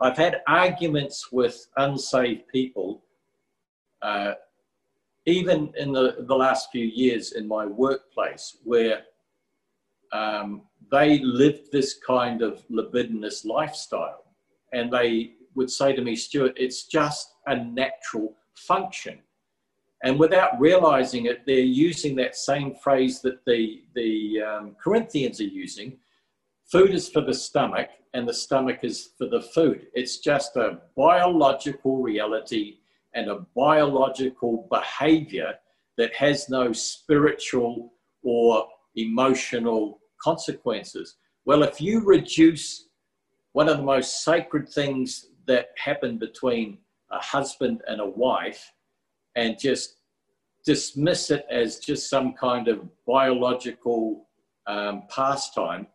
I've 0.00 0.16
had 0.16 0.42
arguments 0.46 1.32
with 1.32 1.66
unsaved 1.76 2.48
people, 2.48 3.02
uh, 4.02 4.34
even 5.26 5.72
in 5.76 5.92
the, 5.92 6.24
the 6.26 6.34
last 6.34 6.70
few 6.70 6.86
years 6.86 7.32
in 7.32 7.46
my 7.46 7.66
workplace, 7.66 8.58
where 8.64 9.02
um, 10.12 10.62
they 10.90 11.18
lived 11.18 11.72
this 11.72 11.98
kind 12.06 12.42
of 12.42 12.62
libidinous 12.70 13.44
lifestyle. 13.44 14.24
And 14.72 14.92
they 14.92 15.32
would 15.54 15.70
say 15.70 15.92
to 15.92 16.02
me, 16.02 16.14
Stuart, 16.14 16.52
it's 16.56 16.84
just 16.84 17.34
a 17.46 17.56
natural 17.56 18.34
function. 18.54 19.18
And 20.04 20.18
without 20.18 20.60
realizing 20.60 21.26
it, 21.26 21.44
they're 21.46 21.58
using 21.58 22.14
that 22.16 22.36
same 22.36 22.74
phrase 22.74 23.20
that 23.22 23.44
the, 23.46 23.82
the 23.94 24.42
um, 24.42 24.76
Corinthians 24.82 25.40
are 25.40 25.44
using 25.44 25.98
food 26.70 26.94
is 26.94 27.08
for 27.08 27.20
the 27.20 27.34
stomach, 27.34 27.88
and 28.12 28.28
the 28.28 28.34
stomach 28.34 28.80
is 28.82 29.10
for 29.18 29.26
the 29.26 29.40
food. 29.40 29.86
It's 29.94 30.18
just 30.18 30.56
a 30.56 30.78
biological 30.96 32.02
reality 32.02 32.78
and 33.16 33.30
a 33.30 33.46
biological 33.56 34.68
behavior 34.70 35.54
that 35.96 36.14
has 36.14 36.48
no 36.48 36.72
spiritual 36.72 37.92
or 38.22 38.68
emotional 38.94 40.00
consequences. 40.22 41.16
Well, 41.46 41.62
if 41.62 41.80
you 41.80 42.04
reduce 42.04 42.88
one 43.52 43.68
of 43.68 43.78
the 43.78 43.82
most 43.82 44.22
sacred 44.22 44.68
things 44.68 45.30
that 45.46 45.68
happen 45.82 46.18
between 46.18 46.78
a 47.10 47.18
husband 47.18 47.82
and 47.88 48.00
a 48.00 48.06
wife 48.06 48.72
and 49.34 49.58
just 49.58 49.96
dismiss 50.64 51.30
it 51.30 51.46
as 51.50 51.78
just 51.78 52.10
some 52.10 52.34
kind 52.34 52.68
of 52.68 52.80
biological 53.06 54.28
um, 54.66 55.04
pastime, 55.08 55.86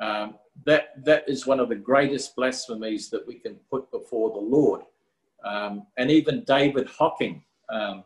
um, 0.00 0.34
that, 0.64 1.04
that 1.04 1.24
is 1.26 1.46
one 1.46 1.58
of 1.58 1.70
the 1.70 1.74
greatest 1.74 2.36
blasphemies 2.36 3.10
that 3.10 3.26
we 3.26 3.34
can 3.34 3.56
put 3.70 3.90
before 3.90 4.30
the 4.30 4.38
Lord. 4.38 4.82
Um, 5.44 5.86
and 5.96 6.10
even 6.10 6.44
David 6.44 6.88
Hocking, 6.88 7.42
um, 7.68 8.04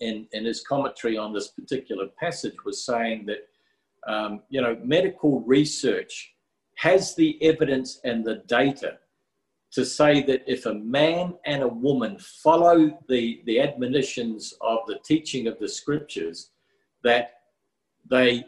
in, 0.00 0.26
in 0.32 0.44
his 0.44 0.60
commentary 0.60 1.16
on 1.16 1.32
this 1.32 1.48
particular 1.48 2.06
passage, 2.20 2.54
was 2.64 2.84
saying 2.84 3.26
that, 3.26 3.48
um, 4.06 4.42
you 4.48 4.60
know, 4.60 4.78
medical 4.82 5.40
research 5.40 6.34
has 6.76 7.14
the 7.16 7.36
evidence 7.42 8.00
and 8.04 8.24
the 8.24 8.36
data 8.46 8.98
to 9.72 9.84
say 9.84 10.22
that 10.22 10.42
if 10.46 10.66
a 10.66 10.74
man 10.74 11.34
and 11.44 11.62
a 11.62 11.68
woman 11.68 12.16
follow 12.18 12.98
the, 13.08 13.42
the 13.44 13.60
admonitions 13.60 14.54
of 14.60 14.78
the 14.86 14.98
teaching 15.04 15.46
of 15.46 15.58
the 15.58 15.68
scriptures, 15.68 16.50
that 17.02 17.40
they 18.08 18.44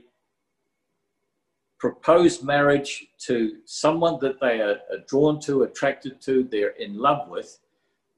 propose 1.79 2.43
marriage 2.43 3.09
to 3.19 3.57
someone 3.65 4.19
that 4.21 4.41
they 4.41 4.61
are, 4.61 4.79
are 4.93 5.05
drawn 5.09 5.41
to, 5.41 5.63
attracted 5.63 6.21
to, 6.21 6.45
they're 6.45 6.77
in 6.79 6.97
love 6.97 7.29
with, 7.29 7.59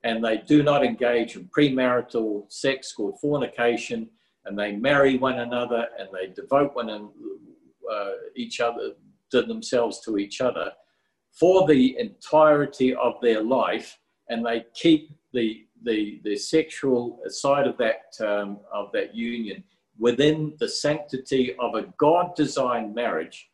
and 0.05 0.24
they 0.24 0.38
do 0.38 0.62
not 0.62 0.84
engage 0.84 1.36
in 1.36 1.48
premarital 1.57 2.50
sex 2.53 2.92
called 2.92 3.20
fornication, 3.20 4.09
and 4.44 4.59
they 4.59 4.72
marry 4.72 5.16
one 5.18 5.38
another 5.38 5.86
and 5.98 6.09
they 6.12 6.28
devote 6.28 6.74
one 6.74 6.90
and 6.90 7.09
uh, 7.90 8.12
each 8.36 8.61
other 8.61 8.92
to 9.30 9.42
themselves 9.42 10.00
to 10.00 10.18
each 10.18 10.40
other 10.40 10.72
for 11.32 11.66
the 11.66 11.96
entirety 11.98 12.94
of 12.94 13.14
their 13.22 13.42
life, 13.42 13.98
and 14.28 14.44
they 14.44 14.64
keep 14.74 15.11
the 15.32 15.66
the, 15.84 16.20
the 16.22 16.36
sexual 16.36 17.18
side 17.26 17.66
of 17.66 17.76
that 17.78 18.03
um, 18.20 18.61
of 18.72 18.92
that 18.92 19.14
union 19.14 19.64
within 19.98 20.55
the 20.59 20.68
sanctity 20.68 21.55
of 21.59 21.74
a 21.74 21.86
God-designed 21.98 22.94
marriage, 22.94 23.50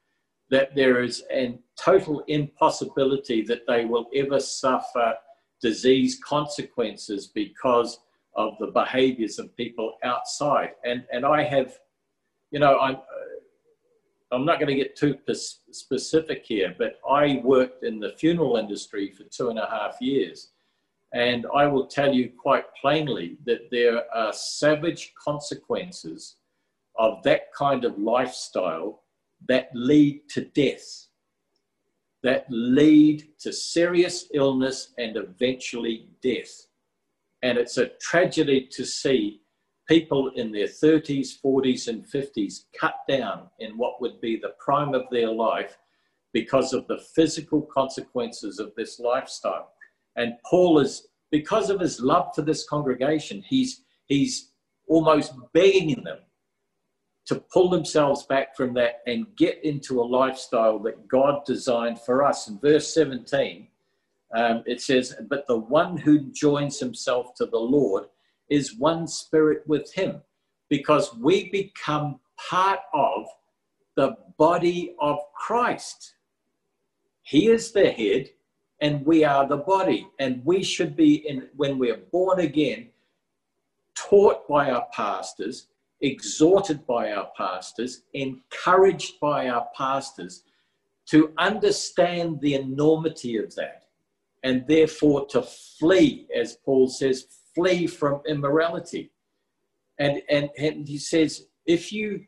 that 0.50 0.74
there 0.74 1.02
is 1.02 1.24
a 1.32 1.58
total 1.78 2.22
impossibility 2.28 3.42
that 3.42 3.66
they 3.66 3.84
will 3.84 4.06
ever 4.14 4.40
suffer 4.40 5.14
disease 5.60 6.18
consequences 6.24 7.26
because 7.26 8.00
of 8.34 8.56
the 8.58 8.68
behaviors 8.68 9.38
of 9.38 9.54
people 9.56 9.94
outside. 10.04 10.70
And 10.84 11.04
and 11.12 11.24
I 11.26 11.42
have, 11.42 11.78
you 12.50 12.60
know, 12.60 12.78
I'm 12.78 12.96
uh, 12.96 13.28
I'm 14.30 14.44
not 14.44 14.60
going 14.60 14.68
to 14.68 14.74
get 14.74 14.96
too 14.96 15.16
specific 15.70 16.44
here, 16.44 16.74
but 16.78 17.00
I 17.08 17.40
worked 17.44 17.82
in 17.82 17.98
the 17.98 18.12
funeral 18.12 18.56
industry 18.56 19.10
for 19.10 19.24
two 19.24 19.48
and 19.48 19.58
a 19.58 19.66
half 19.66 20.00
years. 20.00 20.50
And 21.14 21.46
I 21.54 21.66
will 21.66 21.86
tell 21.86 22.12
you 22.12 22.30
quite 22.38 22.64
plainly 22.78 23.38
that 23.46 23.70
there 23.70 24.04
are 24.14 24.32
savage 24.34 25.14
consequences 25.14 26.36
of 26.98 27.22
that 27.22 27.52
kind 27.54 27.86
of 27.86 27.98
lifestyle 27.98 29.02
that 29.48 29.70
lead 29.72 30.28
to 30.30 30.44
death, 30.46 31.06
that 32.22 32.46
lead 32.48 33.28
to 33.40 33.52
serious 33.52 34.26
illness 34.34 34.92
and 34.98 35.16
eventually 35.16 36.08
death. 36.22 36.66
And 37.42 37.56
it's 37.56 37.78
a 37.78 37.90
tragedy 38.00 38.68
to 38.72 38.84
see 38.84 39.42
people 39.88 40.30
in 40.34 40.52
their 40.52 40.66
30s, 40.66 41.28
40s, 41.44 41.88
and 41.88 42.04
50s 42.04 42.64
cut 42.78 42.96
down 43.08 43.48
in 43.60 43.78
what 43.78 44.00
would 44.00 44.20
be 44.20 44.36
the 44.36 44.54
prime 44.58 44.94
of 44.94 45.04
their 45.10 45.30
life 45.30 45.78
because 46.32 46.72
of 46.72 46.86
the 46.88 46.98
physical 47.14 47.62
consequences 47.62 48.58
of 48.58 48.72
this 48.76 48.98
lifestyle. 48.98 49.70
And 50.16 50.34
Paul 50.44 50.80
is, 50.80 51.08
because 51.30 51.70
of 51.70 51.80
his 51.80 52.00
love 52.00 52.34
for 52.34 52.42
this 52.42 52.68
congregation, 52.68 53.42
he's, 53.48 53.82
he's 54.06 54.50
almost 54.88 55.32
begging 55.54 56.02
them 56.04 56.18
to 57.28 57.36
pull 57.36 57.68
themselves 57.68 58.24
back 58.24 58.56
from 58.56 58.72
that 58.74 59.02
and 59.06 59.26
get 59.36 59.62
into 59.62 60.00
a 60.00 60.02
lifestyle 60.02 60.78
that 60.78 61.06
God 61.08 61.44
designed 61.44 62.00
for 62.00 62.24
us. 62.24 62.48
In 62.48 62.58
verse 62.58 62.92
17, 62.94 63.68
um, 64.34 64.62
it 64.66 64.80
says, 64.80 65.14
But 65.28 65.46
the 65.46 65.58
one 65.58 65.98
who 65.98 66.30
joins 66.32 66.80
himself 66.80 67.34
to 67.34 67.44
the 67.44 67.58
Lord 67.58 68.04
is 68.48 68.76
one 68.76 69.06
spirit 69.06 69.62
with 69.66 69.92
him 69.92 70.22
because 70.70 71.14
we 71.16 71.50
become 71.50 72.18
part 72.48 72.80
of 72.94 73.26
the 73.94 74.16
body 74.38 74.94
of 74.98 75.18
Christ. 75.34 76.14
He 77.22 77.48
is 77.48 77.72
the 77.72 77.90
head 77.90 78.30
and 78.80 79.04
we 79.04 79.24
are 79.24 79.46
the 79.46 79.56
body. 79.58 80.06
And 80.18 80.40
we 80.46 80.62
should 80.62 80.96
be, 80.96 81.28
in, 81.28 81.48
when 81.56 81.78
we're 81.78 82.04
born 82.10 82.40
again, 82.40 82.88
taught 83.94 84.48
by 84.48 84.70
our 84.70 84.86
pastors, 84.92 85.66
exhorted 86.00 86.86
by 86.86 87.12
our 87.12 87.28
pastors, 87.36 88.02
encouraged 88.14 89.18
by 89.20 89.48
our 89.48 89.66
pastors 89.76 90.44
to 91.06 91.32
understand 91.38 92.40
the 92.40 92.54
enormity 92.54 93.36
of 93.36 93.54
that 93.54 93.84
and 94.44 94.66
therefore 94.66 95.26
to 95.26 95.42
flee, 95.42 96.28
as 96.34 96.58
Paul 96.64 96.88
says, 96.88 97.26
flee 97.54 97.86
from 97.86 98.20
immorality. 98.28 99.10
And, 99.98 100.22
and, 100.30 100.48
and 100.56 100.86
he 100.86 100.98
says, 100.98 101.46
if 101.66 101.92
you 101.92 102.24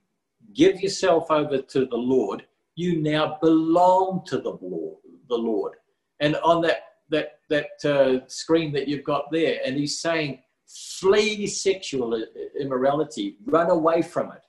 give 0.54 0.80
yourself 0.80 1.30
over 1.30 1.62
to 1.62 1.86
the 1.86 1.96
Lord, 1.96 2.44
you 2.74 3.00
now 3.00 3.38
belong 3.40 4.24
to 4.26 4.38
the 4.38 4.58
Lord. 4.60 4.98
The 5.28 5.36
Lord. 5.36 5.74
And 6.18 6.34
on 6.36 6.60
that, 6.62 6.82
that, 7.10 7.38
that 7.48 7.84
uh, 7.84 8.26
screen 8.26 8.72
that 8.72 8.88
you've 8.88 9.04
got 9.04 9.30
there, 9.30 9.60
and 9.64 9.76
he's 9.76 10.00
saying, 10.00 10.42
flee 10.98 11.46
sexual 11.46 12.22
immorality, 12.58 13.36
run 13.46 13.70
away 13.70 14.02
from 14.02 14.32
it. 14.32 14.42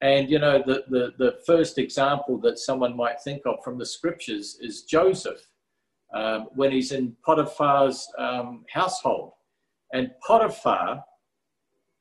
And 0.00 0.28
you 0.30 0.38
know, 0.38 0.62
the, 0.64 0.84
the, 0.88 1.12
the 1.18 1.38
first 1.46 1.78
example 1.78 2.38
that 2.40 2.58
someone 2.58 2.96
might 2.96 3.20
think 3.22 3.42
of 3.46 3.62
from 3.64 3.78
the 3.78 3.86
scriptures 3.86 4.58
is 4.60 4.82
Joseph 4.82 5.40
um, 6.14 6.48
when 6.54 6.72
he's 6.72 6.92
in 6.92 7.16
Potiphar's 7.24 8.06
um, 8.18 8.64
household. 8.72 9.32
And 9.92 10.10
Potiphar 10.26 11.02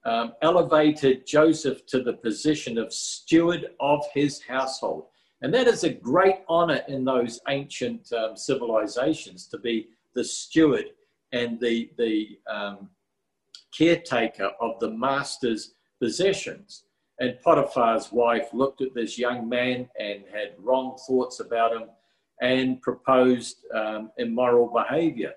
um, 0.06 0.34
elevated 0.42 1.26
Joseph 1.26 1.86
to 1.88 2.02
the 2.02 2.14
position 2.14 2.78
of 2.78 2.92
steward 2.92 3.68
of 3.80 4.04
his 4.14 4.42
household. 4.42 5.06
And 5.42 5.54
that 5.54 5.68
is 5.68 5.84
a 5.84 5.90
great 5.90 6.40
honor 6.48 6.82
in 6.88 7.06
those 7.06 7.40
ancient 7.48 8.12
um, 8.14 8.36
civilizations 8.36 9.48
to 9.48 9.58
be 9.58 9.90
the 10.16 10.24
steward 10.24 10.86
and 11.32 11.60
the, 11.60 11.90
the 11.98 12.40
um, 12.50 12.90
caretaker 13.78 14.52
of 14.60 14.80
the 14.80 14.90
master's 14.90 15.74
possessions. 16.00 16.84
And 17.20 17.38
Potiphar's 17.44 18.12
wife 18.12 18.54
looked 18.54 18.82
at 18.82 18.94
this 18.94 19.18
young 19.18 19.48
man 19.48 19.90
and 20.00 20.24
had 20.32 20.56
wrong 20.58 20.98
thoughts 21.08 21.40
about 21.40 21.74
him 21.74 21.90
and 22.42 22.82
proposed 22.82 23.58
um, 23.74 24.12
immoral 24.18 24.68
behavior. 24.68 25.34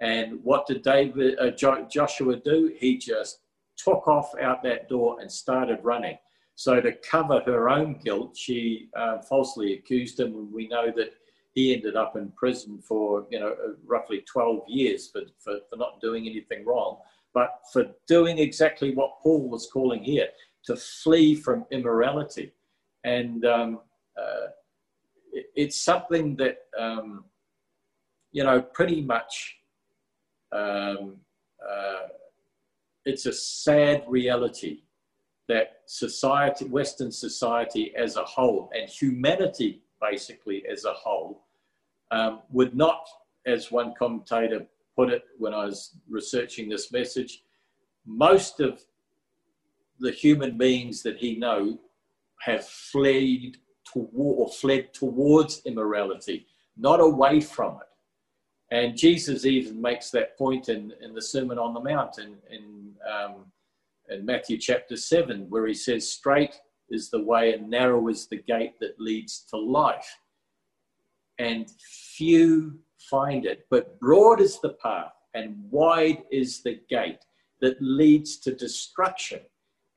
And 0.00 0.38
what 0.42 0.66
did 0.66 0.82
David, 0.82 1.38
uh, 1.38 1.50
jo- 1.50 1.86
Joshua 1.90 2.36
do? 2.36 2.72
He 2.78 2.98
just 2.98 3.40
took 3.76 4.06
off 4.06 4.32
out 4.40 4.62
that 4.62 4.88
door 4.88 5.20
and 5.20 5.30
started 5.30 5.78
running. 5.82 6.18
So 6.56 6.80
to 6.80 6.92
cover 6.92 7.40
her 7.46 7.68
own 7.68 8.00
guilt, 8.04 8.36
she 8.36 8.88
uh, 8.96 9.18
falsely 9.22 9.74
accused 9.74 10.20
him, 10.20 10.34
and 10.34 10.52
we 10.52 10.68
know 10.68 10.92
that 10.94 11.14
he 11.52 11.74
ended 11.74 11.96
up 11.96 12.16
in 12.16 12.30
prison 12.32 12.80
for 12.80 13.26
you 13.30 13.40
know 13.40 13.52
uh, 13.52 13.72
roughly 13.84 14.20
12 14.20 14.62
years 14.68 15.08
for, 15.08 15.22
for, 15.38 15.58
for 15.68 15.76
not 15.76 16.00
doing 16.00 16.26
anything 16.26 16.64
wrong, 16.64 16.98
but 17.34 17.60
for 17.72 17.86
doing 18.06 18.38
exactly 18.38 18.94
what 18.94 19.20
Paul 19.20 19.48
was 19.50 19.68
calling 19.70 20.02
here 20.02 20.28
to 20.64 20.76
flee 20.76 21.34
from 21.34 21.66
immorality. 21.70 22.52
And 23.02 23.44
um, 23.44 23.80
uh, 24.16 24.46
it, 25.32 25.46
it's 25.54 25.80
something 25.80 26.36
that 26.36 26.58
um, 26.78 27.24
you 28.32 28.44
know 28.44 28.62
pretty 28.62 29.02
much 29.02 29.56
um, 30.52 31.16
uh, 31.68 32.08
it's 33.04 33.26
a 33.26 33.32
sad 33.32 34.04
reality 34.08 34.82
that 35.48 35.80
society, 35.86 36.64
Western 36.64 37.12
society 37.12 37.94
as 37.96 38.16
a 38.16 38.24
whole, 38.24 38.70
and 38.74 38.88
humanity 38.88 39.82
basically 40.00 40.64
as 40.70 40.84
a 40.84 40.92
whole, 40.92 41.44
um, 42.10 42.40
would 42.50 42.74
not, 42.74 43.06
as 43.46 43.70
one 43.70 43.92
commentator 43.98 44.66
put 44.96 45.10
it 45.10 45.24
when 45.38 45.54
I 45.54 45.64
was 45.64 45.96
researching 46.08 46.68
this 46.68 46.92
message, 46.92 47.42
most 48.06 48.60
of 48.60 48.80
the 50.00 50.10
human 50.10 50.58
beings 50.58 51.02
that 51.02 51.16
he 51.16 51.36
know 51.36 51.78
have 52.40 52.66
fled 52.66 53.56
toward 53.84 54.38
or 54.38 54.48
fled 54.48 54.92
towards 54.92 55.62
immorality, 55.64 56.46
not 56.76 57.00
away 57.00 57.40
from 57.40 57.76
it. 57.76 58.74
And 58.74 58.96
Jesus 58.96 59.44
even 59.44 59.80
makes 59.80 60.10
that 60.10 60.36
point 60.36 60.68
in, 60.68 60.92
in 61.00 61.14
the 61.14 61.22
Sermon 61.22 61.58
on 61.58 61.74
the 61.74 61.80
Mount 61.80 62.18
in, 62.18 62.36
in, 62.50 62.92
um, 63.08 63.44
in 64.10 64.24
Matthew 64.24 64.58
chapter 64.58 64.96
7, 64.96 65.48
where 65.48 65.66
he 65.66 65.74
says, 65.74 66.10
Straight 66.10 66.56
is 66.90 67.10
the 67.10 67.22
way 67.22 67.54
and 67.54 67.70
narrow 67.70 68.08
is 68.08 68.26
the 68.26 68.42
gate 68.42 68.78
that 68.80 68.98
leads 68.98 69.44
to 69.50 69.56
life. 69.56 70.18
And 71.38 71.70
few 72.16 72.78
find 73.10 73.46
it, 73.46 73.66
but 73.70 73.98
broad 74.00 74.40
is 74.40 74.60
the 74.60 74.74
path 74.82 75.12
and 75.34 75.56
wide 75.70 76.22
is 76.30 76.62
the 76.62 76.80
gate 76.88 77.24
that 77.60 77.76
leads 77.80 78.36
to 78.38 78.54
destruction, 78.54 79.40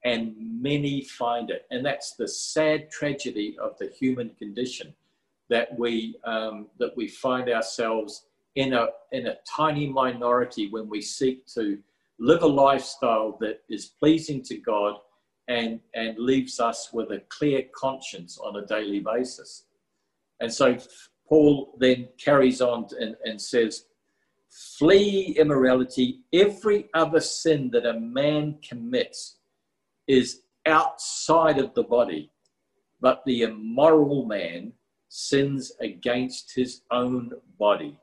and 0.04 0.34
many 0.38 1.04
find 1.04 1.50
it. 1.50 1.66
And 1.72 1.86
that's 1.86 2.16
the 2.16 2.28
sad 2.28 2.90
tragedy 2.90 3.58
of 3.62 3.78
the 3.78 3.90
human 4.00 4.30
condition 4.38 4.94
that 5.50 5.78
we, 5.78 6.16
um, 6.24 6.68
that 6.80 6.96
we 6.96 7.08
find 7.08 7.50
ourselves 7.50 8.26
in 8.56 8.74
a, 8.74 8.88
in 9.12 9.28
a 9.28 9.38
tiny 9.48 9.88
minority 9.88 10.70
when 10.70 10.88
we 10.90 11.02
seek 11.02 11.46
to 11.48 11.78
live 12.20 12.42
a 12.42 12.48
lifestyle 12.48 13.38
that 13.40 13.62
is 13.70 13.86
pleasing 13.86 14.42
to 14.44 14.58
God 14.58 14.96
and, 15.48 15.80
and 15.94 16.18
leaves 16.18 16.60
us 16.60 16.92
with 16.92 17.12
a 17.12 17.22
clear 17.30 17.64
conscience 17.76 18.38
on 18.38 18.56
a 18.58 18.66
daily 18.66 19.00
basis. 19.00 19.66
And 20.40 20.52
so 20.52 20.78
Paul 21.28 21.76
then 21.80 22.08
carries 22.18 22.62
on 22.62 22.88
and, 23.00 23.16
and 23.24 23.42
says, 23.42 23.86
Flee 24.50 25.36
immorality. 25.38 26.22
Every 26.34 26.90
other 26.94 27.20
sin 27.20 27.70
that 27.74 27.86
a 27.86 28.00
man 28.00 28.58
commits 28.68 29.38
is 30.08 30.42
outside 30.66 31.58
of 31.60 31.74
the 31.74 31.84
body, 31.84 32.32
but 33.02 33.24
the 33.26 33.44
immoral 33.44 34.26
man 34.26 34.74
sins 35.10 35.72
against 35.80 36.54
his 36.56 36.82
own 36.92 37.32
body. 37.60 38.00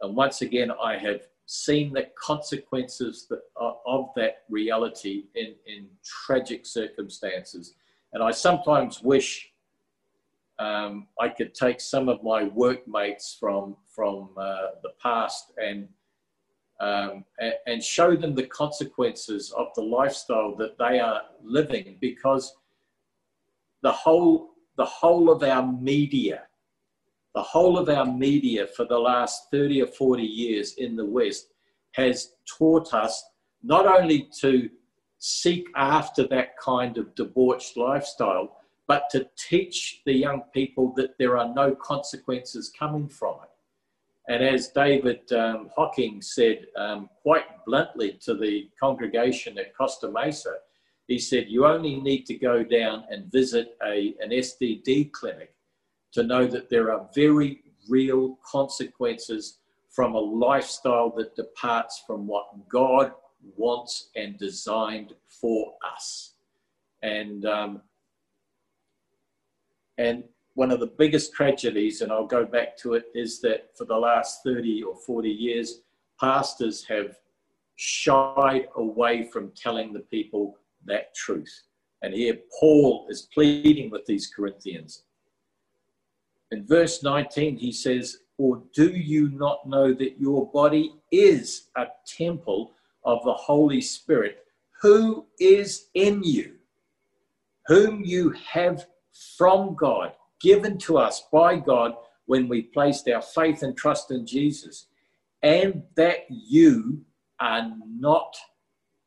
And 0.00 0.16
once 0.16 0.42
again, 0.42 0.70
I 0.82 0.96
have 0.98 1.22
seen 1.46 1.92
the 1.92 2.08
consequences 2.18 3.30
uh, 3.30 3.72
of 3.86 4.10
that 4.16 4.44
reality 4.48 5.24
in, 5.34 5.54
in 5.66 5.86
tragic 6.04 6.64
circumstances. 6.64 7.74
And 8.12 8.22
I 8.22 8.30
sometimes 8.30 9.02
wish 9.02 9.51
um, 10.62 11.06
I 11.20 11.28
could 11.28 11.54
take 11.54 11.80
some 11.80 12.08
of 12.08 12.22
my 12.22 12.44
workmates 12.44 13.36
from, 13.38 13.76
from 13.94 14.30
uh, 14.36 14.68
the 14.82 14.90
past 15.02 15.52
and, 15.56 15.88
um, 16.80 17.24
and, 17.38 17.54
and 17.66 17.82
show 17.82 18.14
them 18.16 18.34
the 18.34 18.46
consequences 18.46 19.52
of 19.52 19.68
the 19.74 19.82
lifestyle 19.82 20.54
that 20.56 20.78
they 20.78 21.00
are 21.00 21.22
living 21.42 21.96
because 22.00 22.56
the 23.82 23.92
whole, 23.92 24.50
the 24.76 24.84
whole 24.84 25.30
of 25.30 25.42
our 25.42 25.66
media 25.66 26.42
the 27.34 27.42
whole 27.42 27.78
of 27.78 27.88
our 27.88 28.04
media 28.04 28.66
for 28.66 28.84
the 28.84 28.98
last 28.98 29.50
30 29.50 29.82
or 29.82 29.86
40 29.86 30.22
years 30.22 30.74
in 30.74 30.96
the 30.96 31.04
West 31.04 31.48
has 31.92 32.34
taught 32.46 32.92
us 32.92 33.24
not 33.62 33.86
only 33.86 34.28
to 34.40 34.68
seek 35.18 35.66
after 35.76 36.26
that 36.26 36.58
kind 36.58 36.98
of 36.98 37.14
debauched 37.14 37.76
lifestyle, 37.76 38.58
but 38.86 39.08
to 39.10 39.28
teach 39.36 40.02
the 40.04 40.12
young 40.12 40.42
people 40.52 40.92
that 40.96 41.16
there 41.18 41.38
are 41.38 41.52
no 41.54 41.74
consequences 41.74 42.72
coming 42.76 43.08
from 43.08 43.36
it. 43.42 43.50
And 44.28 44.42
as 44.42 44.68
David 44.68 45.32
um, 45.32 45.70
Hocking 45.74 46.22
said 46.22 46.66
um, 46.76 47.08
quite 47.22 47.64
bluntly 47.66 48.18
to 48.22 48.34
the 48.34 48.68
congregation 48.78 49.58
at 49.58 49.76
Costa 49.76 50.10
Mesa, 50.10 50.54
he 51.08 51.18
said, 51.18 51.46
You 51.48 51.66
only 51.66 51.96
need 51.96 52.26
to 52.26 52.34
go 52.34 52.62
down 52.62 53.04
and 53.10 53.30
visit 53.32 53.76
a, 53.84 54.14
an 54.20 54.30
STD 54.30 55.12
clinic 55.12 55.54
to 56.12 56.22
know 56.22 56.46
that 56.46 56.70
there 56.70 56.92
are 56.92 57.08
very 57.14 57.62
real 57.88 58.38
consequences 58.44 59.58
from 59.90 60.14
a 60.14 60.18
lifestyle 60.18 61.10
that 61.16 61.36
departs 61.36 62.02
from 62.06 62.26
what 62.26 62.68
God 62.68 63.12
wants 63.56 64.10
and 64.16 64.38
designed 64.38 65.14
for 65.28 65.74
us. 65.94 66.34
And 67.02 67.44
um, 67.44 67.82
and 70.02 70.24
one 70.54 70.72
of 70.72 70.80
the 70.80 70.92
biggest 70.98 71.32
tragedies, 71.32 72.00
and 72.00 72.10
I'll 72.10 72.26
go 72.26 72.44
back 72.44 72.76
to 72.78 72.94
it, 72.94 73.04
is 73.14 73.40
that 73.42 73.70
for 73.78 73.84
the 73.84 73.96
last 73.96 74.42
30 74.44 74.82
or 74.82 74.96
40 74.96 75.30
years, 75.30 75.82
pastors 76.20 76.84
have 76.86 77.16
shied 77.76 78.66
away 78.76 79.22
from 79.22 79.52
telling 79.52 79.92
the 79.92 80.00
people 80.00 80.58
that 80.86 81.14
truth. 81.14 81.62
And 82.02 82.12
here 82.12 82.36
Paul 82.58 83.06
is 83.08 83.28
pleading 83.32 83.90
with 83.90 84.04
these 84.04 84.26
Corinthians. 84.26 85.04
In 86.50 86.66
verse 86.66 87.04
19, 87.04 87.56
he 87.56 87.70
says, 87.70 88.18
Or 88.38 88.60
do 88.74 88.88
you 88.90 89.30
not 89.30 89.68
know 89.68 89.94
that 89.94 90.20
your 90.20 90.50
body 90.50 90.94
is 91.12 91.68
a 91.76 91.86
temple 92.06 92.72
of 93.04 93.22
the 93.24 93.32
Holy 93.32 93.80
Spirit 93.80 94.38
who 94.82 95.26
is 95.38 95.86
in 95.94 96.24
you, 96.24 96.56
whom 97.68 98.02
you 98.04 98.30
have 98.30 98.86
from 99.36 99.74
God, 99.74 100.12
given 100.40 100.78
to 100.78 100.98
us 100.98 101.22
by 101.32 101.56
God 101.56 101.94
when 102.26 102.48
we 102.48 102.62
placed 102.62 103.08
our 103.08 103.22
faith 103.22 103.62
and 103.62 103.76
trust 103.76 104.10
in 104.10 104.26
Jesus, 104.26 104.86
and 105.42 105.82
that 105.96 106.20
you 106.28 107.04
are 107.40 107.70
not 107.86 108.34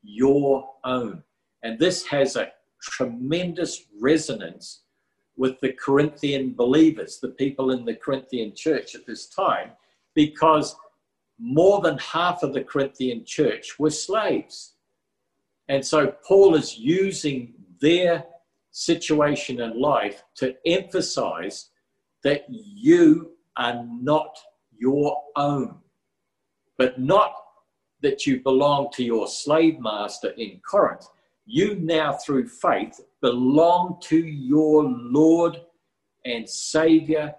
your 0.04 0.70
own. 0.84 1.24
And 1.64 1.80
this 1.80 2.06
has 2.08 2.36
a 2.36 2.52
tremendous 2.82 3.86
resonance 4.00 4.82
with 5.38 5.60
the 5.60 5.74
Corinthian 5.74 6.54
believers, 6.54 7.20
the 7.20 7.30
people 7.30 7.72
in 7.72 7.86
the 7.86 7.96
Corinthian 7.96 8.54
church 8.56 8.96
at 8.96 9.06
this 9.06 9.28
time, 9.28 9.72
because 10.14 10.76
more 11.40 11.82
than 11.82 11.98
half 11.98 12.44
of 12.44 12.54
the 12.54 12.64
Corinthian 12.64 13.26
church 13.26 13.78
were 13.80 13.90
slaves. 13.90 14.76
And 15.68 15.84
so 15.84 16.14
Paul 16.26 16.56
is 16.56 16.78
using 16.78 17.54
their 17.82 18.26
situation 18.76 19.62
in 19.62 19.80
life 19.80 20.22
to 20.36 20.54
emphasize 20.66 21.70
that 22.26 22.46
you 22.50 23.32
are 23.56 23.86
not 24.02 24.38
your 24.78 25.18
own, 25.38 25.78
but 26.78 27.00
not 27.00 27.36
that 28.02 28.28
you 28.28 28.42
belong 28.42 28.90
to 28.92 29.02
your 29.02 29.30
slave 29.30 29.80
master 29.80 30.32
in 30.32 30.60
Corinth. 30.70 31.08
You 31.46 31.76
now, 31.76 32.14
through 32.14 32.50
faith, 32.50 33.00
belong 33.22 33.98
to 34.02 34.18
your 34.18 34.84
Lord 34.84 35.62
and 36.26 36.48
Savior, 36.50 37.34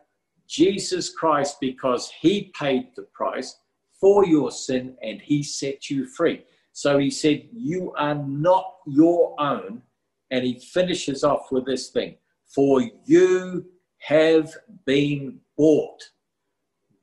Jesus 0.49 1.11
Christ, 1.11 1.59
because 1.61 2.11
He 2.19 2.51
paid 2.59 2.97
the 2.97 3.03
price 3.13 3.59
for 4.01 4.25
your 4.25 4.51
sin 4.51 4.97
and 5.03 5.21
He 5.21 5.43
set 5.43 5.91
you 5.91 6.07
free. 6.07 6.45
So 6.73 6.97
He 6.97 7.11
said, 7.11 7.47
You 7.53 7.93
are 7.99 8.15
not 8.15 8.77
your 8.87 9.39
own. 9.39 9.83
And 10.31 10.45
He 10.45 10.59
finishes 10.59 11.25
off 11.25 11.51
with 11.51 11.67
this 11.67 11.89
thing 11.89 12.17
For 12.47 12.83
you 13.05 13.67
have 13.99 14.53
been 14.85 15.41
bought 15.57 16.03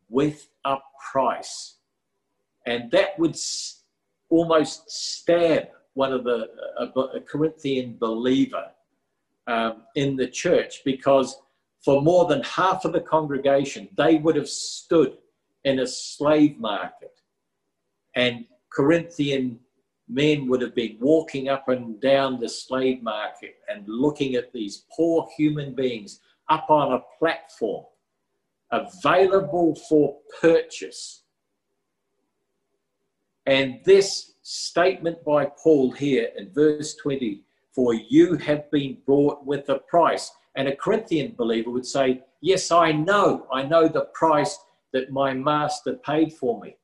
with 0.09 0.49
a 0.65 0.77
price. 1.11 1.77
And 2.65 2.89
that 2.91 3.17
would 3.19 3.35
almost 4.29 4.89
stab 4.89 5.67
one 5.95 6.13
of 6.13 6.23
the 6.23 6.49
a, 6.79 6.99
a 7.17 7.21
Corinthian 7.21 7.97
believer 7.99 8.71
um, 9.47 9.83
in 9.95 10.15
the 10.15 10.27
church 10.27 10.81
because 10.85 11.37
for 11.83 12.01
more 12.01 12.25
than 12.25 12.41
half 12.43 12.85
of 12.85 12.93
the 12.93 13.01
congregation 13.01 13.89
they 13.97 14.15
would 14.15 14.35
have 14.35 14.49
stood 14.49 15.17
in 15.65 15.79
a 15.79 15.87
slave 15.87 16.57
market 16.59 17.19
and 18.15 18.45
Corinthian 18.71 19.59
men 20.13 20.47
would 20.47 20.61
have 20.61 20.75
been 20.75 20.97
walking 20.99 21.49
up 21.49 21.67
and 21.69 21.99
down 21.99 22.39
the 22.39 22.49
slave 22.49 23.01
market 23.01 23.55
and 23.67 23.83
looking 23.87 24.35
at 24.35 24.53
these 24.53 24.85
poor 24.95 25.27
human 25.35 25.73
beings 25.73 26.19
up 26.49 26.69
on 26.69 26.93
a 26.93 27.03
platform 27.19 27.85
available 28.71 29.75
for 29.89 30.17
purchase. 30.41 31.23
And 33.45 33.79
this 33.85 34.33
statement 34.41 35.23
by 35.23 35.45
Paul 35.45 35.91
here 35.91 36.29
in 36.37 36.51
verse 36.53 36.95
20 36.95 37.43
for 37.73 37.93
you 37.93 38.35
have 38.37 38.69
been 38.71 38.97
bought 39.07 39.45
with 39.45 39.69
a 39.69 39.79
price. 39.79 40.31
And 40.55 40.67
a 40.67 40.75
Corinthian 40.75 41.33
believer 41.35 41.71
would 41.71 41.85
say, 41.85 42.21
Yes, 42.41 42.71
I 42.71 42.91
know. 42.91 43.47
I 43.51 43.63
know 43.63 43.87
the 43.87 44.09
price 44.13 44.59
that 44.91 45.11
my 45.11 45.33
master 45.33 45.93
paid 45.93 46.33
for 46.33 46.59
me. 46.59 46.75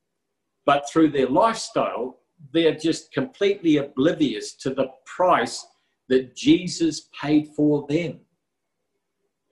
But 0.65 0.89
through 0.89 1.09
their 1.09 1.27
lifestyle, 1.27 2.18
they're 2.53 2.75
just 2.75 3.11
completely 3.11 3.77
oblivious 3.77 4.53
to 4.53 4.71
the 4.71 4.87
price 5.05 5.65
that 6.07 6.35
Jesus 6.35 7.09
paid 7.19 7.49
for 7.49 7.85
them. 7.87 8.19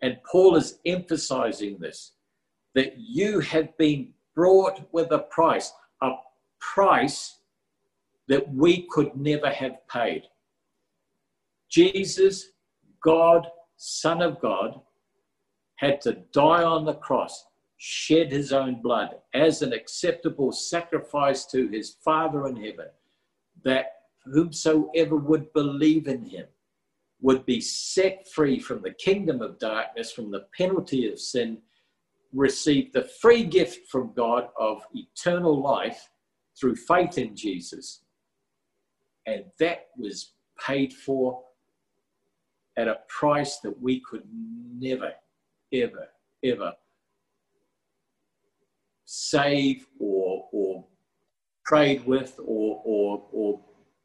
And 0.02 0.18
Paul 0.30 0.56
is 0.56 0.80
emphasizing 0.86 1.78
this 1.80 2.14
that 2.76 2.94
you 2.98 3.40
have 3.40 3.76
been 3.78 4.10
brought 4.36 4.82
with 4.92 5.12
a 5.12 5.20
price, 5.20 5.74
a 6.04 6.12
price 6.60 7.40
that 8.28 8.48
we 8.54 8.88
could 8.92 9.16
never 9.16 9.50
have 9.50 9.78
paid. 9.88 10.24
Jesus, 11.70 12.50
God, 13.04 13.48
Son 13.78 14.22
of 14.22 14.40
God, 14.40 14.80
had 15.78 16.02
to 16.02 16.14
die 16.34 16.64
on 16.64 16.86
the 16.86 16.94
cross, 16.94 17.47
shed 17.78 18.32
his 18.32 18.52
own 18.52 18.82
blood 18.82 19.18
as 19.34 19.62
an 19.62 19.72
acceptable 19.72 20.52
sacrifice 20.52 21.46
to 21.46 21.68
his 21.68 21.96
Father 22.04 22.48
in 22.48 22.56
heaven, 22.56 22.88
that 23.64 23.94
whomsoever 24.26 25.16
would 25.16 25.52
believe 25.54 26.08
in 26.08 26.24
him 26.24 26.46
would 27.22 27.46
be 27.46 27.62
set 27.62 28.28
free 28.30 28.60
from 28.60 28.82
the 28.82 28.92
kingdom 28.92 29.42
of 29.42 29.60
darkness, 29.60 30.12
from 30.12 30.32
the 30.32 30.46
penalty 30.56 31.12
of 31.12 31.20
sin, 31.20 31.60
receive 32.34 32.92
the 32.94 33.10
free 33.22 33.44
gift 33.44 33.88
from 33.90 34.14
God 34.14 34.50
of 34.60 34.84
eternal 34.94 35.62
life 35.62 36.10
through 36.60 36.76
faith 36.76 37.18
in 37.18 37.36
Jesus. 37.36 38.02
And 39.26 39.46
that 39.60 39.88
was 39.98 40.34
paid 40.60 40.94
for 40.94 41.44
at 42.76 42.88
a 42.88 43.00
price 43.08 43.60
that 43.60 43.82
we 43.82 44.00
could 44.02 44.24
never, 44.80 45.12
ever, 45.74 46.08
ever 46.44 46.74
save 49.10 49.88
or, 50.00 50.48
or 50.52 50.86
trade 51.66 52.06
with, 52.06 52.38
or, 52.40 52.82
or, 52.86 53.24
or 53.32 53.62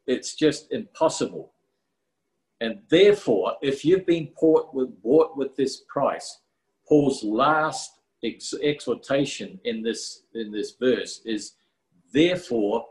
it's 0.07 0.33
just 0.33 0.71
impossible. 0.71 1.51
And 2.61 2.79
therefore, 2.89 3.57
if 3.61 3.83
you've 3.83 4.05
been 4.05 4.29
bought 4.39 4.73
with, 4.73 5.01
bought 5.03 5.35
with 5.35 5.55
this 5.57 5.83
price, 5.89 6.39
Paul's 6.87 7.21
last 7.21 7.99
ex- 8.23 8.53
exhortation 8.63 9.59
in 9.65 9.83
this, 9.83 10.23
in 10.35 10.51
this 10.51 10.75
verse 10.79 11.21
is 11.25 11.53
therefore 12.13 12.85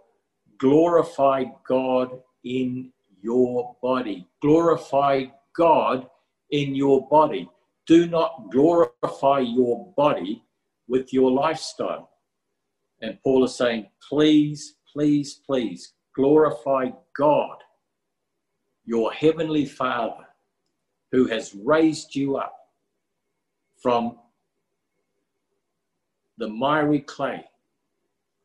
glorify 0.59 1.45
God 1.67 2.21
in 2.45 2.93
your 3.23 3.75
body. 3.83 4.29
Glorify 4.43 5.25
God 5.57 6.09
in 6.51 6.75
your 6.75 7.09
body. 7.09 7.49
Do 7.87 8.07
not 8.07 8.51
glorify 8.51 9.39
your 9.39 9.91
body 9.97 10.45
with 10.93 11.11
your 11.11 11.31
lifestyle. 11.31 12.11
And 13.01 13.19
Paul 13.25 13.45
is 13.45 13.57
saying, 13.57 13.87
please, 14.07 14.75
please, 14.93 15.41
please 15.47 15.95
glorify 16.15 16.91
God, 17.17 17.57
your 18.85 19.11
heavenly 19.11 19.65
Father, 19.65 20.27
who 21.11 21.25
has 21.29 21.55
raised 21.55 22.15
you 22.15 22.37
up 22.37 22.55
from 23.83 24.19
the 26.37 26.49
miry 26.49 27.01
clay 27.01 27.43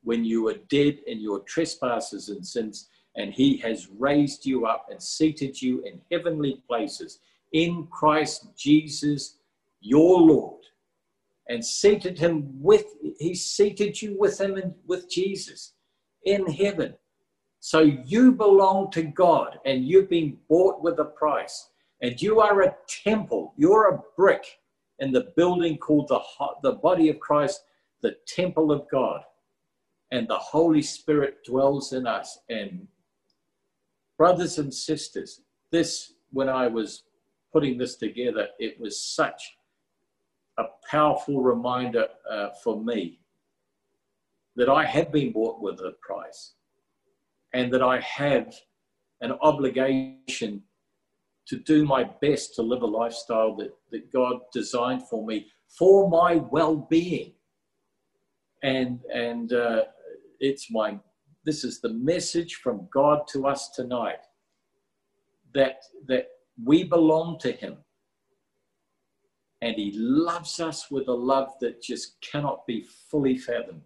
when 0.03 0.23
you 0.23 0.43
were 0.43 0.59
dead 0.69 0.99
in 1.05 1.19
your 1.19 1.41
trespasses 1.41 2.29
and 2.29 2.47
sins, 2.47 2.87
and 3.17 3.33
he 3.33 3.57
has 3.57 3.89
raised 3.99 4.45
you 4.45 4.65
up 4.65 4.87
and 4.89 5.03
seated 5.03 5.61
you 5.61 5.83
in 5.83 5.99
heavenly 6.09 6.63
places 6.65 7.19
in 7.51 7.87
Christ 7.87 8.47
Jesus, 8.55 9.39
your 9.81 10.21
Lord, 10.21 10.61
and 11.49 11.63
seated 11.63 12.19
him 12.19 12.61
with, 12.61 12.85
he 13.19 13.33
seated 13.35 14.01
you 14.01 14.17
with 14.19 14.39
him 14.39 14.55
and 14.55 14.73
with 14.85 15.09
Jesus 15.09 15.73
in 16.23 16.45
heaven. 16.47 16.93
So 17.59 17.79
you 17.79 18.33
belong 18.33 18.91
to 18.91 19.03
God 19.03 19.59
and 19.65 19.85
you've 19.85 20.09
been 20.09 20.37
bought 20.49 20.81
with 20.81 20.99
a 20.99 21.05
price. 21.05 21.69
And 22.01 22.21
you 22.21 22.39
are 22.41 22.61
a 22.61 22.75
temple, 22.87 23.53
you're 23.57 23.95
a 23.95 24.01
brick 24.15 24.45
in 24.99 25.11
the 25.11 25.31
building 25.35 25.77
called 25.77 26.07
the, 26.09 26.21
the 26.61 26.73
body 26.73 27.09
of 27.09 27.19
Christ, 27.19 27.63
the 28.01 28.15
temple 28.27 28.71
of 28.71 28.87
God. 28.91 29.21
And 30.11 30.27
the 30.27 30.37
Holy 30.37 30.81
Spirit 30.81 31.43
dwells 31.43 31.93
in 31.93 32.05
us. 32.07 32.39
And 32.49 32.87
brothers 34.17 34.59
and 34.59 34.73
sisters, 34.73 35.41
this, 35.71 36.13
when 36.31 36.49
I 36.49 36.67
was 36.67 37.03
putting 37.51 37.77
this 37.77 37.95
together, 37.95 38.47
it 38.59 38.79
was 38.79 39.01
such 39.01 39.56
a 40.57 40.65
powerful 40.89 41.41
reminder 41.41 42.07
uh, 42.29 42.49
for 42.63 42.81
me 42.83 43.19
that 44.55 44.69
I 44.69 44.85
have 44.85 45.11
been 45.11 45.31
bought 45.31 45.61
with 45.61 45.79
a 45.79 45.93
price 46.01 46.53
and 47.53 47.71
that 47.73 47.83
I 47.83 47.99
have 47.99 48.53
an 49.21 49.33
obligation 49.41 50.63
to 51.47 51.57
do 51.57 51.85
my 51.85 52.03
best 52.21 52.55
to 52.55 52.61
live 52.61 52.81
a 52.81 52.85
lifestyle 52.85 53.55
that, 53.55 53.73
that 53.91 54.11
God 54.11 54.39
designed 54.53 55.07
for 55.07 55.25
me 55.25 55.47
for 55.67 56.09
my 56.09 56.35
well-being. 56.35 57.33
And 58.63 58.99
and 59.13 59.53
uh, 59.53 59.83
it's 60.39 60.71
my 60.71 60.99
this 61.45 61.63
is 61.63 61.79
the 61.79 61.93
message 61.93 62.55
from 62.55 62.87
God 62.91 63.21
to 63.29 63.47
us 63.47 63.69
tonight 63.69 64.25
that 65.53 65.83
that 66.07 66.27
we 66.63 66.83
belong 66.83 67.37
to 67.39 67.51
Him, 67.51 67.77
and 69.61 69.75
He 69.75 69.91
loves 69.95 70.59
us 70.59 70.91
with 70.91 71.07
a 71.07 71.13
love 71.13 71.53
that 71.61 71.81
just 71.81 72.19
cannot 72.21 72.65
be 72.67 72.85
fully 73.09 73.37
fathomed. 73.37 73.81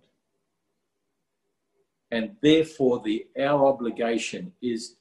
And 2.11 2.35
therefore, 2.41 3.01
the 3.03 3.27
our 3.39 3.65
obligation 3.67 4.51
is 4.61 4.95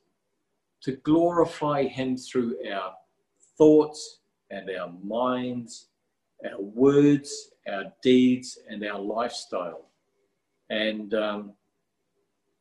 to 0.83 0.93
glorify 0.93 1.85
Him 1.85 2.17
through 2.17 2.57
our 2.73 2.95
thoughts 3.59 4.21
and 4.51 4.71
our 4.71 4.93
minds, 5.03 5.89
our 6.45 6.61
words, 6.61 7.51
our 7.69 7.85
deeds, 8.03 8.59
and 8.69 8.85
our 8.85 8.99
lifestyle. 8.99 9.87
And 10.71 11.13
um, 11.15 11.53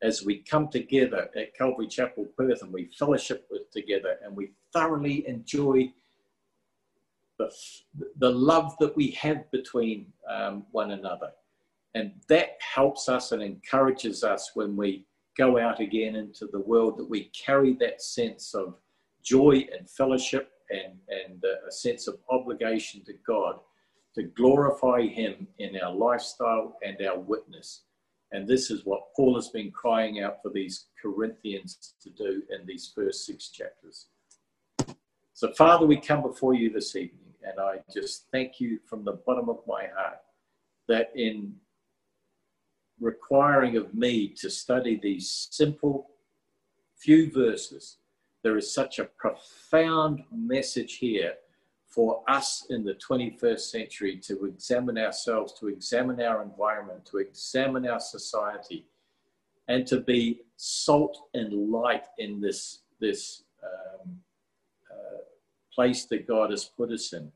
as 0.01 0.23
we 0.23 0.39
come 0.39 0.69
together 0.69 1.29
at 1.35 1.55
Calvary 1.55 1.87
Chapel 1.87 2.25
Perth 2.37 2.61
and 2.61 2.71
we 2.71 2.85
fellowship 2.97 3.47
with 3.51 3.69
together 3.71 4.17
and 4.23 4.35
we 4.35 4.51
thoroughly 4.73 5.27
enjoy 5.27 5.91
the, 7.39 7.51
the 8.17 8.29
love 8.29 8.75
that 8.79 8.95
we 8.95 9.11
have 9.11 9.49
between 9.49 10.05
um, 10.29 10.65
one 10.71 10.91
another. 10.91 11.31
And 11.95 12.11
that 12.27 12.57
helps 12.59 13.09
us 13.09 13.31
and 13.31 13.41
encourages 13.41 14.23
us 14.23 14.51
when 14.53 14.75
we 14.75 15.05
go 15.37 15.57
out 15.57 15.79
again 15.79 16.15
into 16.15 16.47
the 16.47 16.59
world 16.59 16.97
that 16.97 17.09
we 17.09 17.31
carry 17.33 17.73
that 17.75 18.01
sense 18.01 18.53
of 18.53 18.75
joy 19.23 19.65
and 19.75 19.89
fellowship 19.89 20.51
and, 20.69 20.93
and 21.07 21.43
a 21.67 21.71
sense 21.71 22.07
of 22.07 22.17
obligation 22.29 23.03
to 23.05 23.13
God 23.25 23.59
to 24.15 24.23
glorify 24.23 25.07
Him 25.07 25.47
in 25.57 25.79
our 25.81 25.93
lifestyle 25.93 26.77
and 26.83 26.97
our 27.07 27.19
witness. 27.19 27.83
And 28.31 28.47
this 28.47 28.69
is 28.69 28.85
what 28.85 29.13
Paul 29.15 29.35
has 29.35 29.49
been 29.49 29.71
crying 29.71 30.21
out 30.21 30.41
for 30.43 30.49
these 30.49 30.85
Corinthians 31.01 31.93
to 32.03 32.09
do 32.11 32.43
in 32.51 32.65
these 32.67 32.91
first 32.93 33.25
six 33.25 33.49
chapters. 33.49 34.07
So, 35.33 35.51
Father, 35.53 35.85
we 35.85 35.97
come 35.97 36.21
before 36.21 36.53
you 36.53 36.69
this 36.69 36.95
evening, 36.95 37.28
and 37.43 37.59
I 37.59 37.79
just 37.93 38.25
thank 38.31 38.59
you 38.59 38.79
from 38.85 39.03
the 39.03 39.13
bottom 39.25 39.49
of 39.49 39.59
my 39.67 39.87
heart 39.95 40.19
that 40.87 41.11
in 41.15 41.53
requiring 42.99 43.77
of 43.77 43.93
me 43.93 44.27
to 44.27 44.49
study 44.49 44.99
these 45.01 45.47
simple 45.51 46.09
few 46.97 47.31
verses, 47.31 47.97
there 48.43 48.57
is 48.57 48.73
such 48.73 48.99
a 48.99 49.05
profound 49.05 50.23
message 50.31 50.95
here 50.95 51.33
for 51.87 52.23
us 52.27 52.67
in 52.69 52.83
the 52.83 52.93
21st 52.95 53.59
century 53.59 54.17
to 54.17 54.45
examine 54.45 54.97
ourselves, 54.97 55.53
to 55.53 55.67
examine 55.67 56.21
our 56.21 56.43
environment, 56.43 57.03
to 57.05 57.17
examine 57.17 57.87
our 57.87 57.99
society, 57.99 58.85
and 59.67 59.87
to 59.87 59.99
be 60.01 60.41
salt 60.55 61.29
and 61.33 61.71
light 61.71 62.05
in 62.17 62.39
this, 62.39 62.79
this 62.99 63.43
um, 63.63 64.19
place 65.79 66.03
that 66.03 66.27
God 66.27 66.51
has 66.51 66.65
put 66.65 66.91
us 66.91 67.13
in. 67.13 67.31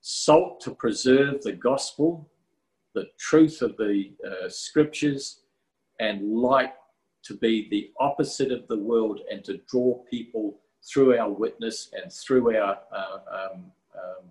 Salt 0.00 0.58
to 0.62 0.70
preserve 0.70 1.42
the 1.42 1.52
gospel, 1.52 2.26
the 2.94 3.08
truth 3.18 3.60
of 3.60 3.76
the 3.76 4.12
uh, 4.26 4.48
scriptures, 4.48 5.42
and 6.00 6.32
light 6.32 6.72
to 7.24 7.34
be 7.36 7.68
the 7.70 7.90
opposite 8.00 8.52
of 8.52 8.66
the 8.68 8.78
world 8.78 9.20
and 9.30 9.44
to 9.44 9.60
draw 9.70 10.02
people 10.10 10.60
through 10.90 11.18
our 11.18 11.28
witness 11.28 11.90
and 11.92 12.10
through 12.10 12.56
our 12.56 12.78
uh, 12.90 13.18
um, 13.38 13.64
um, 13.94 14.24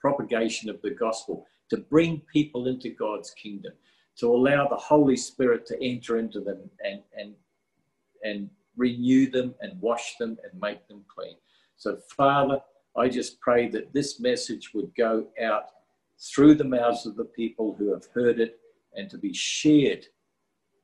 propagation 0.00 0.70
of 0.70 0.80
the 0.80 0.90
gospel, 0.90 1.48
to 1.70 1.78
bring 1.78 2.22
people 2.32 2.68
into 2.68 2.90
God's 2.90 3.32
kingdom, 3.32 3.72
to 4.18 4.28
allow 4.28 4.68
the 4.68 4.76
Holy 4.76 5.16
Spirit 5.16 5.66
to 5.66 5.82
enter 5.82 6.18
into 6.18 6.38
them 6.38 6.60
and, 6.84 7.00
and, 7.18 7.34
and 8.22 8.48
renew 8.76 9.28
them 9.28 9.52
and 9.62 9.80
wash 9.80 10.14
them 10.20 10.38
and 10.44 10.60
make 10.60 10.86
them 10.86 11.04
clean. 11.12 11.34
So, 11.78 11.96
Father, 12.16 12.60
I 12.96 13.08
just 13.08 13.40
pray 13.40 13.68
that 13.68 13.92
this 13.92 14.20
message 14.20 14.74
would 14.74 14.92
go 14.96 15.28
out 15.40 15.66
through 16.18 16.56
the 16.56 16.64
mouths 16.64 17.06
of 17.06 17.16
the 17.16 17.24
people 17.24 17.74
who 17.78 17.92
have 17.92 18.04
heard 18.12 18.40
it 18.40 18.58
and 18.94 19.08
to 19.08 19.16
be 19.16 19.32
shared 19.32 20.04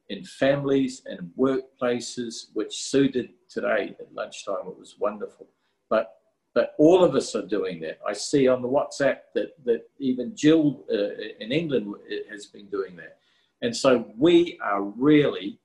in 0.09 0.24
families 0.24 1.03
and 1.07 1.32
workplaces, 1.36 2.47
which 2.53 2.84
suited 2.84 3.30
today 3.49 3.97
at 3.99 4.14
lunchtime. 4.14 4.68
It 4.68 4.78
was 4.78 4.97
wonderful. 4.99 5.49
But 5.90 6.12
but 6.55 6.76
all 6.78 7.03
of 7.03 7.16
us 7.16 7.34
are 7.34 7.45
doing 7.45 7.80
that. 7.80 7.99
I 8.07 8.12
see 8.12 8.47
on 8.47 8.62
the 8.62 8.68
WhatsApp 8.68 9.18
that 9.34 9.64
that 9.64 9.88
even 9.99 10.36
Jill 10.36 10.84
uh, 10.92 11.40
in 11.40 11.51
England 11.51 11.92
has 12.30 12.47
been 12.47 12.66
doing 12.66 12.95
that, 12.97 13.18
and 13.62 13.76
so 13.76 14.12
we 14.16 14.59
are 14.62 14.82
really 14.82 15.59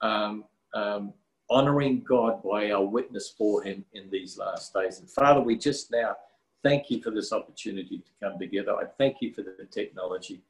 um, 0.00 0.44
um, 0.74 1.12
honoring 1.50 2.04
God 2.08 2.42
by 2.42 2.70
our 2.70 2.84
witness 2.84 3.34
for 3.36 3.62
Him 3.62 3.84
in 3.92 4.08
these 4.10 4.38
last 4.38 4.72
days. 4.72 5.00
And 5.00 5.10
Father, 5.10 5.40
we 5.40 5.56
just 5.56 5.90
now 5.90 6.16
thank 6.62 6.90
you 6.90 7.02
for 7.02 7.10
this 7.10 7.32
opportunity 7.32 7.98
to 7.98 8.28
come 8.28 8.38
together. 8.38 8.74
I 8.74 8.84
thank 8.98 9.16
you 9.20 9.32
for 9.32 9.42
the 9.42 9.66
technology. 9.70 10.40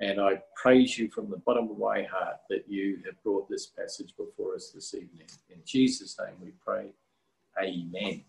And 0.00 0.20
I 0.20 0.42
praise 0.60 0.98
you 0.98 1.08
from 1.08 1.30
the 1.30 1.36
bottom 1.36 1.70
of 1.70 1.78
my 1.78 2.02
heart 2.02 2.38
that 2.50 2.64
you 2.68 2.98
have 3.06 3.22
brought 3.22 3.48
this 3.48 3.66
passage 3.66 4.14
before 4.16 4.54
us 4.54 4.70
this 4.74 4.94
evening. 4.94 5.28
In 5.50 5.60
Jesus' 5.64 6.18
name 6.18 6.34
we 6.42 6.52
pray. 6.64 6.88
Amen. 7.62 8.24